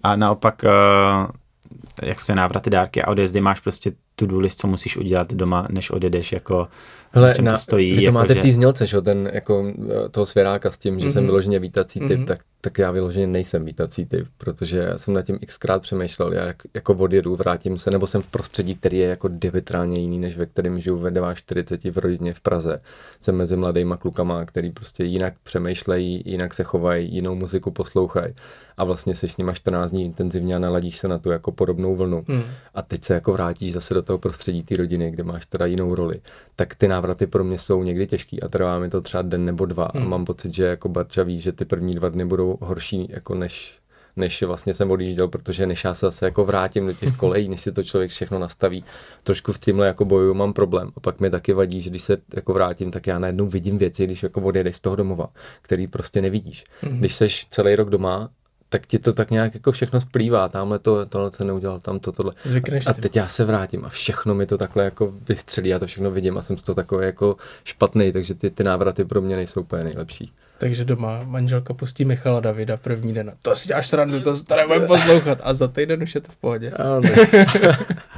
[0.03, 1.27] A naopak, uh,
[2.03, 5.91] jak se návraty, dárky a odjezdy máš prostě tu důlist, co musíš udělat doma, než
[5.91, 6.69] odjedeš, jako
[7.11, 7.91] Hele, na, to stojí.
[7.91, 8.41] Vy to jako máte že...
[8.41, 9.01] v té znělce, že?
[9.01, 11.13] ten jako eh, toho svěráka s tím, že mm-hmm.
[11.13, 12.25] jsem vyloženě vítací typ, mm-hmm.
[12.25, 16.47] tak, tak já vyloženě nejsem vítací typ, protože já jsem nad tím xkrát přemýšlel, já
[16.47, 20.37] jak, jako odjedu, vrátím se, nebo jsem v prostředí, který je jako diametrálně jiný, než
[20.37, 22.81] ve kterém žiju ve 40 v rodině v Praze.
[23.21, 28.35] Jsem mezi mladýma klukama, který prostě jinak přemýšlejí, jinak se chovají, jinou muziku poslouchají
[28.79, 31.97] a vlastně seš s nima 14 dní intenzivně a naladíš se na tu jako podobnou
[31.97, 32.25] vlnu.
[32.29, 32.43] Mm.
[32.75, 35.95] A teď se jako vrátíš zase do toho prostředí té rodiny, kde máš teda jinou
[35.95, 36.21] roli.
[36.57, 39.67] Tak ty návraty pro mě jsou někdy těžký a trvá mi to třeba den nebo
[39.67, 39.91] dva mm.
[39.95, 40.11] a hmm.
[40.11, 43.79] mám pocit, že jako Barča ví, že ty první dva dny budou horší jako než
[44.17, 47.61] než vlastně jsem odjížděl, protože než já se zase jako vrátím do těch kolejí, než
[47.61, 48.85] si to člověk všechno nastaví,
[49.23, 50.91] trošku v tímhle jako boju mám problém.
[50.97, 54.05] A pak mi taky vadí, že když se jako vrátím, tak já najednou vidím věci,
[54.05, 55.29] když jako odjedeš z toho domova,
[55.63, 56.65] který prostě nevidíš.
[56.83, 56.99] Mm.
[56.99, 58.31] Když seš celý rok doma
[58.69, 62.13] tak ti to tak nějak jako všechno splývá, tamhle to, tohle se neudělal, tam to,
[62.13, 62.33] tohle.
[62.45, 65.79] Zvykneš a, a teď já se vrátím a všechno mi to takhle jako vystřelí, já
[65.79, 69.21] to všechno vidím a jsem z toho takový jako špatný, takže ty, ty návraty pro
[69.21, 70.33] mě nejsou úplně nejlepší.
[70.59, 73.33] Takže doma manželka pustí Michala Davida první den.
[73.43, 75.39] To si děláš srandu, to se tady poslouchat.
[75.43, 76.73] A za týden už je to v pohodě.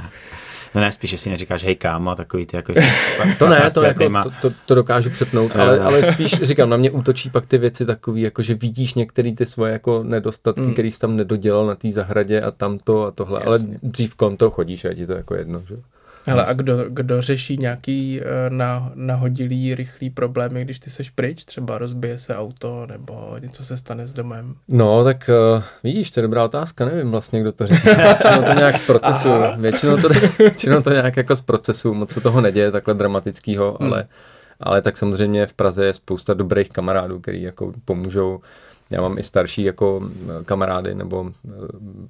[0.75, 2.73] No ne, spíš, že si neříkáš, hej kámo, takový ty jako...
[3.39, 6.91] to ne, to, jako, to, to, to, dokážu přepnout, ale, ale spíš říkám, na mě
[6.91, 10.73] útočí pak ty věci takový, jako že vidíš některé ty svoje jako nedostatky, mm.
[10.73, 13.47] který jsi tam nedodělal na té zahradě a tamto a tohle, Jasně.
[13.47, 15.75] ale dřív kolem toho chodíš a je ti to jako jedno, že?
[16.27, 21.45] Hele, a kdo, kdo řeší nějaký uh, na, nahodilý, rychlý problémy, když ty seš pryč,
[21.45, 24.55] třeba rozbije se auto, nebo něco se stane s domem?
[24.67, 27.87] No, tak uh, vidíš, to je dobrá otázka, nevím vlastně, kdo to řeší.
[27.87, 32.21] Většinou to nějak z procesu, většinou to, většinou to nějak jako z procesu, moc se
[32.21, 33.93] toho neděje takhle dramatického, hmm.
[33.93, 34.07] ale,
[34.59, 38.39] ale tak samozřejmě v Praze je spousta dobrých kamarádů, který jako pomůžou
[38.91, 40.09] já mám i starší jako
[40.45, 41.31] kamarády, nebo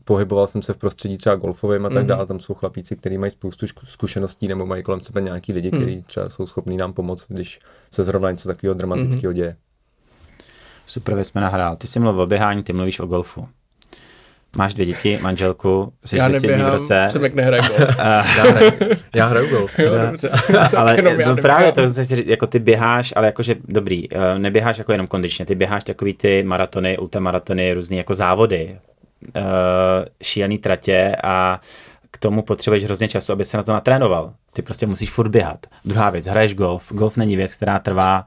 [0.05, 2.07] pohyboval jsem se v prostředí třeba golfovým a tak mm-hmm.
[2.07, 2.25] dále.
[2.25, 5.81] Tam jsou chlapíci, kteří mají spoustu zkušeností nebo mají kolem sebe nějaký lidi, mm.
[5.81, 7.59] kteří třeba jsou schopní nám pomoct, když
[7.91, 9.35] se zrovna něco takového dramatického mm-hmm.
[9.35, 9.55] děje.
[10.85, 11.75] Super, jsme nahrál.
[11.75, 13.47] Ty jsi mluvil o běhání, ty mluvíš o golfu.
[14.57, 17.05] Máš dvě děti, manželku, jsi Já neběhám, v roce.
[17.09, 17.97] Přemek nehraje golf.
[18.37, 18.71] já, hraju,
[19.15, 19.71] já hraju golf.
[20.77, 21.81] ale to právě to,
[22.25, 26.43] jako ty běháš, ale jakože dobrý, eh, neběháš jako jenom kondičně, ty běháš takový ty
[26.43, 28.77] maratony, ultramaratony, různý jako závody,
[29.35, 29.41] uh,
[30.23, 31.61] šílený tratě a
[32.21, 34.33] tomu potřebuješ hrozně času, aby se na to natrénoval.
[34.53, 35.65] Ty prostě musíš furt běhat.
[35.85, 36.91] Druhá věc, hraješ golf.
[36.93, 38.25] Golf není věc, která trvá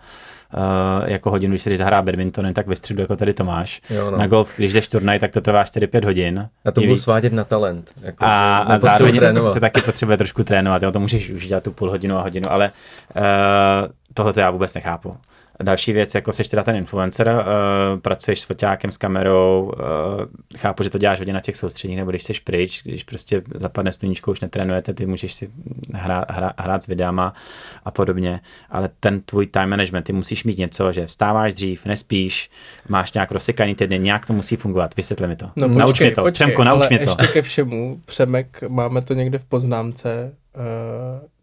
[0.57, 3.81] uh, jako hodinu, když se zahrá badminton, tak ve středu jako tady to máš.
[3.91, 4.17] Jo, no.
[4.19, 6.49] Na golf, když jdeš turnaj, tak to trvá 4-5 hodin.
[6.65, 7.91] A to budu svádět na talent.
[8.03, 9.53] Jako, a, a zároveň trénovat.
[9.53, 10.83] se taky potřebuje trošku trénovat.
[10.83, 12.71] Jo, to můžeš už dělat tu půl hodinu a hodinu, ale
[13.17, 13.23] uh,
[14.15, 15.17] tohle to já vůbec nechápu.
[15.63, 20.83] Další věc, jako seš teda ten influencer, uh, pracuješ s foťákem, s kamerou, uh, chápu,
[20.83, 24.31] že to děláš hodně na těch soustředních, nebo když jsi pryč, když prostě zapadne sluníčko,
[24.31, 25.51] už netrénujete, ty můžeš si
[25.95, 27.35] hrát, hrát, hrát s videama
[27.85, 28.41] a podobně,
[28.71, 32.51] ale ten tvůj time management, ty musíš mít něco, že vstáváš dřív, nespíš,
[32.89, 35.51] máš nějak rozsekaný týden, nějak to musí fungovat, vysvětli mi to.
[35.57, 37.11] No, nauč počkej, mi to, počkej, Přemko, nauč mi to.
[37.11, 40.33] ještě ke všemu, Přemek, máme to někde v poznámce,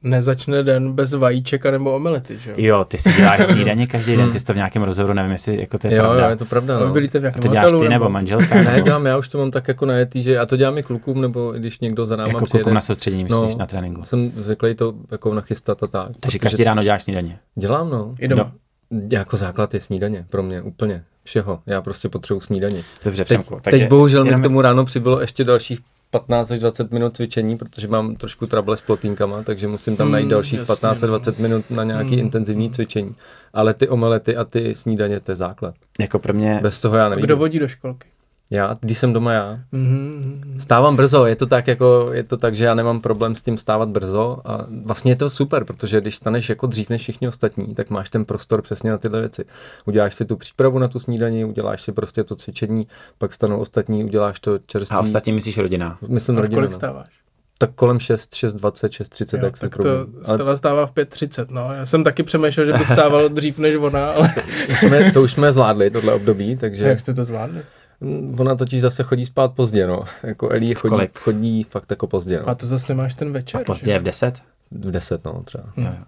[0.03, 2.55] nezačne den bez vajíček nebo omelety, že jo?
[2.59, 5.59] Jo, ty si děláš snídaně každý den, ty jsi to v nějakém rozhovoru, nevím, jestli
[5.59, 6.23] jako to je jo, pravda.
[6.23, 6.93] Jo, je to pravda, no.
[6.93, 8.55] Byli v a to děláš ty nebo, manželka?
[8.63, 11.21] ne, dělám, já už to mám tak jako najetý, že a to dělám i klukům,
[11.21, 14.03] nebo když někdo za náma Jako klukům na soustředění, myslíš, no, na tréninku?
[14.03, 16.11] jsem zvyklý to jako nachystat a tak.
[16.19, 17.39] Takže každý ráno děláš snídaně?
[17.55, 18.15] Dělám, no.
[18.19, 18.43] I doma.
[18.43, 18.51] No,
[19.11, 21.61] jako základ je snídaně pro mě, úplně všeho.
[21.65, 22.83] Já prostě potřebuji snídaně.
[23.05, 24.39] Dobře, teď, takže teď bohužel jenom...
[24.39, 25.79] mi k tomu ráno přibylo ještě dalších
[26.11, 30.23] 15 až 20 minut cvičení, protože mám trošku trable s plotínkama, takže musím tam najít
[30.23, 31.43] hmm, dalších jasně, 15 až 20 no.
[31.43, 32.19] minut na nějaký hmm.
[32.19, 33.15] intenzivní cvičení.
[33.53, 35.75] Ale ty omelety a ty snídaně, to je základ.
[35.99, 36.59] Jako pro mě...
[36.61, 37.23] Bez toho já nevím.
[37.25, 38.07] Kdo vodí do školky?
[38.51, 39.59] Já, když jsem doma já.
[39.73, 40.57] Mm-hmm.
[40.57, 43.57] Stávám brzo, je to tak jako, je to tak, že já nemám problém s tím
[43.57, 47.75] stávat brzo a vlastně je to super, protože když staneš jako dřív než všichni ostatní,
[47.75, 49.45] tak máš ten prostor přesně na tyhle věci.
[49.85, 52.87] Uděláš si tu přípravu na tu snídaní, uděláš si prostě to cvičení,
[53.17, 54.97] pak stanou ostatní, uděláš to čerství.
[54.97, 55.97] A ostatní myslíš rodina?
[56.07, 56.57] Myslím a rodina.
[56.57, 56.75] kolik no.
[56.75, 57.09] stáváš?
[57.57, 61.69] Tak kolem 6, 6, 20, 6, 30, jo, tak to Stella stává v 5.30, no.
[61.73, 64.33] Já jsem taky přemýšlel, že bych stával dřív než ona, ale...
[64.35, 64.41] to,
[64.71, 66.85] už jsme, to už jsme zvládli, tohle období, takže...
[66.85, 67.61] A jak jste to zvládli?
[68.01, 70.03] Mm, ona totiž zase chodí spát pozdě, no.
[70.23, 72.49] Jako Elí chodí, chodí fakt jako pozdě, no.
[72.49, 73.61] A to zase nemáš ten večer.
[73.61, 74.41] A pozdě je v 10?
[74.71, 75.63] V 10, no, třeba.
[75.75, 76.05] Hmm.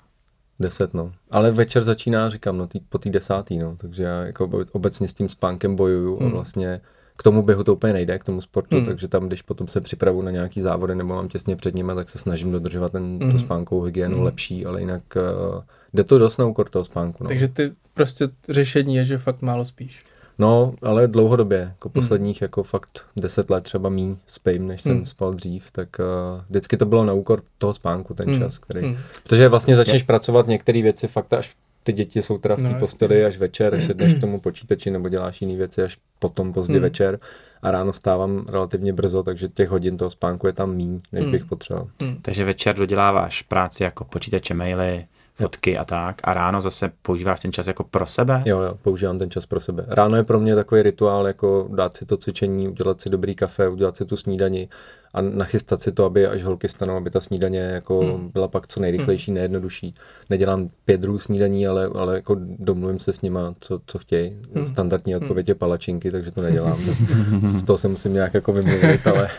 [0.60, 1.12] 10, no.
[1.32, 3.76] Ale večer začíná, říkám, no, tý, po té desátý, no.
[3.76, 6.28] Takže já jako obecně s tím spánkem bojuju hmm.
[6.28, 6.82] a vlastně
[7.18, 8.86] k tomu běhu to úplně nejde, k tomu sportu, hmm.
[8.86, 12.10] takže tam, když potom se připravu na nějaký závody nebo mám těsně před nimi, tak
[12.10, 13.32] se snažím dodržovat ten, hmm.
[13.32, 14.26] tu spánkovou hygienu hmm.
[14.26, 15.62] lepší, ale jinak uh,
[15.94, 17.24] jde to dost na úkor toho spánku.
[17.24, 17.28] No.
[17.28, 20.04] Takže ty prostě řešení je, že fakt málo spíš.
[20.40, 21.94] No, ale dlouhodobě, jako hmm.
[21.94, 25.06] posledních jako fakt deset let třeba míň spím, než jsem hmm.
[25.06, 28.40] spal dřív, tak uh, vždycky to bylo na úkor toho spánku ten hmm.
[28.40, 28.98] čas, který, hmm.
[29.24, 30.06] protože vlastně začneš je.
[30.06, 33.76] pracovat některé věci fakt až ty děti jsou teda v té no, posteli až večer,
[33.76, 36.82] až sedneš k tomu počítači nebo děláš jiné věci až potom pozdě hmm.
[36.82, 37.20] večer
[37.62, 41.32] a ráno stávám relativně brzo, takže těch hodin toho spánku je tam míň, než hmm.
[41.32, 41.90] bych potřeboval.
[42.02, 42.18] Hmm.
[42.22, 45.06] Takže večer doděláváš práci jako počítače, maily,
[45.36, 48.42] fotky a tak a ráno zase používáš ten čas jako pro sebe?
[48.46, 49.86] Jo, jo, používám ten čas pro sebe.
[49.88, 53.68] Ráno je pro mě takový rituál, jako dát si to cvičení, udělat si dobrý kafe,
[53.68, 54.70] udělat si tu snídani
[55.14, 58.30] a nachystat si to, aby až holky stanou, aby ta snídaně jako hmm.
[58.34, 59.36] byla pak co nejrychlejší, hmm.
[59.36, 59.96] nejjednodušší.
[60.30, 64.40] Nedělám pět druhů snídaní, ale, ale jako domluvím se s nima, co, co chtějí.
[64.56, 64.68] Hmm.
[64.68, 65.24] Standardní hmm.
[65.24, 66.80] odpověď je palačinky, takže to nedělám.
[67.44, 69.30] z toho se musím nějak jako vymluvit, ale,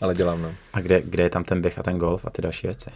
[0.00, 0.42] ale dělám.
[0.42, 0.50] No.
[0.72, 2.90] A kde, kde je tam ten běh a ten golf a ty další věci?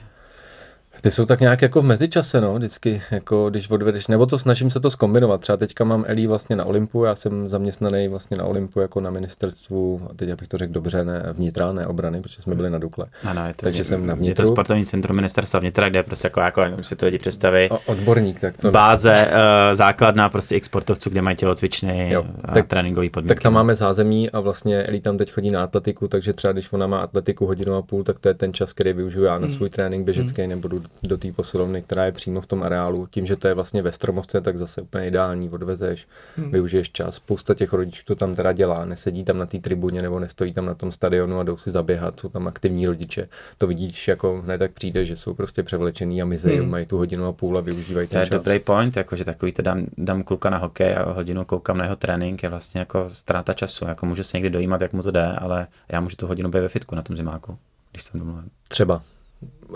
[1.01, 4.71] Ty jsou tak nějak jako v mezičase, no, vždycky, jako když odvedeš, nebo to snažím
[4.71, 5.41] se to skombinovat.
[5.41, 9.11] Třeba teďka mám Elí vlastně na Olympu, já jsem zaměstnaný vlastně na Olympu jako na
[9.11, 12.79] ministerstvu, a teď abych to řekl dobře, ne vnitra, ne obrany, protože jsme byli na
[12.79, 13.07] Dukle.
[13.25, 14.29] Ano, je to, Takže je, jsem na vnitru.
[14.29, 17.69] Je to sportovní centrum ministerstva vnitra, kde je prostě jako, jako si to lidi představí.
[17.71, 18.71] O, odborník, tak to.
[18.71, 23.35] Báze, uh, základná prostě x sportovců, kde mají tělocvičny jo, a tak, tréninkový podmínky.
[23.35, 26.73] Tak tam máme zázemí a vlastně Elí tam teď chodí na atletiku, takže třeba když
[26.73, 29.47] ona má atletiku hodinu a půl, tak to je ten čas, který využiju já na
[29.47, 29.57] hmm.
[29.57, 30.51] svůj trénink běžecký hmm.
[30.51, 30.69] nebo
[31.03, 33.07] do, té posilovny, která je přímo v tom areálu.
[33.07, 36.51] Tím, že to je vlastně ve Stromovce, tak zase úplně ideální, odvezeš, hmm.
[36.51, 37.15] využiješ čas.
[37.15, 40.67] Spousta těch rodičů to tam teda dělá, nesedí tam na té tribuně nebo nestojí tam
[40.67, 43.29] na tom stadionu a jdou si zaběhat, jsou tam aktivní rodiče.
[43.59, 46.71] To vidíš jako hned tak přijde, že jsou prostě převlečený a mizejí, hmm.
[46.71, 49.53] mají tu hodinu a půl a využívají ten To je dobrý point, jako že takový
[49.53, 53.11] to dám, dám kluka na hokej a hodinu koukám na jeho trénink, je vlastně jako
[53.11, 53.85] ztráta času.
[53.85, 56.61] Jako můžu se někdy dojímat, jak mu to jde, ale já můžu tu hodinu být
[56.61, 57.59] ve fitku na tom zimáku,
[57.93, 58.51] když jsem domluvím.
[58.69, 59.01] Třeba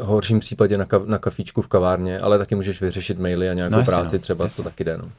[0.01, 3.77] horším případě na, ka- na kafíčku v kavárně, ale taky můžeš vyřešit maily a nějakou
[3.77, 4.65] no, práci, no, třeba jasně.
[4.65, 4.99] to taky jde.
[4.99, 5.13] No.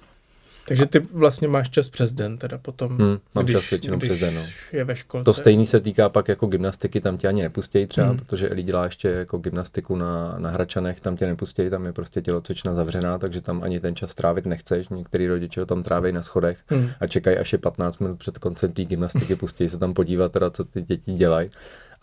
[0.68, 4.20] Takže ty vlastně máš čas přes den, teda potom, hmm, mám když, čas většinou přes
[4.20, 4.41] den, no.
[4.72, 5.26] je ve školce.
[5.26, 8.18] To stejný se týká pak jako gymnastiky, tam tě ani nepustějí třeba, hmm.
[8.18, 12.22] protože Eli dělá ještě jako gymnastiku na, na Hračanech, tam tě nepustějí, tam je prostě
[12.22, 14.89] tělocvična zavřená, takže tam ani ten čas trávit nechceš.
[14.89, 16.89] Některý rodiče ho tam tráví na schodech hmm.
[17.00, 20.50] a čekají až je 15 minut před koncem té gymnastiky, pustí se tam podívat teda,
[20.50, 21.50] co ty děti dělají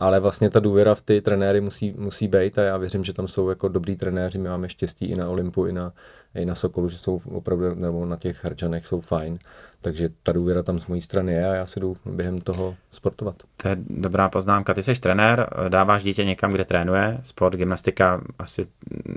[0.01, 3.27] ale vlastně ta důvěra v ty trenéry musí, musí být a já věřím, že tam
[3.27, 5.93] jsou jako dobrý trenéři, my máme štěstí i na Olympu, i na,
[6.35, 9.39] i na Sokolu, že jsou opravdu, nebo na těch Hrčanech jsou fajn.
[9.81, 13.35] Takže ta důvěra tam z mojí strany je a já si jdu během toho sportovat.
[13.57, 14.73] To je dobrá poznámka.
[14.73, 18.65] Ty jsi trenér, dáváš dítě někam, kde trénuje, sport, gymnastika, asi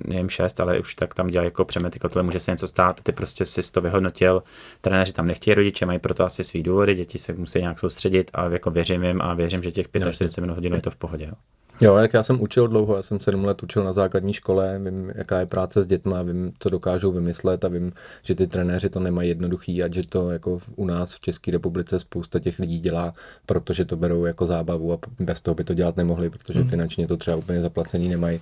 [0.04, 3.12] nevím šest, ale už tak tam dělají jako přemety kotle, může se něco stát, ty
[3.12, 4.42] prostě si to vyhodnotil,
[4.80, 8.48] trenéři tam nechtějí rodiče, mají proto asi svý důvody, děti se musí nějak soustředit a
[8.48, 11.24] jako věřím jim a věřím, že těch 45 minut hodin je to v pohodě.
[11.24, 11.34] Jo.
[11.80, 15.12] Jo, jak já jsem učil dlouho, já jsem sedm let učil na základní škole, vím,
[15.14, 19.00] jaká je práce s dětmi, vím, co dokážou vymyslet a vím, že ty trenéři to
[19.00, 23.12] nemají jednoduchý a že to jako u nás v České republice spousta těch lidí dělá,
[23.46, 26.68] protože to berou jako zábavu a bez toho by to dělat nemohli, protože hmm.
[26.68, 28.40] finančně to třeba úplně zaplacený nemají.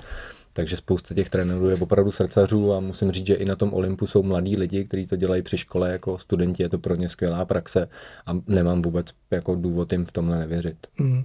[0.53, 4.07] Takže spousta těch trenérů je opravdu srdcařů a musím říct, že i na tom Olympu
[4.07, 7.45] jsou mladí lidi, kteří to dělají při škole jako studenti, je to pro ně skvělá
[7.45, 7.89] praxe
[8.27, 10.77] a nemám vůbec jako důvod jim v tomhle nevěřit.
[10.97, 11.25] Hmm.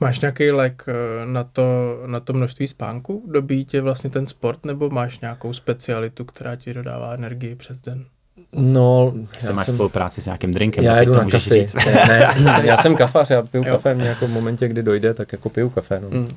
[0.00, 3.24] Máš nějaký lék eh, na to, na to množství spánku?
[3.26, 8.04] Dobí tě vlastně ten sport, nebo máš nějakou specialitu, která ti dodává energii přes den?
[8.52, 9.12] No,
[9.44, 9.74] já máš jsem...
[9.74, 11.54] spolupráci s nějakým drinkem, já jedu to na můžeš kafe.
[11.54, 11.74] říct.
[11.74, 13.72] ne, ne, já jsem kafař, já piju jo.
[13.72, 16.00] kafe v nějakém momentě, kdy dojde, tak jako piju kafe.
[16.00, 16.08] No.
[16.10, 16.36] Mm.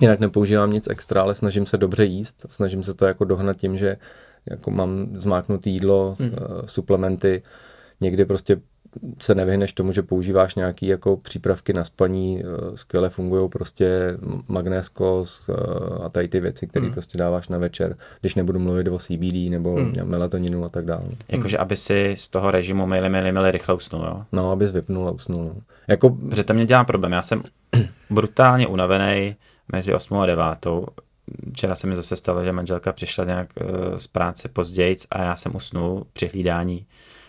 [0.00, 3.76] Jinak nepoužívám nic extra, ale snažím se dobře jíst, snažím se to jako dohnat tím,
[3.76, 3.96] že
[4.46, 6.26] jako mám zmáknutý jídlo, mm.
[6.26, 6.36] uh,
[6.66, 7.42] suplementy,
[8.00, 8.56] někdy prostě
[9.18, 14.16] se nevyhneš tomu, že používáš nějaký jako přípravky na spaní, eh, skvěle fungují prostě
[14.48, 15.52] magnésko eh,
[16.04, 16.92] a tady ty věci, které hmm.
[16.92, 19.94] prostě dáváš na večer, když nebudu mluvit o CBD nebo hmm.
[20.04, 21.04] melatoninu a tak dále.
[21.28, 21.62] Jakože hmm.
[21.62, 24.24] aby si z toho režimu mili, mili, mili rychle usnul, jo?
[24.32, 25.44] No, abys vypnul a usnul.
[25.44, 25.54] No.
[25.88, 26.10] Jako...
[26.10, 27.42] Protože to mě dělá problém, já jsem
[28.10, 29.36] brutálně unavený
[29.72, 30.44] mezi 8 a 9.
[31.52, 35.36] Včera se mi zase stalo, že manželka přišla nějak eh, z práce později a já
[35.36, 36.86] jsem usnul při hlídání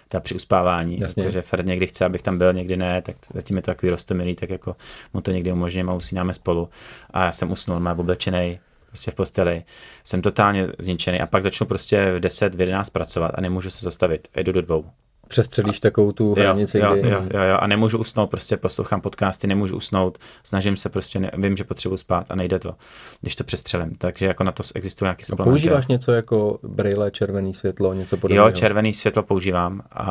[0.10, 0.99] ta při uspávání.
[0.99, 1.24] Jasně.
[1.24, 3.89] Jako, že Fred někdy chce, abych tam byl, někdy ne, tak zatím je to takový
[3.89, 4.76] rostomilý, tak jako
[5.14, 6.70] mu to někdy umožňuje a usínáme spolu.
[7.10, 9.64] A já jsem usnul, má oblečený, prostě v posteli.
[10.03, 13.86] Jsem totálně zničený a pak začnu prostě v 10, v 11 pracovat a nemůžu se
[13.86, 14.28] zastavit.
[14.36, 14.86] Jdu do dvou
[15.30, 16.80] přestřelíš takovou tu hranici.
[16.80, 17.09] Jo, kdy...
[17.09, 21.32] jo, jo, jo, a nemůžu usnout, prostě poslouchám podcasty, nemůžu usnout, snažím se prostě, ne,
[21.38, 22.75] vím, že potřebuji spát a nejde to,
[23.21, 23.95] když to přestřelím.
[23.97, 25.51] Takže jako na to existuje nějaký suplement.
[25.51, 28.47] Používáš něco jako braille, červený světlo, něco podobného?
[28.47, 30.03] Jo, červený světlo používám a,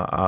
[0.00, 0.26] a,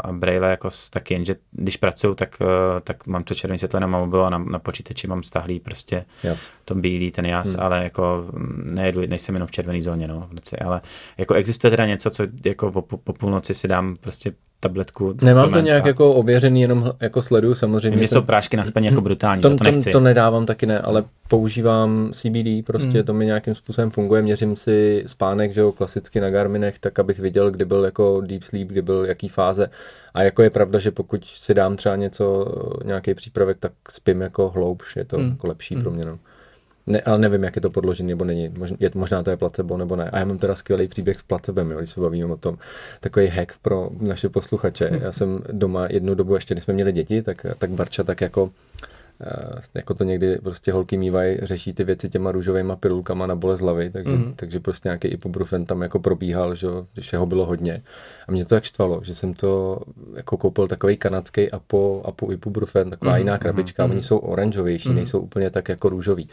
[0.00, 3.86] a braille jako taky, jenže když pracuju, tak, eh, tak mám to červené světlo na
[3.86, 6.50] mobilu a na, na počítači mám stahlý prostě jas.
[6.64, 7.62] to bílý, ten jas, hmm.
[7.62, 8.26] ale jako
[8.64, 10.80] nejedu, nejsem jenom v červené zóně, no, v noci, ale
[11.18, 15.14] jako existuje teda něco, co jako po, po půlnoci noci si dám prostě tabletku.
[15.22, 17.98] Nemám to nějak jako ověřený, jenom jako sleduju samozřejmě.
[17.98, 19.90] Mě jsou prášky na spaní jako brutální, to, to, to nechci.
[19.90, 23.04] To nedávám taky ne, ale používám CBD, prostě mm.
[23.04, 27.18] to mi nějakým způsobem funguje, měřím si spánek, že jo, klasicky na Garminech, tak abych
[27.18, 29.70] viděl, kdy byl jako deep sleep, kdy byl jaký fáze.
[30.14, 34.48] A jako je pravda, že pokud si dám třeba něco, nějaký přípravek, tak spím jako
[34.48, 35.28] hloubš, je to mm.
[35.28, 35.82] jako lepší mm.
[35.82, 36.04] pro mě.
[36.06, 36.18] No.
[36.86, 38.48] Ne, ale nevím, jak je to podložené nebo není.
[38.48, 40.10] Možná, je, možná to je placebo nebo ne.
[40.10, 42.58] A já mám teda skvělý příběh s placebem, jo, když se bavíme o tom.
[43.00, 44.90] Takový hack pro naše posluchače.
[45.02, 48.50] Já jsem doma jednu dobu, ještě když jsme měli děti, tak, tak Barča tak jako
[49.20, 53.60] Eh, jako to někdy prostě holky mývají, řeší ty věci těma růžovými pilulkama na bolest
[53.60, 54.32] hlavy, takže, mm.
[54.36, 57.82] takže prostě nějaký ibuprofen tam jako probíhal, že, když ho bylo hodně.
[58.28, 59.80] A mě to tak štvalo, že jsem to
[60.16, 63.18] jako koupil takový kanadský apo, apo ibuprofen, taková mm.
[63.18, 63.92] jiná krabička, mm.
[63.92, 64.94] oni jsou oranžovější, mm.
[64.94, 66.28] nejsou úplně tak jako růžový.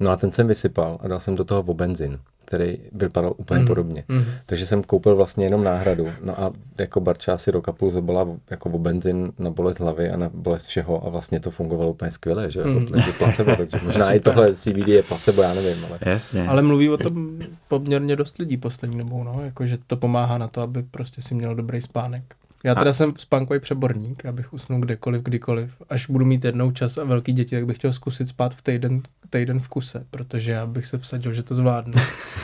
[0.00, 2.18] No a ten jsem vysypal a dal jsem do toho o benzin
[2.52, 3.66] který vypadal úplně mm.
[3.66, 4.04] podobně.
[4.08, 4.24] Mm.
[4.46, 6.08] Takže jsem koupil vlastně jenom náhradu.
[6.24, 10.10] No a jako Barča si rok a půl zabila jako o benzin na bolest hlavy
[10.10, 12.86] a na bolest všeho a vlastně to fungovalo úplně skvěle, že mm.
[12.86, 15.84] to je placebo, takže možná i tohle CBD je placebo, já nevím.
[15.84, 15.98] Ale...
[16.06, 16.46] Jasně.
[16.48, 17.38] ale mluví o tom
[17.68, 21.34] poměrně dost lidí poslední dobou, no, jako že to pomáhá na to, aby prostě si
[21.34, 22.22] měl dobrý spánek.
[22.64, 22.92] Já teda a...
[22.92, 25.76] jsem spánkový přeborník, abych usnul kdekoliv, kdykoliv.
[25.88, 29.02] Až budu mít jednou čas a velký děti, tak bych chtěl zkusit spát v týden,
[29.30, 31.94] týden v kuse, protože já bych se vsadil, že to zvládnu.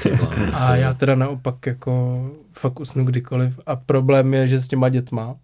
[0.52, 3.60] a já teda naopak jako fakt usnu kdykoliv.
[3.66, 5.36] A problém je, že s těma dětma,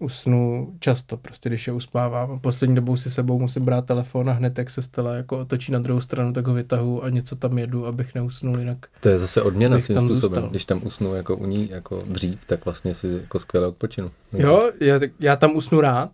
[0.00, 2.40] usnu často, prostě když je uspávám.
[2.40, 5.78] Poslední dobou si sebou musím brát telefon a hned, jak se stela jako otočí na
[5.78, 8.78] druhou stranu, tak ho vytahu a něco tam jedu, abych neusnul jinak.
[9.00, 10.18] To je zase odměna svým způsobem.
[10.18, 10.50] Zůstal.
[10.50, 14.10] Když tam usnu jako u ní jako dřív, tak vlastně si jako skvěle odpočinu.
[14.32, 16.10] Jo, já, já tam usnu rád,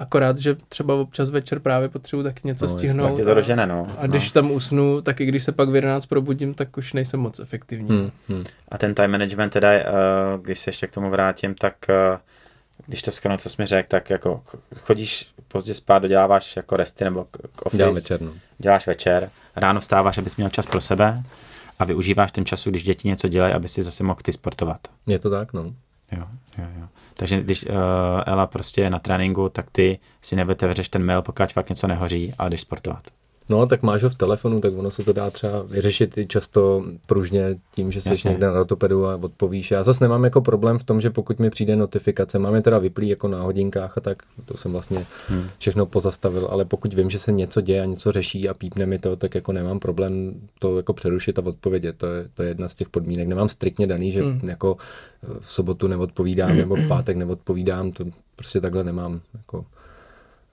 [0.00, 3.08] Akorát, že třeba občas večer právě potřebuji taky něco no, stihnout.
[3.08, 3.94] Tak je to rožené, no.
[3.98, 4.42] A když no.
[4.42, 7.88] tam usnu, tak i když se pak v 11 probudím, tak už nejsem moc efektivní.
[7.88, 8.44] Hmm, hmm.
[8.68, 12.18] A ten time management teda, uh, když se ještě k tomu vrátím, tak uh,
[12.86, 14.42] když to skoro, co jsi mi řekl, tak jako
[14.80, 17.76] chodíš pozdě spát, doděláváš jako resty nebo k office.
[17.76, 18.32] Dělám večer, no.
[18.58, 21.22] Děláš večer, ráno vstáváš, abys měl čas pro sebe
[21.78, 24.80] a využíváš ten čas, když děti něco dělají, aby si zase mohl ty sportovat.
[25.06, 25.62] Je to tak, no.
[26.12, 26.28] Jo,
[26.58, 26.88] jo, jo.
[27.14, 27.72] Takže když uh,
[28.26, 32.32] Ela prostě je na tréninku, tak ty si nevytevřeš ten mail, pokud fakt něco nehoří,
[32.38, 33.02] a jdeš sportovat.
[33.50, 36.84] No, tak máš ho v telefonu, tak ono se to dá třeba vyřešit i často
[37.06, 39.70] pružně tím, že jsi někde na rotopedu a odpovíš.
[39.70, 43.08] Já zase nemám jako problém v tom, že pokud mi přijde notifikace, máme teda vyplý
[43.08, 45.44] jako na hodinkách a tak, to jsem vlastně hmm.
[45.58, 48.98] všechno pozastavil, ale pokud vím, že se něco děje a něco řeší a pípne mi
[48.98, 51.96] to, tak jako nemám problém to jako přerušit a odpovědět.
[51.98, 53.28] To je, to je jedna z těch podmínek.
[53.28, 54.48] Nemám striktně daný, že hmm.
[54.48, 54.76] jako
[55.40, 58.04] v sobotu neodpovídám nebo v pátek neodpovídám, to
[58.36, 59.20] prostě takhle nemám.
[59.34, 59.64] Jako,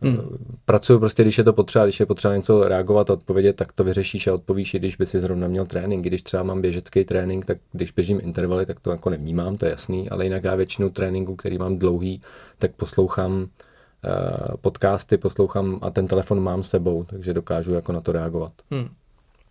[0.02, 0.18] Hmm.
[0.66, 3.84] Pracuju prostě, když je to potřeba, když je potřeba něco reagovat a odpovědět, tak to
[3.84, 6.06] vyřešíš a odpovíš, i když by si zrovna měl trénink.
[6.06, 9.72] Když třeba mám běžecký trénink, tak když běžím intervaly, tak to jako nevnímám, to je
[9.72, 12.22] jasný, ale jinak já většinu tréninku, který mám dlouhý,
[12.60, 13.48] tak poslouchám uh,
[14.62, 18.52] podcasty, poslouchám a ten telefon mám s sebou, takže dokážu jako na to reagovat.
[18.72, 18.90] Hmm.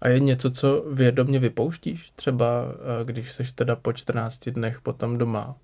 [0.00, 2.10] A je něco, co vědomě vypouštíš?
[2.16, 2.64] Třeba
[3.00, 5.56] eh, když jsi teda po 14 dnech potom doma,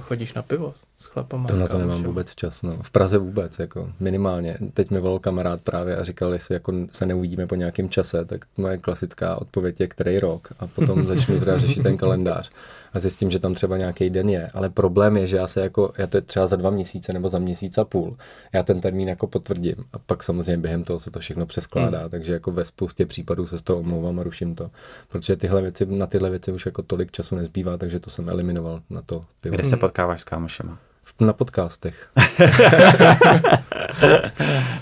[0.00, 1.48] chodíš na pivo s chlapama?
[1.48, 2.78] To na to nemám vůbec čas, no.
[2.82, 4.58] V Praze vůbec, jako minimálně.
[4.74, 8.44] Teď mi volal kamarád právě a říkal, jestli jako se neuvidíme po nějakém čase, tak
[8.56, 10.48] moje klasická odpověď je, který rok.
[10.58, 12.50] A potom začnu teda řešit ten kalendář
[12.94, 14.50] a zjistím, že tam třeba nějaký den je.
[14.54, 17.28] Ale problém je, že já se jako, já to je třeba za dva měsíce nebo
[17.28, 18.16] za měsíc a půl,
[18.52, 22.10] já ten termín jako potvrdím a pak samozřejmě během toho se to všechno přeskládá, hmm.
[22.10, 24.70] takže jako ve spoustě případů se z toho omlouvám a ruším to,
[25.08, 28.80] protože tyhle věci, na tyhle věci už jako tolik času nezbývá, takže to jsem eliminoval
[28.90, 29.24] na to.
[29.40, 29.54] Pivo.
[29.54, 30.78] Kde se potkáváš s kámošema?
[31.20, 32.08] Na podcastech.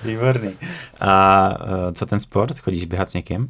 [0.05, 0.55] Výborný.
[1.01, 2.59] A uh, co ten sport?
[2.59, 3.49] Chodíš běhat s někým?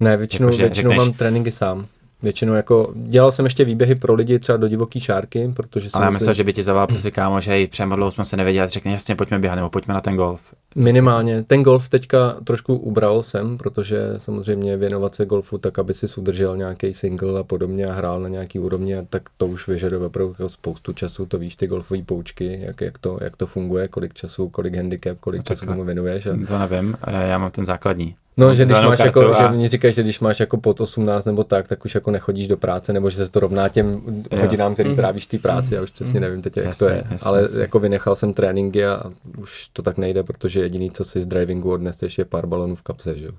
[0.00, 1.06] Ne, většinou, jako, většinou řekneš...
[1.06, 1.86] mám tréninky sám.
[2.22, 6.06] Většinou jako, dělal jsem ještě výběhy pro lidi třeba do divoký šárky, protože jsem Ale
[6.06, 8.92] já myslel, že by ti zavolal prostě kámo, že i dlouho jsme se nevěděli, řekne
[8.92, 10.54] jasně, pojďme běhat, nebo pojďme na ten golf.
[10.74, 11.42] Minimálně.
[11.42, 16.56] Ten golf teďka trošku ubral jsem, protože samozřejmě věnovat se golfu tak, aby si udržel
[16.56, 20.48] nějaký single a podobně a hrál na nějaký úrovni, tak to už vyžaduje opravdu jako
[20.48, 24.48] spoustu času, to víš, ty golfové poučky, jak, jak, to, jak to funguje, kolik času,
[24.48, 26.26] kolik handicap, kolik no, času tomu věnuješ.
[26.26, 26.30] A...
[26.46, 26.96] To nevím,
[27.28, 28.14] já mám ten základní.
[28.36, 29.32] No, že když máš jako, a...
[29.32, 32.48] že mi říkají, že když máš jako pod 18 nebo tak, tak už jako nechodíš
[32.48, 34.40] do práce, nebo že se to rovná těm jo.
[34.40, 34.96] hodinám, který mm.
[34.96, 36.20] trávíš té práci, já už přesně mm.
[36.20, 37.04] nevím teď, jak jasně, to je.
[37.10, 37.60] Jasně, Ale jasně.
[37.60, 39.02] jako vynechal jsem tréninky a
[39.38, 42.82] už to tak nejde, protože jediný, co si z drivingu odneseš, je pár balonů v
[42.82, 43.32] kapse, že jo.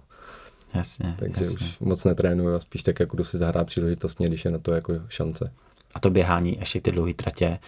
[0.74, 1.68] Jasně, Takže jasně.
[1.68, 4.74] už moc netrénuju a spíš tak jako jdu si zahrát příležitostně, když je na to
[4.74, 5.52] jako šance.
[5.96, 7.60] A to běhání, ještě ty dlouhé tratě.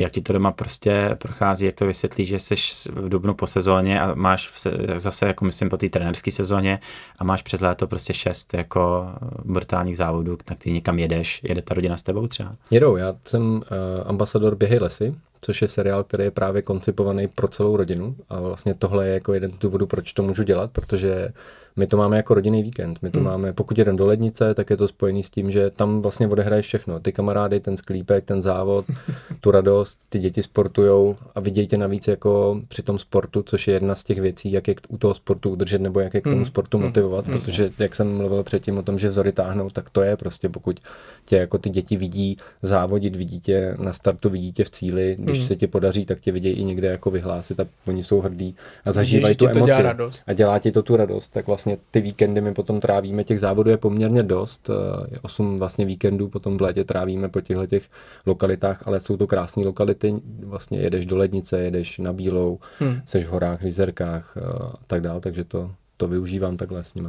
[0.00, 2.54] Uh, jak ti to doma prostě prochází, jak to vysvětlí, že jsi
[2.92, 6.78] v dubnu po sezóně a máš se, zase, jako myslím, po té trenerské sezóně
[7.18, 9.08] a máš přes léto prostě šest jako
[9.44, 11.40] brutálních závodů, na který někam jedeš.
[11.44, 12.54] Jede ta rodina s tebou třeba?
[12.70, 13.62] Jedou, já jsem uh,
[14.06, 18.74] ambasador Běhy lesy, což je seriál, který je právě koncipovaný pro celou rodinu a vlastně
[18.74, 21.28] tohle je jako jeden z důvodů, proč to můžu dělat, protože
[21.76, 22.98] my to máme jako rodinný víkend.
[23.02, 23.28] My to hmm.
[23.28, 26.66] máme, pokud jdem do lednice, tak je to spojený s tím, že tam vlastně odehraješ
[26.66, 27.00] všechno.
[27.00, 28.84] Ty kamarády, ten sklípek, ten závod,
[29.40, 33.74] tu radost, ty děti sportujou a vidějí tě navíc jako při tom sportu, což je
[33.74, 36.36] jedna z těch věcí, jak je u toho sportu udržet nebo jak je k tomu
[36.36, 36.46] hmm.
[36.46, 36.86] sportu hmm.
[36.86, 37.34] motivovat, hmm.
[37.34, 40.80] protože jak jsem mluvil předtím o tom, že vzory táhnou, tak to je prostě, pokud
[41.24, 45.38] tě jako ty děti vidí závodit, vidí tě na startu, vidí tě v cíli, když
[45.38, 45.46] mm.
[45.46, 48.92] se ti podaří, tak tě vidějí i někde jako vyhlásit a oni jsou hrdí a
[48.92, 49.82] zažívají tu emoci
[50.26, 53.70] a dělá ti to tu radost, tak vlastně ty víkendy my potom trávíme, těch závodů
[53.70, 57.84] je poměrně dost, eh, osm vlastně víkendů potom v létě trávíme po těchto těch
[58.26, 60.14] lokalitách, ale jsou to krásné lokality,
[60.44, 63.00] vlastně jedeš do Lednice, jedeš na Bílou, mm.
[63.04, 66.94] seš v horách, v Jizerkách eh, a tak dál, takže to, to využívám takhle s
[66.94, 67.08] nimi.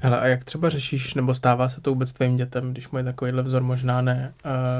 [0.00, 3.42] Hele, a jak třeba řešíš, nebo stává se to vůbec tvým dětem, když mají takovýhle
[3.42, 4.32] vzor, možná ne,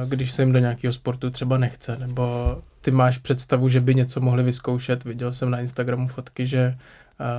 [0.08, 4.20] když se jim do nějakého sportu třeba nechce, nebo ty máš představu, že by něco
[4.20, 6.74] mohli vyzkoušet, viděl jsem na Instagramu fotky, že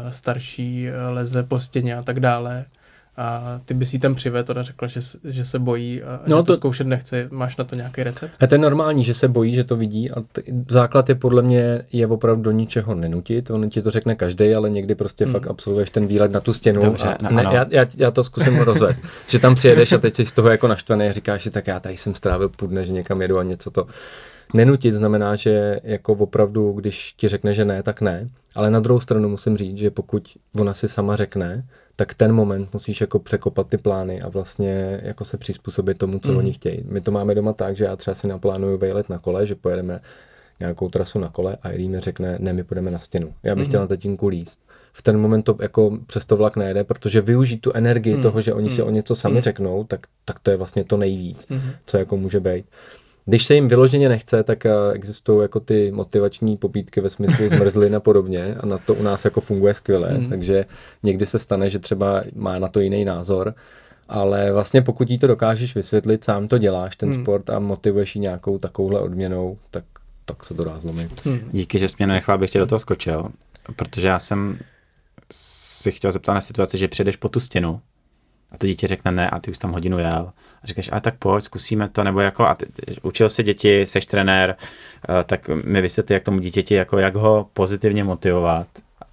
[0.10, 2.66] starší leze po stěně a tak dále,
[3.22, 6.44] a ty bys jí tam přivedl, ona řekla, že, že se bojí a no, že
[6.44, 7.28] to, to zkoušet nechce.
[7.32, 8.32] Máš na to nějaký recept?
[8.40, 11.42] A to je normální, že se bojí, že to vidí a t- základ je podle
[11.42, 13.50] mě je opravdu do ničeho nenutit.
[13.52, 15.34] On ti to řekne každý, ale někdy prostě hmm.
[15.34, 16.82] fakt absolvuješ ten výlet na tu stěnu.
[16.82, 19.02] Dobře, a no, ne, já, já, já, to zkusím rozvést.
[19.28, 21.80] že tam přijedeš a teď jsi z toho jako naštvaný a říkáš si, tak já
[21.80, 23.88] tady jsem strávil půl dne, že někam jedu a něco to
[24.54, 28.28] Nenutit znamená, že jako opravdu, když ti řekne, že ne, tak ne.
[28.56, 32.74] Ale na druhou stranu musím říct, že pokud ona si sama řekne, tak ten moment
[32.74, 36.38] musíš jako překopat ty plány a vlastně jako se přizpůsobit tomu, co mm.
[36.38, 36.84] oni chtějí.
[36.90, 40.00] My to máme doma tak, že já třeba si naplánuju vejlet na kole, že pojedeme
[40.60, 43.34] nějakou trasu na kole a Ilí mi řekne, ne, my půjdeme na stěnu.
[43.44, 43.68] Já bych mm-hmm.
[43.68, 44.60] chtěl na tatínku líst.
[44.94, 48.22] V ten moment to jako přes to vlak nejde, protože využít tu energii mm.
[48.22, 48.76] toho, že oni mm.
[48.76, 49.42] si o něco sami mm.
[49.42, 51.62] řeknou, tak, tak to je vlastně to nejvíc, mm.
[51.86, 52.66] co jako může být.
[53.30, 57.96] Když se jim vyloženě nechce, tak eh, existují jako ty motivační pobídky ve smyslu zmrzlin
[57.96, 60.30] a podobně a na to u nás jako funguje skvěle, mm.
[60.30, 60.66] takže
[61.04, 63.54] někdy se stane, že třeba má na to jiný názor,
[64.08, 67.22] ale vlastně pokud jí to dokážeš vysvětlit, sám to děláš, ten mm.
[67.22, 69.84] sport a motivuješ ji nějakou takovouhle odměnou, tak,
[70.26, 71.26] tak se to dá zlomit.
[71.26, 71.40] Mm.
[71.52, 73.30] Díky, že jsi mě nenechal, abych tě do toho skočil,
[73.76, 74.60] protože já jsem
[75.32, 77.82] si chtěl zeptat na situaci, že přijdeš po tu stěnu
[78.52, 80.32] a to dítě řekne ne a ty už tam hodinu jel.
[80.64, 82.66] A říkáš, a tak pojď, zkusíme to, nebo jako, a ty,
[83.02, 84.56] učil se děti, seš trenér,
[85.10, 88.68] eh, tak mi vysvětli, jak tomu dítěti, jako jak ho pozitivně motivovat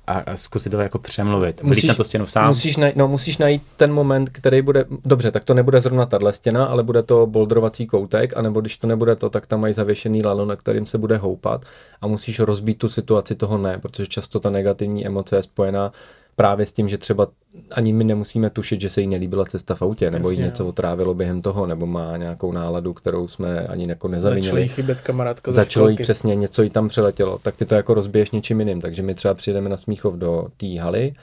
[0.07, 1.63] a zkusit to jako přemluvit.
[1.63, 2.49] Musíš na tu stěnu sám.
[2.49, 6.33] Musíš najít, no, musíš najít ten moment, který bude, dobře, tak to nebude zrovna tahle
[6.33, 10.23] stěna, ale bude to boldrovací koutek, anebo když to nebude to, tak tam mají zavěšený
[10.23, 11.65] lalo, na kterým se bude houpat
[12.01, 15.93] a musíš rozbít tu situaci toho ne, protože často ta negativní emoce je spojená
[16.37, 17.29] právě s tím, že třeba
[17.73, 20.69] ani my nemusíme tušit, že se jí nelíbila cesta v autě, nebo jí něco no.
[20.69, 24.45] otrávilo během toho, nebo má nějakou náladu, kterou jsme ani jako nezavinili.
[24.45, 27.95] Začalo jí chybět kamarádka Začalo jí přesně, něco jí tam přeletělo, tak ty to jako
[27.95, 28.81] rozbiješ něčím jiným.
[28.81, 31.15] Takže my třeba přijedeme na Smíchov do té haly,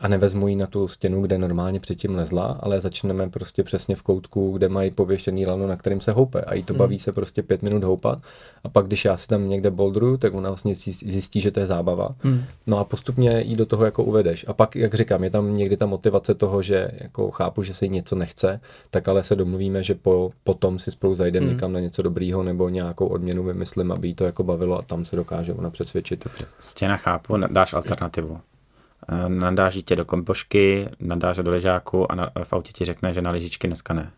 [0.00, 4.02] a nevezmu ji na tu stěnu, kde normálně předtím lezla, ale začneme prostě přesně v
[4.02, 6.78] koutku, kde mají pověšený lano, na kterým se houpe a jí to hmm.
[6.78, 8.18] baví se prostě pět minut houpat
[8.64, 11.66] a pak když já si tam někde boldru, tak ona vlastně zjistí, že to je
[11.66, 12.08] zábava.
[12.20, 12.44] Hmm.
[12.66, 14.44] No a postupně jí do toho jako uvedeš.
[14.48, 17.84] A pak, jak říkám, je tam někdy ta motivace toho, že jako chápu, že se
[17.84, 21.54] jí něco nechce, tak ale se domluvíme, že po, potom si spolu zajdeme hmm.
[21.54, 25.04] někam na něco dobrýho nebo nějakou odměnu vymyslím, aby jí to jako bavilo a tam
[25.04, 26.28] se dokáže ona přesvědčit.
[26.58, 28.40] Stěna chápu, dáš alternativu.
[29.08, 33.22] Eh, nadáš dítě do kompošky, nadáš do ležáku a na, v autě ti řekne, že
[33.22, 34.10] na lyžičky dneska ne.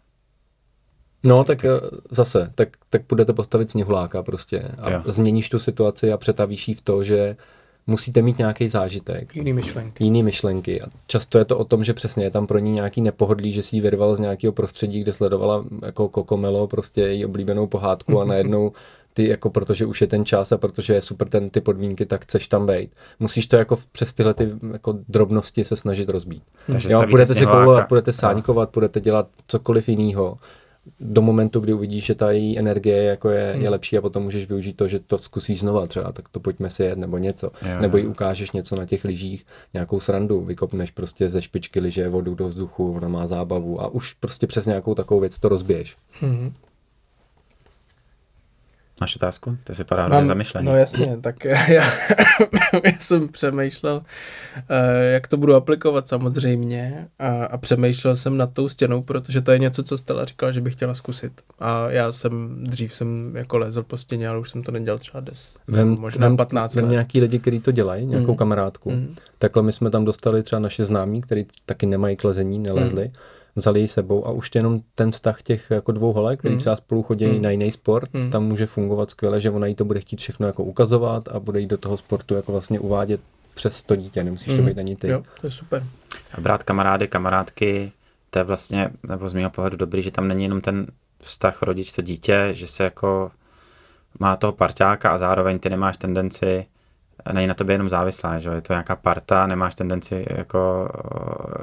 [1.23, 1.69] No, tak eh,
[2.11, 5.03] zase, tak, tak budete postavit sněhuláka prostě a jo.
[5.07, 7.37] změníš tu situaci a přetavíš ji v to, že
[7.87, 9.37] musíte mít nějaký zážitek.
[9.37, 10.05] Jiný myšlenky.
[10.05, 10.83] Jiný myšlenky.
[10.83, 13.63] A často je to o tom, že přesně je tam pro ní nějaký nepohodlí, že
[13.63, 18.25] si ji vyrval z nějakého prostředí, kde sledovala jako kokomelo, prostě její oblíbenou pohádku a
[18.35, 18.73] najednou
[19.19, 22.23] ty jako protože už je ten čas a protože je super ten ty podmínky, tak
[22.23, 22.91] chceš tam být.
[23.21, 26.43] Musíš to jako přes tyhle ty jako drobnosti se snažit rozbít.
[26.73, 30.39] Takže jo, budete si koulovat, budete sáňkovat, budete dělat cokoliv jiného
[31.01, 33.63] do momentu, kdy uvidíš, že ta její energie jako je, hmm.
[33.63, 36.71] je lepší a potom můžeš využít to, že to zkusíš znova třeba, tak to pojďme
[36.71, 37.51] si jet nebo něco.
[37.63, 42.09] Jo, nebo jí ukážeš něco na těch lyžích, nějakou srandu, vykopneš prostě ze špičky lyže
[42.09, 45.97] vodu do vzduchu, ona má zábavu a už prostě přes nějakou takovou věc to rozbiješ.
[46.21, 46.53] Hmm.
[49.01, 49.59] Máš otázku?
[49.65, 50.67] To se vypadá hrozně zamyšlení.
[50.67, 51.93] No jasně, tak já,
[52.85, 54.03] já jsem přemýšlel,
[54.69, 59.53] eh, jak to budu aplikovat samozřejmě a, a přemýšlel jsem nad tou stěnou, protože to
[59.53, 61.33] je něco, co Stella říkala, že bych chtěla zkusit.
[61.59, 65.21] A já jsem, dřív jsem jako lezl po stěně, ale už jsem to nedělal třeba
[65.21, 66.91] 10, vem, možná vem, 15 vem let.
[66.91, 68.37] nějaký lidi, kteří to dělají, nějakou mm.
[68.37, 68.91] kamarádku.
[68.91, 69.15] Mm.
[69.39, 73.05] Takhle my jsme tam dostali třeba naše známí, kteří taky nemají klezení, nelezli.
[73.05, 73.13] Mm
[73.59, 76.59] vzali ji sebou a už jenom ten vztah těch jako dvou holek, který mm.
[76.59, 77.43] třeba spolu chodí mm.
[77.43, 78.31] na jiný sport, mm.
[78.31, 81.61] tam může fungovat skvěle, že ona jí to bude chtít všechno jako ukazovat a bude
[81.61, 83.21] jí do toho sportu jako vlastně uvádět
[83.55, 84.57] přes to dítě, nemusíš mm.
[84.57, 85.09] to být ani ty.
[85.09, 85.85] Jo, to je super.
[86.35, 87.93] A brát kamarády, kamarádky,
[88.31, 90.87] to je vlastně, nebo z mého pohledu dobrý, že tam není jenom ten
[91.21, 93.31] vztah rodič to dítě, že se jako
[94.21, 96.67] má toho parťáka a zároveň ty nemáš tendenci
[97.33, 100.89] není na tobě jenom závislá, že je to nějaká parta, nemáš tendenci jako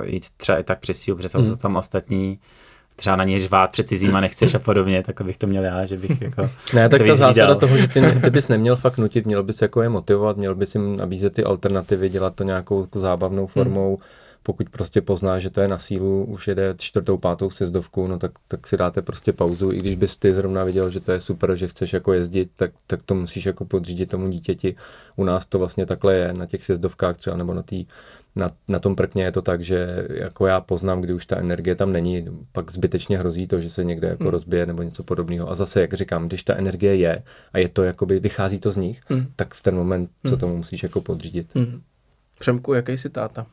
[0.01, 1.57] eh, jít třeba i tak přes sílu, protože jsou hmm.
[1.57, 2.39] tam ostatní,
[2.95, 5.97] třeba na něj řvát před cizíma nechceš a podobně, tak bych to měl já, že
[5.97, 9.43] bych jako Ne, tak ta zásada toho, že ty, ty bys neměl fakt nutit, měl
[9.43, 13.47] bys jako je motivovat, měl bys jim nabízet ty alternativy, dělat to nějakou jako zábavnou
[13.47, 14.05] formou, hmm
[14.45, 18.31] pokud prostě pozná, že to je na sílu, už jede čtvrtou, pátou sjezdovku, no tak,
[18.47, 21.55] tak si dáte prostě pauzu, i když bys ty zrovna viděl, že to je super,
[21.55, 24.75] že chceš jako jezdit, tak, tak to musíš jako podřídit tomu dítěti.
[25.15, 27.85] U nás to vlastně takhle je, na těch sjezdovkách třeba, nebo na, tý,
[28.35, 31.75] na, na tom prkně je to tak, že jako já poznám, kdy už ta energie
[31.75, 34.31] tam není, pak zbytečně hrozí to, že se někde jako hmm.
[34.31, 35.49] rozbije nebo něco podobného.
[35.49, 37.23] A zase, jak říkám, když ta energie je
[37.53, 39.25] a je to jakoby, vychází to z nich, hmm.
[39.35, 40.39] tak v ten moment, co hmm.
[40.39, 41.47] tomu musíš jako podřídit.
[41.55, 41.81] Hmm.
[42.39, 43.45] Přemku, jaký jsi táta?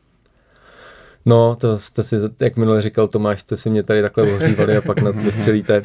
[1.24, 4.80] No, to jste si, jak minule říkal Tomáš, jste si mě tady takhle ohřívali a
[4.80, 5.82] pak na to vystřelíte.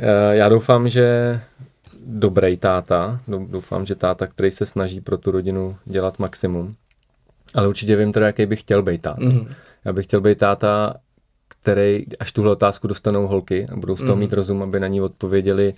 [0.00, 1.40] Eh, já doufám, že
[2.06, 6.74] dobrý táta, doufám, že táta, který se snaží pro tu rodinu dělat maximum,
[7.54, 9.20] ale určitě vím teda, jaký bych chtěl být táta.
[9.20, 9.48] Mm.
[9.84, 10.94] Já bych chtěl být táta,
[11.48, 14.20] který, až tuhle otázku dostanou holky a budou z toho mm.
[14.20, 15.74] mít rozum, aby na ní odpověděli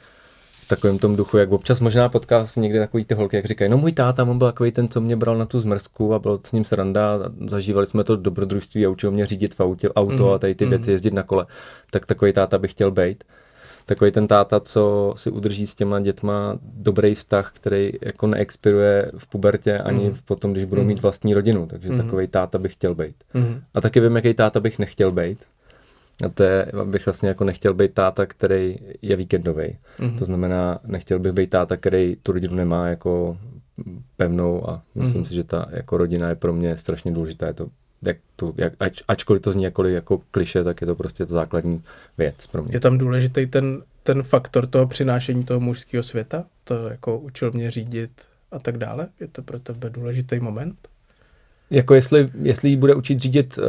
[0.71, 3.79] takovém tom duchu, jak občas možná potká se někdy takový ty holky, jak říkají, no
[3.79, 6.53] můj táta, on byl takový ten, co mě bral na tu zmrzku a bylo s
[6.53, 10.33] ním sranda, a zažívali jsme to dobrodružství a učil mě řídit v autě, auto mm,
[10.33, 11.47] a tady ty věci, jezdit na kole,
[11.91, 13.25] tak takový táta bych chtěl být.
[13.87, 19.27] takový ten táta, co si udrží s těma dětma dobrý vztah, který jako neexpiruje v
[19.27, 20.15] pubertě ani mm.
[20.15, 21.67] v potom, když budou mít vlastní rodinu.
[21.67, 21.97] Takže mm.
[21.99, 23.17] takový táta bych chtěl být.
[23.35, 23.61] Mm.
[23.75, 25.39] A taky vím, jaký táta bych nechtěl být.
[26.25, 29.77] A to je, bych vlastně jako nechtěl být táta, který je víkendový.
[29.99, 30.19] Mm.
[30.19, 33.39] To znamená, nechtěl bych být táta, který tu rodinu nemá jako
[34.17, 35.25] pevnou a myslím mm.
[35.25, 37.47] si, že ta jako rodina je pro mě strašně důležitá.
[37.47, 37.69] Je to
[38.03, 41.35] jak to, jak, ač, ačkoliv to zní jakkoliv jako kliše, tak je to prostě to
[41.35, 41.83] základní
[42.19, 42.77] věc pro mě.
[42.77, 46.45] Je tam důležitý ten, ten faktor toho přinášení toho mužského světa?
[46.65, 48.11] To jako učil mě řídit
[48.53, 49.09] a tak dále?
[49.21, 50.89] Je to pro tebe důležitý moment?
[51.71, 53.65] Jako jestli, jestli jí bude učit řídit uh,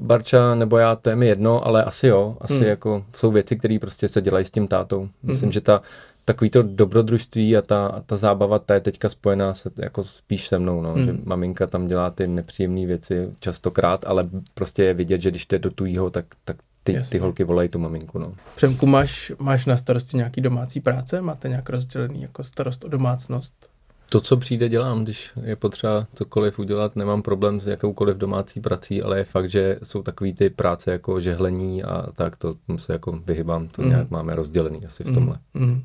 [0.00, 2.36] Barča nebo já, to je mi jedno, ale asi jo.
[2.40, 2.66] Asi hmm.
[2.66, 5.08] jako jsou věci, které prostě se dělají s tím tátou.
[5.22, 5.52] Myslím, hmm.
[5.52, 5.82] že ta
[6.24, 10.48] takový to dobrodružství a ta, a ta zábava, ta je teďka spojená se, jako spíš
[10.48, 11.04] se mnou, no, mm.
[11.04, 15.58] že maminka tam dělá ty nepříjemné věci častokrát, ale prostě je vidět, že když jde
[15.58, 18.18] do tujího, tak, tak ty, ty holky volají tu maminku.
[18.18, 18.32] No.
[18.56, 21.20] Přemku, máš, máš na starosti nějaký domácí práce?
[21.20, 23.71] Máte nějak rozdělený jako starost o domácnost?
[24.12, 25.04] To, co přijde, dělám.
[25.04, 29.78] Když je potřeba cokoliv udělat, nemám problém s jakoukoliv domácí prací, ale je fakt, že
[29.82, 33.88] jsou takový ty práce jako žehlení a tak, to se jako vyhybám, to mm.
[33.88, 35.14] nějak máme rozdělený asi v mhm.
[35.14, 35.38] tomhle.
[35.54, 35.72] Mm.
[35.72, 35.80] Uh,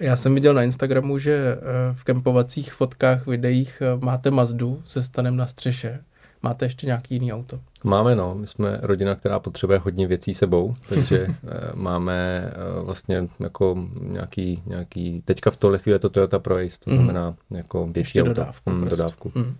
[0.00, 5.02] já jsem viděl na Instagramu, že uh, v kempovacích fotkách, videích uh, máte Mazdu se
[5.02, 6.00] stanem na střeše.
[6.42, 7.60] Máte ještě nějaký jiný auto?
[7.84, 8.34] Máme, no.
[8.34, 11.26] My jsme rodina, která potřebuje hodně věcí sebou, takže
[11.74, 12.50] máme
[12.82, 16.98] vlastně jako nějaký, nějaký, teďka v tohle chvíli to Toyota Proace, to mhm.
[16.98, 17.56] znamená mm.
[17.56, 18.28] jako větší auto.
[18.28, 18.70] dodávku.
[18.70, 18.96] Mm, prostě.
[18.96, 19.32] dodávku.
[19.34, 19.56] Mm.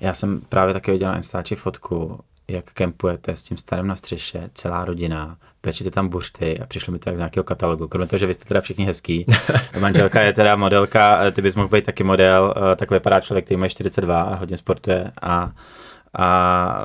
[0.00, 4.50] Já jsem právě taky viděl na Instači fotku, jak kempujete s tím starým na střeše,
[4.54, 7.88] celá rodina, pečete tam buřty a přišlo mi to jak z nějakého katalogu.
[7.88, 9.26] Kromě toho, že vy jste teda všichni hezký.
[9.80, 13.60] Manželka je teda modelka, ty bys mohl být taky model, eh, takhle vypadá člověk, který
[13.60, 15.52] má 42 a hodně sportuje a
[16.14, 16.82] a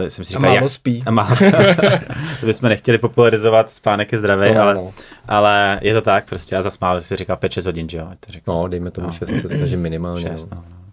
[0.00, 1.02] uh, jsem si říkal, a málo jak, spí.
[1.06, 1.50] A málo spí.
[2.40, 4.92] to bychom nechtěli popularizovat, spánek je zdravý, ale, no.
[5.28, 8.08] ale je to tak prostě a zasmál, si říkal 5-6 hodin, že jo?
[8.20, 9.12] To no, dejme tomu no.
[9.12, 10.28] 6, se snažím minimálně.
[10.28, 10.56] 6, no.
[10.56, 10.87] no.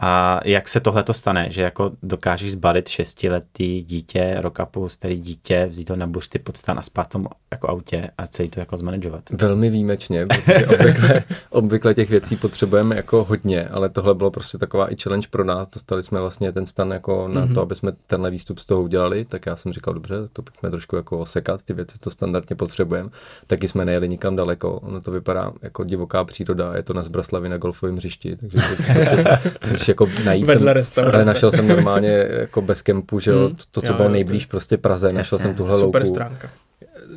[0.00, 4.88] A jak se tohle to stane, že jako dokážeš zbalit šestiletý dítě, rok a půl
[4.88, 8.48] starý dítě, vzít ho na bušty pod stan a spát tom jako autě a celý
[8.48, 9.30] to jako zmanagovat?
[9.30, 14.92] Velmi výjimečně, protože obvykle, obvykle těch věcí potřebujeme jako hodně, ale tohle bylo prostě taková
[14.92, 15.68] i challenge pro nás.
[15.68, 17.54] Dostali jsme vlastně ten stan jako na mm-hmm.
[17.54, 20.70] to, aby jsme tenhle výstup z toho udělali, tak já jsem říkal, dobře, to pojďme
[20.70, 23.10] trošku jako osekat, ty věci, co standardně potřebujeme.
[23.46, 27.48] Taky jsme nejeli nikam daleko, ono to vypadá jako divoká příroda, je to na Zbraslavi
[27.48, 29.24] na golfovém hřišti, takže to prostě,
[29.88, 30.46] jako najít.
[30.46, 33.56] Vedle ten, ale našel jsem normálně jako bez kempu, že jo, hmm.
[33.70, 36.14] to, co jo, bylo nejblíž prostě Praze, Jasně, našel jsem tuhle super louku.
[36.14, 36.50] stránka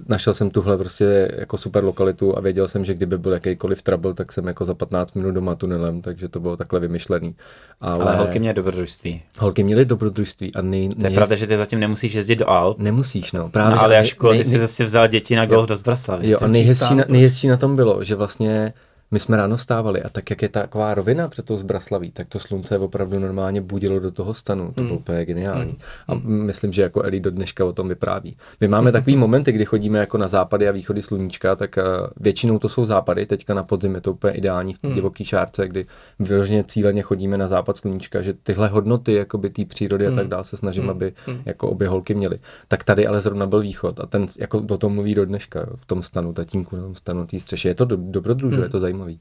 [0.07, 4.13] našel jsem tuhle prostě jako super lokalitu a věděl jsem, že kdyby byl jakýkoliv trouble,
[4.13, 7.35] tak jsem jako za 15 minut doma tunelem, takže to bylo takhle vymyšlený.
[7.81, 9.21] Ale, Ale holky měly dobrodružství.
[9.39, 12.79] Holky měly dobrodružství a nej, To je pravda, že ty zatím nemusíš jezdit do Alp.
[12.79, 13.49] Nemusíš, no.
[13.49, 16.29] Právě, no, ale Jašku, ty jsi zase vzal děti na golf do Zbraslavy.
[16.29, 18.73] Jo, a nejhezčí na, nejhezčí na tom bylo, že vlastně
[19.11, 22.39] my jsme ráno stávali a tak, jak je taková rovina před tou zbraslaví, tak to
[22.39, 24.71] slunce opravdu normálně budilo do toho stanu.
[24.75, 24.87] To mm.
[24.87, 25.71] bylo úplně geniální.
[25.71, 25.77] Mm.
[26.07, 28.37] A myslím, že jako Eli do dneška o tom vypráví.
[28.61, 32.59] My máme takový momenty, kdy chodíme jako na západy a východy sluníčka, tak uh, většinou
[32.59, 33.25] to jsou západy.
[33.25, 34.95] Teďka na podzim je to úplně ideální v té mm.
[34.95, 35.85] divoké šárce, kdy
[36.19, 40.13] vyloženě cíleně chodíme na západ sluníčka, že tyhle hodnoty jakoby té přírody mm.
[40.13, 40.89] a tak dále se snažím, mm.
[40.89, 41.41] aby mm.
[41.45, 42.39] jako obě holky měly.
[42.67, 45.85] Tak tady ale zrovna byl východ a ten jako o tom mluví do dneška, v
[45.85, 47.69] tom stanu, tatínku, v tom stanu té střeše.
[47.69, 48.63] Je to do, dobrodružné, mm.
[48.63, 49.19] je to zajímavé zajímavý.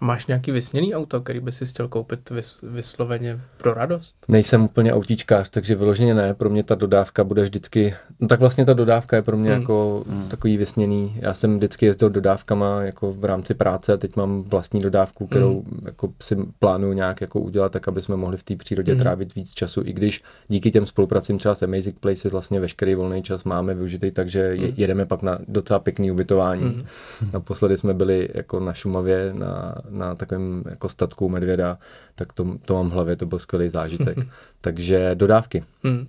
[0.00, 4.16] Máš nějaký vysněný auto, který by si chtěl koupit vys, vysloveně pro radost?
[4.28, 6.34] Nejsem úplně autíčkář, takže vyloženě ne.
[6.34, 7.94] Pro mě ta dodávka bude vždycky...
[8.20, 9.60] No tak vlastně ta dodávka je pro mě hmm.
[9.60, 10.28] jako hmm.
[10.28, 11.16] takový vysněný.
[11.20, 15.80] Já jsem vždycky jezdil dodávkama jako v rámci práce, teď mám vlastní dodávku, kterou hmm.
[15.84, 19.00] jako si plánuju nějak jako udělat, tak aby jsme mohli v té přírodě hmm.
[19.00, 23.22] trávit víc času, i když díky těm spolupracím třeba s Amazing Places vlastně veškerý volný
[23.22, 24.72] čas máme využitý, takže hmm.
[24.76, 26.64] jedeme pak na docela pěkný ubytování.
[26.64, 26.84] Hmm.
[27.32, 31.78] Naposledy jsme byli jako na Šumavě na na takovém jako statku medvěda,
[32.14, 34.18] tak to, to mám v hlavě, to byl skvělý zážitek.
[34.60, 35.64] Takže dodávky.
[35.82, 36.08] Hmm.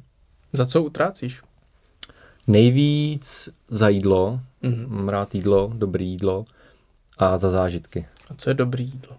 [0.53, 1.41] Za co utrácíš?
[2.47, 4.87] Nejvíc za jídlo, mm-hmm.
[4.87, 6.45] mám rád jídlo, dobrý jídlo
[7.17, 8.07] a za zážitky.
[8.31, 9.17] A co je dobrý jídlo?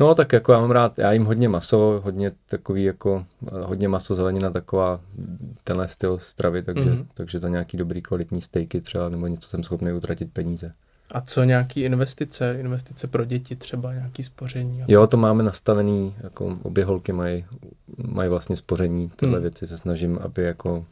[0.00, 4.14] No tak jako já mám rád, já jim hodně maso, hodně takový jako, hodně maso,
[4.14, 5.00] zelenina, taková
[5.64, 7.06] tenhle styl stravy, takže, mm-hmm.
[7.14, 10.72] takže za nějaký dobrý kvalitní stejky třeba, nebo něco jsem schopný utratit peníze.
[11.12, 14.84] A co nějaký investice, investice pro děti třeba, nějaký spoření?
[14.88, 17.44] Jo, to máme nastavený, jako obě holky mají,
[17.96, 19.42] mají vlastně spoření, tyhle hmm.
[19.42, 20.84] věci se snažím, aby jako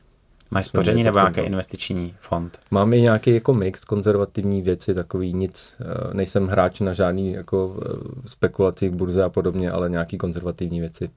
[0.50, 2.60] Máš spoření nebo nějaký investiční fond?
[2.70, 7.80] Mám i nějaký jako mix, konzervativní věci, takový nic, eh, nejsem hráč na žádný jako
[7.82, 11.10] eh, spekulací v burze a podobně, ale nějaký konzervativní věci.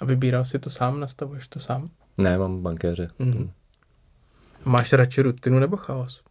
[0.00, 1.90] A vybíral si to sám, nastavuješ to sám?
[2.18, 3.10] Ne, mám bankéře.
[3.18, 3.50] Mm.
[4.64, 6.22] Máš radši rutinu nebo chaos?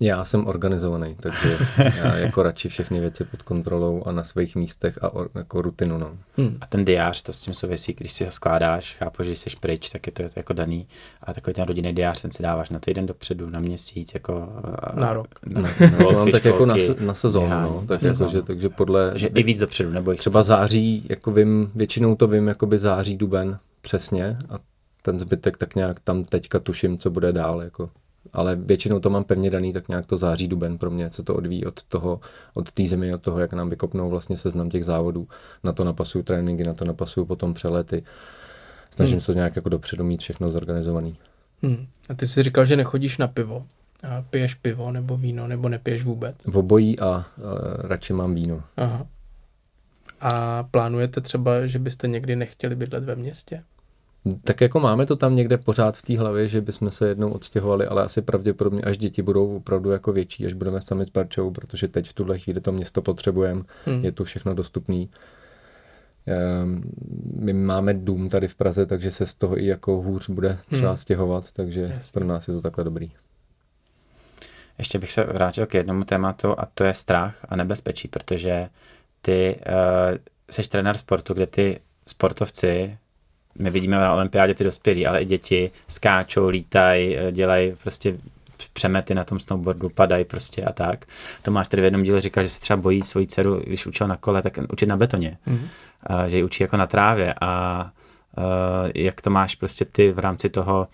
[0.00, 1.58] Já jsem organizovaný, takže
[1.96, 5.98] já jako radši všechny věci pod kontrolou a na svých místech a or, jako rutinu.
[5.98, 6.10] No.
[6.36, 6.56] Hmm.
[6.60, 9.90] A ten diář, to s tím souvisí, když si ho skládáš, chápu, že jsi pryč,
[9.90, 10.86] tak je to jako daný.
[11.22, 14.48] A takový ten rodinný diář ten si dáváš na týden dopředu, na měsíc, jako...
[14.94, 15.28] Na rok.
[15.46, 17.84] Na, na, na, to mám tak jako na, na sezónu, no.
[17.88, 19.10] Tak jako, že, takže podle...
[19.10, 23.58] Takže i víc dopředu, nebo Třeba září, jako vím, většinou to vím, jakoby září, duben,
[23.80, 24.38] přesně.
[24.50, 24.58] A
[25.02, 27.90] ten zbytek tak nějak tam teďka tuším, co bude dál, jako
[28.32, 31.34] ale většinou to mám pevně daný, tak nějak to září duben pro mě, co to
[31.34, 32.20] odvíjí od toho,
[32.54, 35.28] od té zemi, od toho, jak nám vykopnou vlastně seznam těch závodů.
[35.64, 38.04] Na to napasuju tréninky, na to napasuju potom přelety.
[38.90, 39.20] Snažím hmm.
[39.20, 41.16] se nějak jako dopředu mít všechno zorganizovaný.
[41.62, 41.86] Hmm.
[42.10, 43.66] A ty jsi říkal, že nechodíš na pivo.
[44.02, 46.36] A piješ pivo nebo víno, nebo nepiješ vůbec?
[46.46, 47.26] V obojí a, a
[47.78, 48.62] radši mám víno.
[48.76, 49.06] Aha.
[50.20, 53.62] A plánujete třeba, že byste někdy nechtěli bydlet ve městě?
[54.44, 57.86] Tak jako máme to tam někde pořád v té hlavě, že bychom se jednou odstěhovali,
[57.86, 61.88] ale asi pravděpodobně až děti budou opravdu jako větší, až budeme sami s Barčou, protože
[61.88, 64.04] teď v tuhle chvíli to město potřebujeme, hmm.
[64.04, 65.10] je tu všechno dostupný.
[66.26, 66.82] Ehm,
[67.38, 70.88] my máme dům tady v Praze, takže se z toho i jako hůř bude třeba
[70.88, 70.96] hmm.
[70.96, 72.12] stěhovat, takže Jasně.
[72.12, 73.12] pro nás je to takhle dobrý.
[74.78, 78.68] Ještě bych se vrátil k jednomu tématu a to je strach a nebezpečí, protože
[79.22, 80.18] ty uh,
[80.50, 82.98] seš trenér sportu, kde ty sportovci
[83.58, 88.16] my vidíme na olympiádě ty dospělí, ale i děti skáčou, lítají, eh, dělají prostě
[88.72, 91.04] přemety na tom snowboardu, padají prostě a tak.
[91.42, 94.16] Tomáš tady v jednom díle říkal, že se třeba bojí svoji dceru, když učil na
[94.16, 95.38] kole, tak učit na betoně.
[95.48, 95.66] Mm-hmm.
[96.02, 97.90] A, že ji učí jako na trávě a
[98.38, 100.88] Uh, jak to máš prostě ty v rámci toho,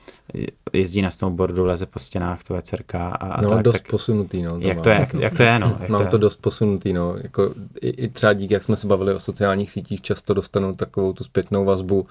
[0.73, 4.43] jezdí na snowboardu, leze po stěnách tvoje dcerka a, a no, tak, dost tak, posunutý,
[4.43, 4.61] no.
[4.61, 5.77] To jak, to je, jak, jak to je, no?
[5.81, 6.11] Jak mám to, je?
[6.11, 7.17] to dost posunutý, no.
[7.23, 11.13] Jako, i, i třeba díky, jak jsme se bavili o sociálních sítích, často dostanu takovou
[11.13, 12.07] tu zpětnou vazbu,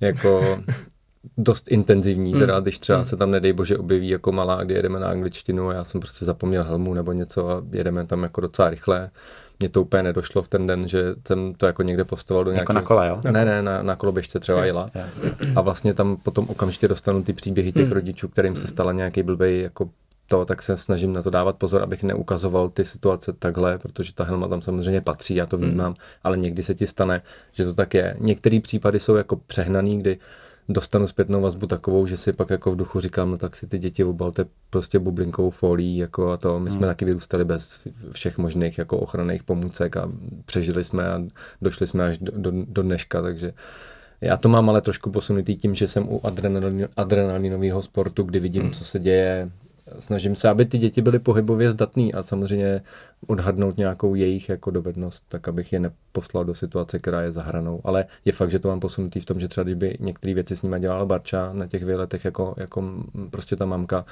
[0.00, 0.58] jako
[1.38, 2.62] dost intenzivní, teda hmm.
[2.62, 3.04] když třeba hmm.
[3.04, 6.24] se tam nedej bože objeví jako malá, kdy jedeme na angličtinu a já jsem prostě
[6.24, 9.10] zapomněl helmu nebo něco a jedeme tam jako docela rychle.
[9.60, 12.78] Mně to úplně nedošlo v ten den, že jsem to jako někde postoval do nějakého...
[12.78, 13.32] Jako na kole, jo?
[13.32, 14.90] Ne, ne, na, na koloběžce třeba jela.
[15.56, 17.92] A vlastně tam potom okamžitě dostanu ty příběhy těch hmm.
[17.92, 19.88] rodičů, kterým se stala nějaký blbej jako
[20.30, 24.24] to, tak se snažím na to dávat pozor, abych neukazoval ty situace takhle, protože ta
[24.24, 25.66] helma tam samozřejmě patří, já to hmm.
[25.66, 25.96] vnímám, mm.
[26.24, 27.22] ale někdy se ti stane,
[27.52, 28.16] že to tak je.
[28.20, 30.18] Některé případy jsou jako přehnaný, kdy
[30.68, 33.78] dostanu zpětnou vazbu takovou, že si pak jako v duchu říkám, no tak si ty
[33.78, 36.60] děti obalte prostě bublinkovou folí, jako a to.
[36.60, 36.90] My jsme hmm.
[36.90, 40.10] taky vyrůstali bez všech možných jako ochranných pomůcek a
[40.44, 41.22] přežili jsme a
[41.62, 43.52] došli jsme až do, do, do dneška, takže
[44.20, 46.20] já to mám ale trošku posunutý tím, že jsem u
[46.96, 48.72] adrenalinového sportu, kdy vidím, hmm.
[48.72, 49.50] co se děje
[49.98, 52.82] snažím se, aby ty děti byly pohybově zdatný a samozřejmě
[53.26, 57.80] odhadnout nějakou jejich jako dovednost, tak abych je neposlal do situace, která je za hranou.
[57.84, 60.62] Ale je fakt, že to mám posunutý v tom, že třeba kdyby některé věci s
[60.62, 62.84] nimi dělala Barča na těch výletech jako, jako
[63.30, 64.04] prostě ta mamka,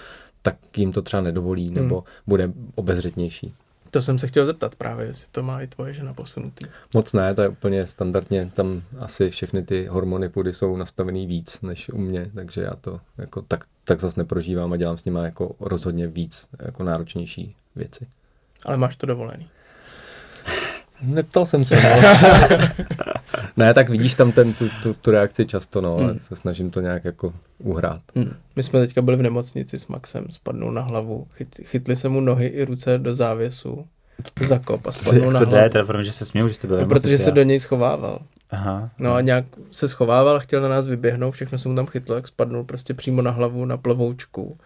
[0.43, 2.05] tak jim to třeba nedovolí nebo hmm.
[2.27, 3.55] bude obezřetnější.
[3.91, 6.67] To jsem se chtěl zeptat právě, jestli to má i tvoje žena posunutý.
[6.95, 11.61] Moc ne, to je úplně standardně, tam asi všechny ty hormony půdy jsou nastavený víc
[11.61, 15.19] než u mě, takže já to jako tak, tak zase neprožívám a dělám s nimi
[15.23, 18.07] jako rozhodně víc jako náročnější věci.
[18.65, 19.49] Ale máš to dovolený.
[21.03, 21.91] Neptal jsem se, no.
[23.57, 26.19] ne, tak vidíš tam ten, tu, tu, tu reakci často, no, hmm.
[26.19, 28.01] se snažím to nějak jako uhrát.
[28.15, 28.35] Hmm.
[28.57, 32.21] My jsme teďka byli v nemocnici s Maxem, spadnul na hlavu, chyt, chytli se mu
[32.21, 33.87] nohy i ruce do závěsu,
[34.41, 35.71] zakop a spadnul na hlavu.
[35.71, 38.21] Teda protože se směl, že jste byli no, Protože se do něj schovával.
[38.51, 38.91] Aha.
[38.99, 42.29] No a nějak se schovával, chtěl na nás vyběhnout, všechno se mu tam chytlo, jak
[42.29, 44.59] spadnul prostě přímo na hlavu, na plovoučku.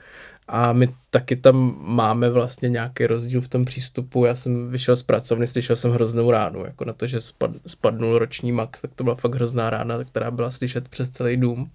[0.49, 4.25] A my taky tam máme vlastně nějaký rozdíl v tom přístupu.
[4.25, 8.19] Já jsem vyšel z pracovny, slyšel jsem hroznou ránu, jako na to, že spad, spadnul
[8.19, 11.71] roční max, tak to byla fakt hrozná rána, která byla slyšet přes celý dům.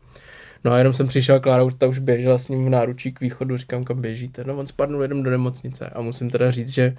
[0.64, 3.22] No a jenom jsem přišel, Klára už, ta už běžela s ním v náručí k
[3.22, 4.44] východu, říkám, kam běžíte.
[4.44, 6.96] No on spadnul jenom do nemocnice a musím teda říct, že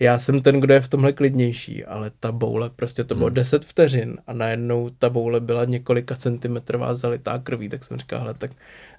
[0.00, 3.34] já jsem ten, kdo je v tomhle klidnější, ale ta boule, prostě to bylo hmm.
[3.34, 8.34] 10 vteřin a najednou ta boule byla několika centimetrová zalitá krví, tak jsem říkal, hele,
[8.34, 8.50] tak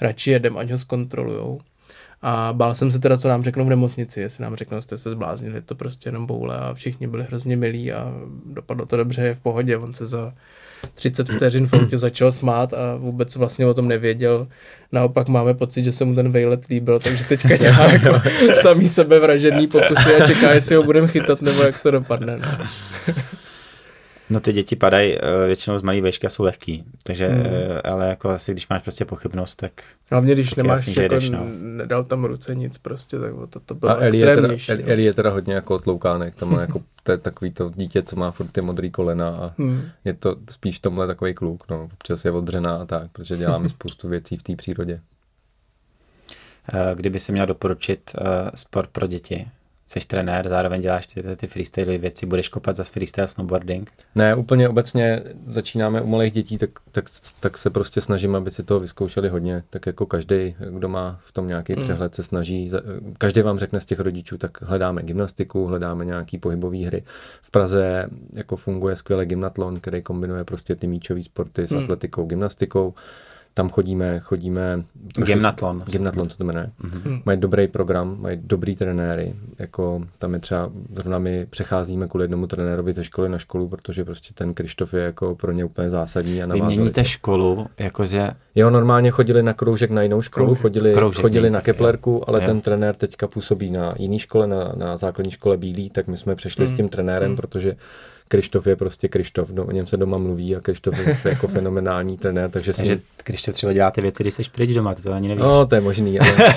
[0.01, 1.61] radši jedem, ať ho zkontrolujou.
[2.21, 5.09] A bál jsem se teda, co nám řeknou v nemocnici, jestli nám řeknou, jste se
[5.09, 8.13] zbláznili, to prostě jenom boule a všichni byli hrozně milí a
[8.45, 10.33] dopadlo to dobře, je v pohodě, on se za
[10.93, 14.47] 30 vteřin v autě začal smát a vůbec vlastně o tom nevěděl.
[14.91, 18.21] Naopak máme pocit, že se mu ten vejlet líbil, takže teďka dělá jako
[18.61, 22.37] samý sebevražený pokusy a čeká, jestli ho budeme chytat nebo jak to dopadne.
[22.37, 22.65] No.
[24.29, 27.39] No ty děti padají uh, většinou z malý vejšky a jsou lehký, takže, hmm.
[27.39, 27.47] uh,
[27.83, 29.71] ale jako asi když máš prostě pochybnost, tak
[30.11, 31.45] Hlavně když nemáš, jasný, jako jdeš, no.
[31.59, 35.03] nedal tam ruce nic prostě, tak to, to bylo a Eli je, teda, Eli, Eli
[35.03, 38.31] je teda hodně jako otloukánek, tam má jako, to je takový to dítě, co má
[38.31, 39.81] furt ty modrý kolena a hmm.
[40.05, 43.69] je to spíš v tomhle takový kluk, no, občas je odřená a tak, protože děláme
[43.69, 45.01] spoustu věcí v té přírodě.
[46.95, 48.11] kdyby se měl doporučit
[48.55, 49.47] sport pro děti,
[49.87, 53.91] jsi trenér, zároveň děláš ty, ty freestyle věci, budeš kopat za freestyle snowboarding?
[54.15, 57.05] Ne, úplně obecně začínáme u malých dětí, tak, tak,
[57.39, 61.31] tak se prostě snažím, aby si to vyzkoušeli hodně, tak jako každý, kdo má v
[61.31, 61.81] tom nějaký mm.
[61.81, 62.71] přehled, se snaží,
[63.17, 67.03] každý vám řekne z těch rodičů, tak hledáme gymnastiku, hledáme nějaký pohybové hry.
[67.41, 71.83] V Praze jako funguje skvěle gymnatlon, který kombinuje prostě ty míčové sporty s mm.
[71.83, 72.93] atletikou, gymnastikou
[73.57, 74.83] tam chodíme, chodíme...
[75.25, 75.83] Gymnatlon.
[75.91, 76.69] Gymnatlon, co to jmenuje.
[76.81, 77.21] Mm-hmm.
[77.25, 82.47] Mají dobrý program, mají dobrý trenéry, jako tam je třeba, zrovna my přecházíme kvůli jednomu
[82.47, 86.43] trenérovi ze školy na školu, protože prostě ten Krištof je jako pro ně úplně zásadní.
[86.43, 87.09] A Vy měníte se.
[87.09, 88.31] školu, jakože...
[88.55, 92.23] Jo, normálně chodili na kroužek na jinou školu, kroužek, chodili, kroužek chodili na Keplerku, jo.
[92.27, 92.45] ale jo.
[92.45, 96.35] ten trenér teďka působí na jiný škole, na, na základní škole Bílý, tak my jsme
[96.35, 96.67] přešli mm.
[96.67, 97.37] s tím trenérem, mm.
[97.37, 97.75] protože
[98.27, 102.17] Krištof je prostě Krištof, no, o něm se doma mluví a Krištof je jako fenomenální
[102.17, 103.01] trenér, takže, takže si...
[103.23, 105.43] Krištof třeba dělá ty věci, když jsi pryč doma, to, to ani nevíš.
[105.43, 106.31] No, to je možný, ale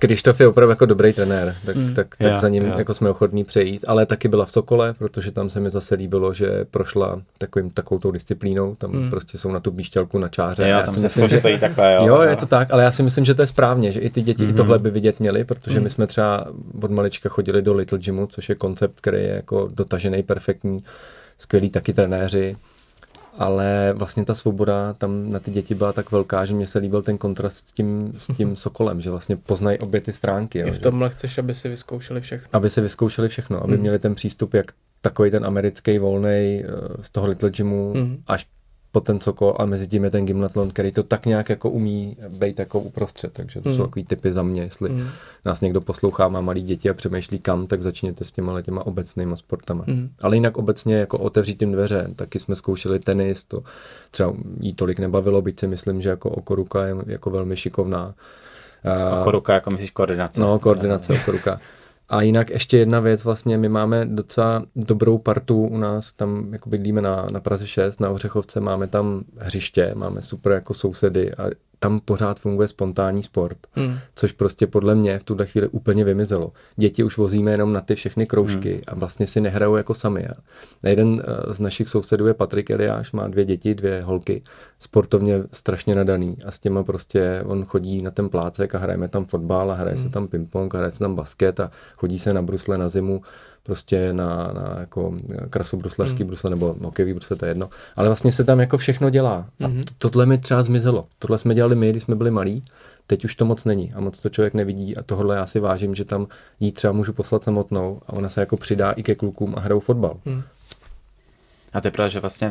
[0.00, 1.94] Krištof je opravdu jako dobrý trenér, tak, mm.
[1.94, 2.78] tak, tak yeah, za ním yeah.
[2.78, 6.34] jako jsme ochotní přejít, ale taky byla v Sokole, protože tam se mi zase líbilo,
[6.34, 9.10] že prošla takovým, takovou tou disciplínou, tam mm.
[9.10, 10.68] prostě jsou na tu bíšťalku na čáře.
[10.68, 11.58] Jo, tam se myslím, že...
[11.60, 12.06] takhle, jo.
[12.06, 14.22] Jo, je to tak, ale já si myslím, že to je správně, že i ty
[14.22, 14.50] děti mm-hmm.
[14.50, 15.84] i tohle by vidět měly, protože mm.
[15.84, 16.46] my jsme třeba
[16.82, 20.78] od malička chodili do Little Gymu, což je koncept, který je jako dotažený, perfektní,
[21.38, 22.56] skvělí taky trenéři,
[23.40, 27.02] ale vlastně ta svoboda tam na ty děti byla tak velká, že mě se líbil
[27.02, 30.58] ten kontrast s tím, s tím sokolem, že vlastně poznají obě ty stránky.
[30.58, 32.48] I v tomhle chceš, aby si vyzkoušeli všechno.
[32.52, 33.80] Aby si vyzkoušeli všechno, aby mm.
[33.80, 36.64] měli ten přístup, jak takový ten americký volný eh,
[37.02, 38.22] z toho Little Gymu mm.
[38.26, 38.46] až
[38.92, 42.16] po ten Sokol a mezi tím je ten Gymnatlon, který to tak nějak jako umí
[42.28, 43.76] být jako uprostřed, takže to mm.
[43.76, 45.08] jsou takový typy za mě, jestli mm.
[45.44, 49.36] nás někdo poslouchá, má malý děti a přemýšlí kam, tak začněte s těma těma obecnýma
[49.36, 49.84] sportama.
[49.86, 50.10] Mm.
[50.22, 53.62] Ale jinak obecně jako otevřít jim dveře, taky jsme zkoušeli tenis, to
[54.10, 58.14] třeba jí tolik nebavilo, byť si myslím, že jako okoruka je jako velmi šikovná.
[59.20, 60.40] Okoruka, jako myslíš koordinace.
[60.40, 61.60] No, koordinace okoruka.
[62.10, 66.70] A jinak ještě jedna věc, vlastně my máme docela dobrou partu u nás, tam jako
[66.70, 71.50] bydlíme na, na Praze 6, na Ořechovce, máme tam hřiště, máme super jako sousedy a
[71.82, 73.98] tam pořád funguje spontánní sport, hmm.
[74.14, 76.52] což prostě podle mě v tuhle chvíli úplně vymizelo.
[76.76, 78.80] Děti už vozíme jenom na ty všechny kroužky hmm.
[78.88, 80.26] a vlastně si nehrajou jako sami.
[80.26, 84.42] A jeden eh, z našich sousedů je Patrik Eliáš, má dvě děti, dvě holky,
[84.78, 89.24] sportovně strašně nadaný a s těma prostě on chodí na ten plácek a hrajeme tam
[89.24, 90.04] fotbal a hraje hmm.
[90.04, 93.22] se tam ping-pong a hraje se tam basket a chodí se na brusle na zimu
[93.62, 95.14] prostě na, na jako
[95.50, 96.26] krasobruslařský mm.
[96.26, 97.70] brusle nebo hokejový brusle, to je jedno.
[97.96, 99.46] Ale vlastně se tam jako všechno dělá.
[99.60, 99.84] A mm-hmm.
[99.84, 101.06] to, tohle mi třeba zmizelo.
[101.18, 102.64] Tohle jsme dělali my, když jsme byli malí.
[103.06, 105.94] Teď už to moc není a moc to člověk nevidí a tohle já si vážím,
[105.94, 106.26] že tam
[106.60, 109.80] jí třeba můžu poslat samotnou a ona se jako přidá i ke klukům a hrajou
[109.80, 110.16] fotbal.
[110.24, 110.42] Mm.
[111.72, 112.48] A to je pravda, že vlastně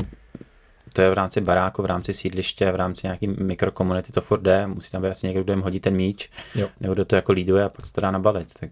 [0.93, 4.67] to je v rámci baráku, v rámci sídliště, v rámci nějaký mikrokomunity to furt jde,
[4.67, 6.69] musí tam být asi někdo, kdo jim hodí ten míč, jo.
[6.79, 8.53] nebo kdo to jako líduje a pak se to dá nabalit.
[8.59, 8.69] Tak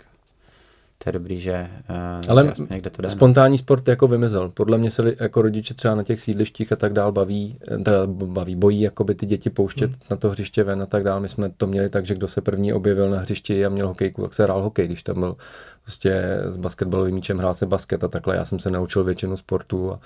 [1.03, 1.95] to je dobrý, že, uh,
[2.28, 3.10] Ale že někde to jde.
[3.10, 4.49] spontánní sport jako vymizel.
[4.49, 8.07] Podle mě se jako rodiče třeba na těch sídlištích a tak dál baví, eh, teda
[8.07, 9.99] baví bojí jako by ty děti pouštět hmm.
[10.10, 11.19] na to hřiště ven a tak dál.
[11.19, 14.22] My jsme to měli tak, že kdo se první objevil na hřišti a měl hokejku,
[14.22, 15.36] tak se hrál hokej, když tam byl
[15.84, 18.36] prostě s basketbalovým míčem hrál se basket a takhle.
[18.36, 19.99] Já jsem se naučil většinu sportu a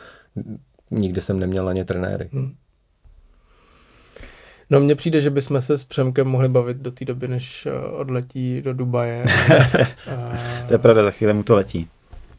[0.92, 2.30] nikdy jsem neměl ani trenéry.
[2.34, 2.54] Hmm.
[4.72, 7.88] No mně přijde, že bychom se s Přemkem mohli bavit do té doby, než eh,
[7.88, 9.24] odletí do Dubaje.
[9.24, 10.38] a...
[10.68, 11.88] to je pravda, za chvíli mu to letí.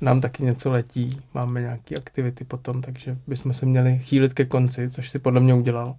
[0.01, 4.91] Nám taky něco letí, máme nějaké aktivity potom, takže bychom se měli chýlit ke konci,
[4.91, 5.97] což si podle mě udělal.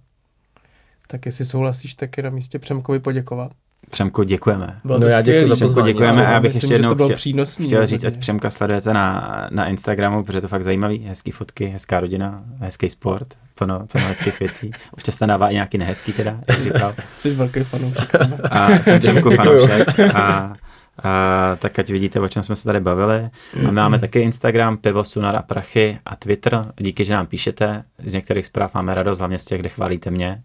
[1.06, 3.52] Tak jestli souhlasíš, tak je na místě Přemkovi poděkovat.
[3.90, 4.76] Přemko, děkujeme.
[4.84, 7.66] Bylo no já děkuji za Přemko, děkujeme a já bych Myslím, ještě jednou chtěl, přínosný,
[7.66, 11.66] chtěl říct, ať Přemka sledujete na, na Instagramu, protože je to fakt zajímavý, hezký fotky,
[11.66, 14.70] hezká rodina, hezký sport, plno, plno hezkých věcí.
[14.92, 16.94] Občas tam dává i nějaký nehezký teda, jak říkal.
[17.18, 18.12] Jsi velký fanoušek.
[18.50, 20.00] A jsem Přemku fanoušek.
[20.14, 20.54] A,
[21.02, 23.30] a, tak ať vidíte, o čem jsme se tady bavili.
[23.68, 26.72] A máme taky Instagram, pivo, sunar a prachy a Twitter.
[26.76, 27.84] Díky, že nám píšete.
[28.04, 30.42] Z některých zpráv máme radost, hlavně z těch, kde chválíte mě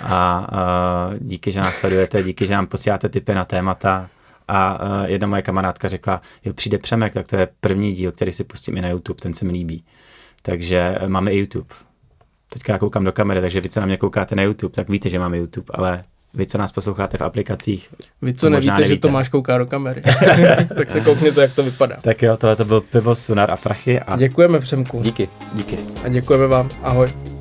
[0.00, 0.46] a
[1.10, 4.08] uh, díky, že nás sledujete, díky, že nám posíláte tipy na témata.
[4.48, 8.44] A jedna moje kamarádka řekla, jo, přijde Přemek, tak to je první díl, který si
[8.44, 9.84] pustím i na YouTube, ten se mi líbí.
[10.42, 11.74] Takže uh, máme i YouTube.
[12.48, 15.10] Teďka já koukám do kamery, takže vy, co na mě koukáte na YouTube, tak víte,
[15.10, 16.04] že máme YouTube, ale
[16.34, 17.94] vy, co nás posloucháte v aplikacích.
[18.22, 20.02] Vy, co nevíte, nevíte, že Tomáš kouká do kamery,
[20.76, 21.96] tak se koukněte, jak to vypadá.
[22.00, 24.00] Tak jo, tohle to byl pivo, sunar a frachy.
[24.00, 24.16] A...
[24.16, 25.02] Děkujeme Přemku.
[25.02, 25.78] Díky, díky.
[26.04, 26.68] A děkujeme vám.
[26.82, 27.39] Ahoj.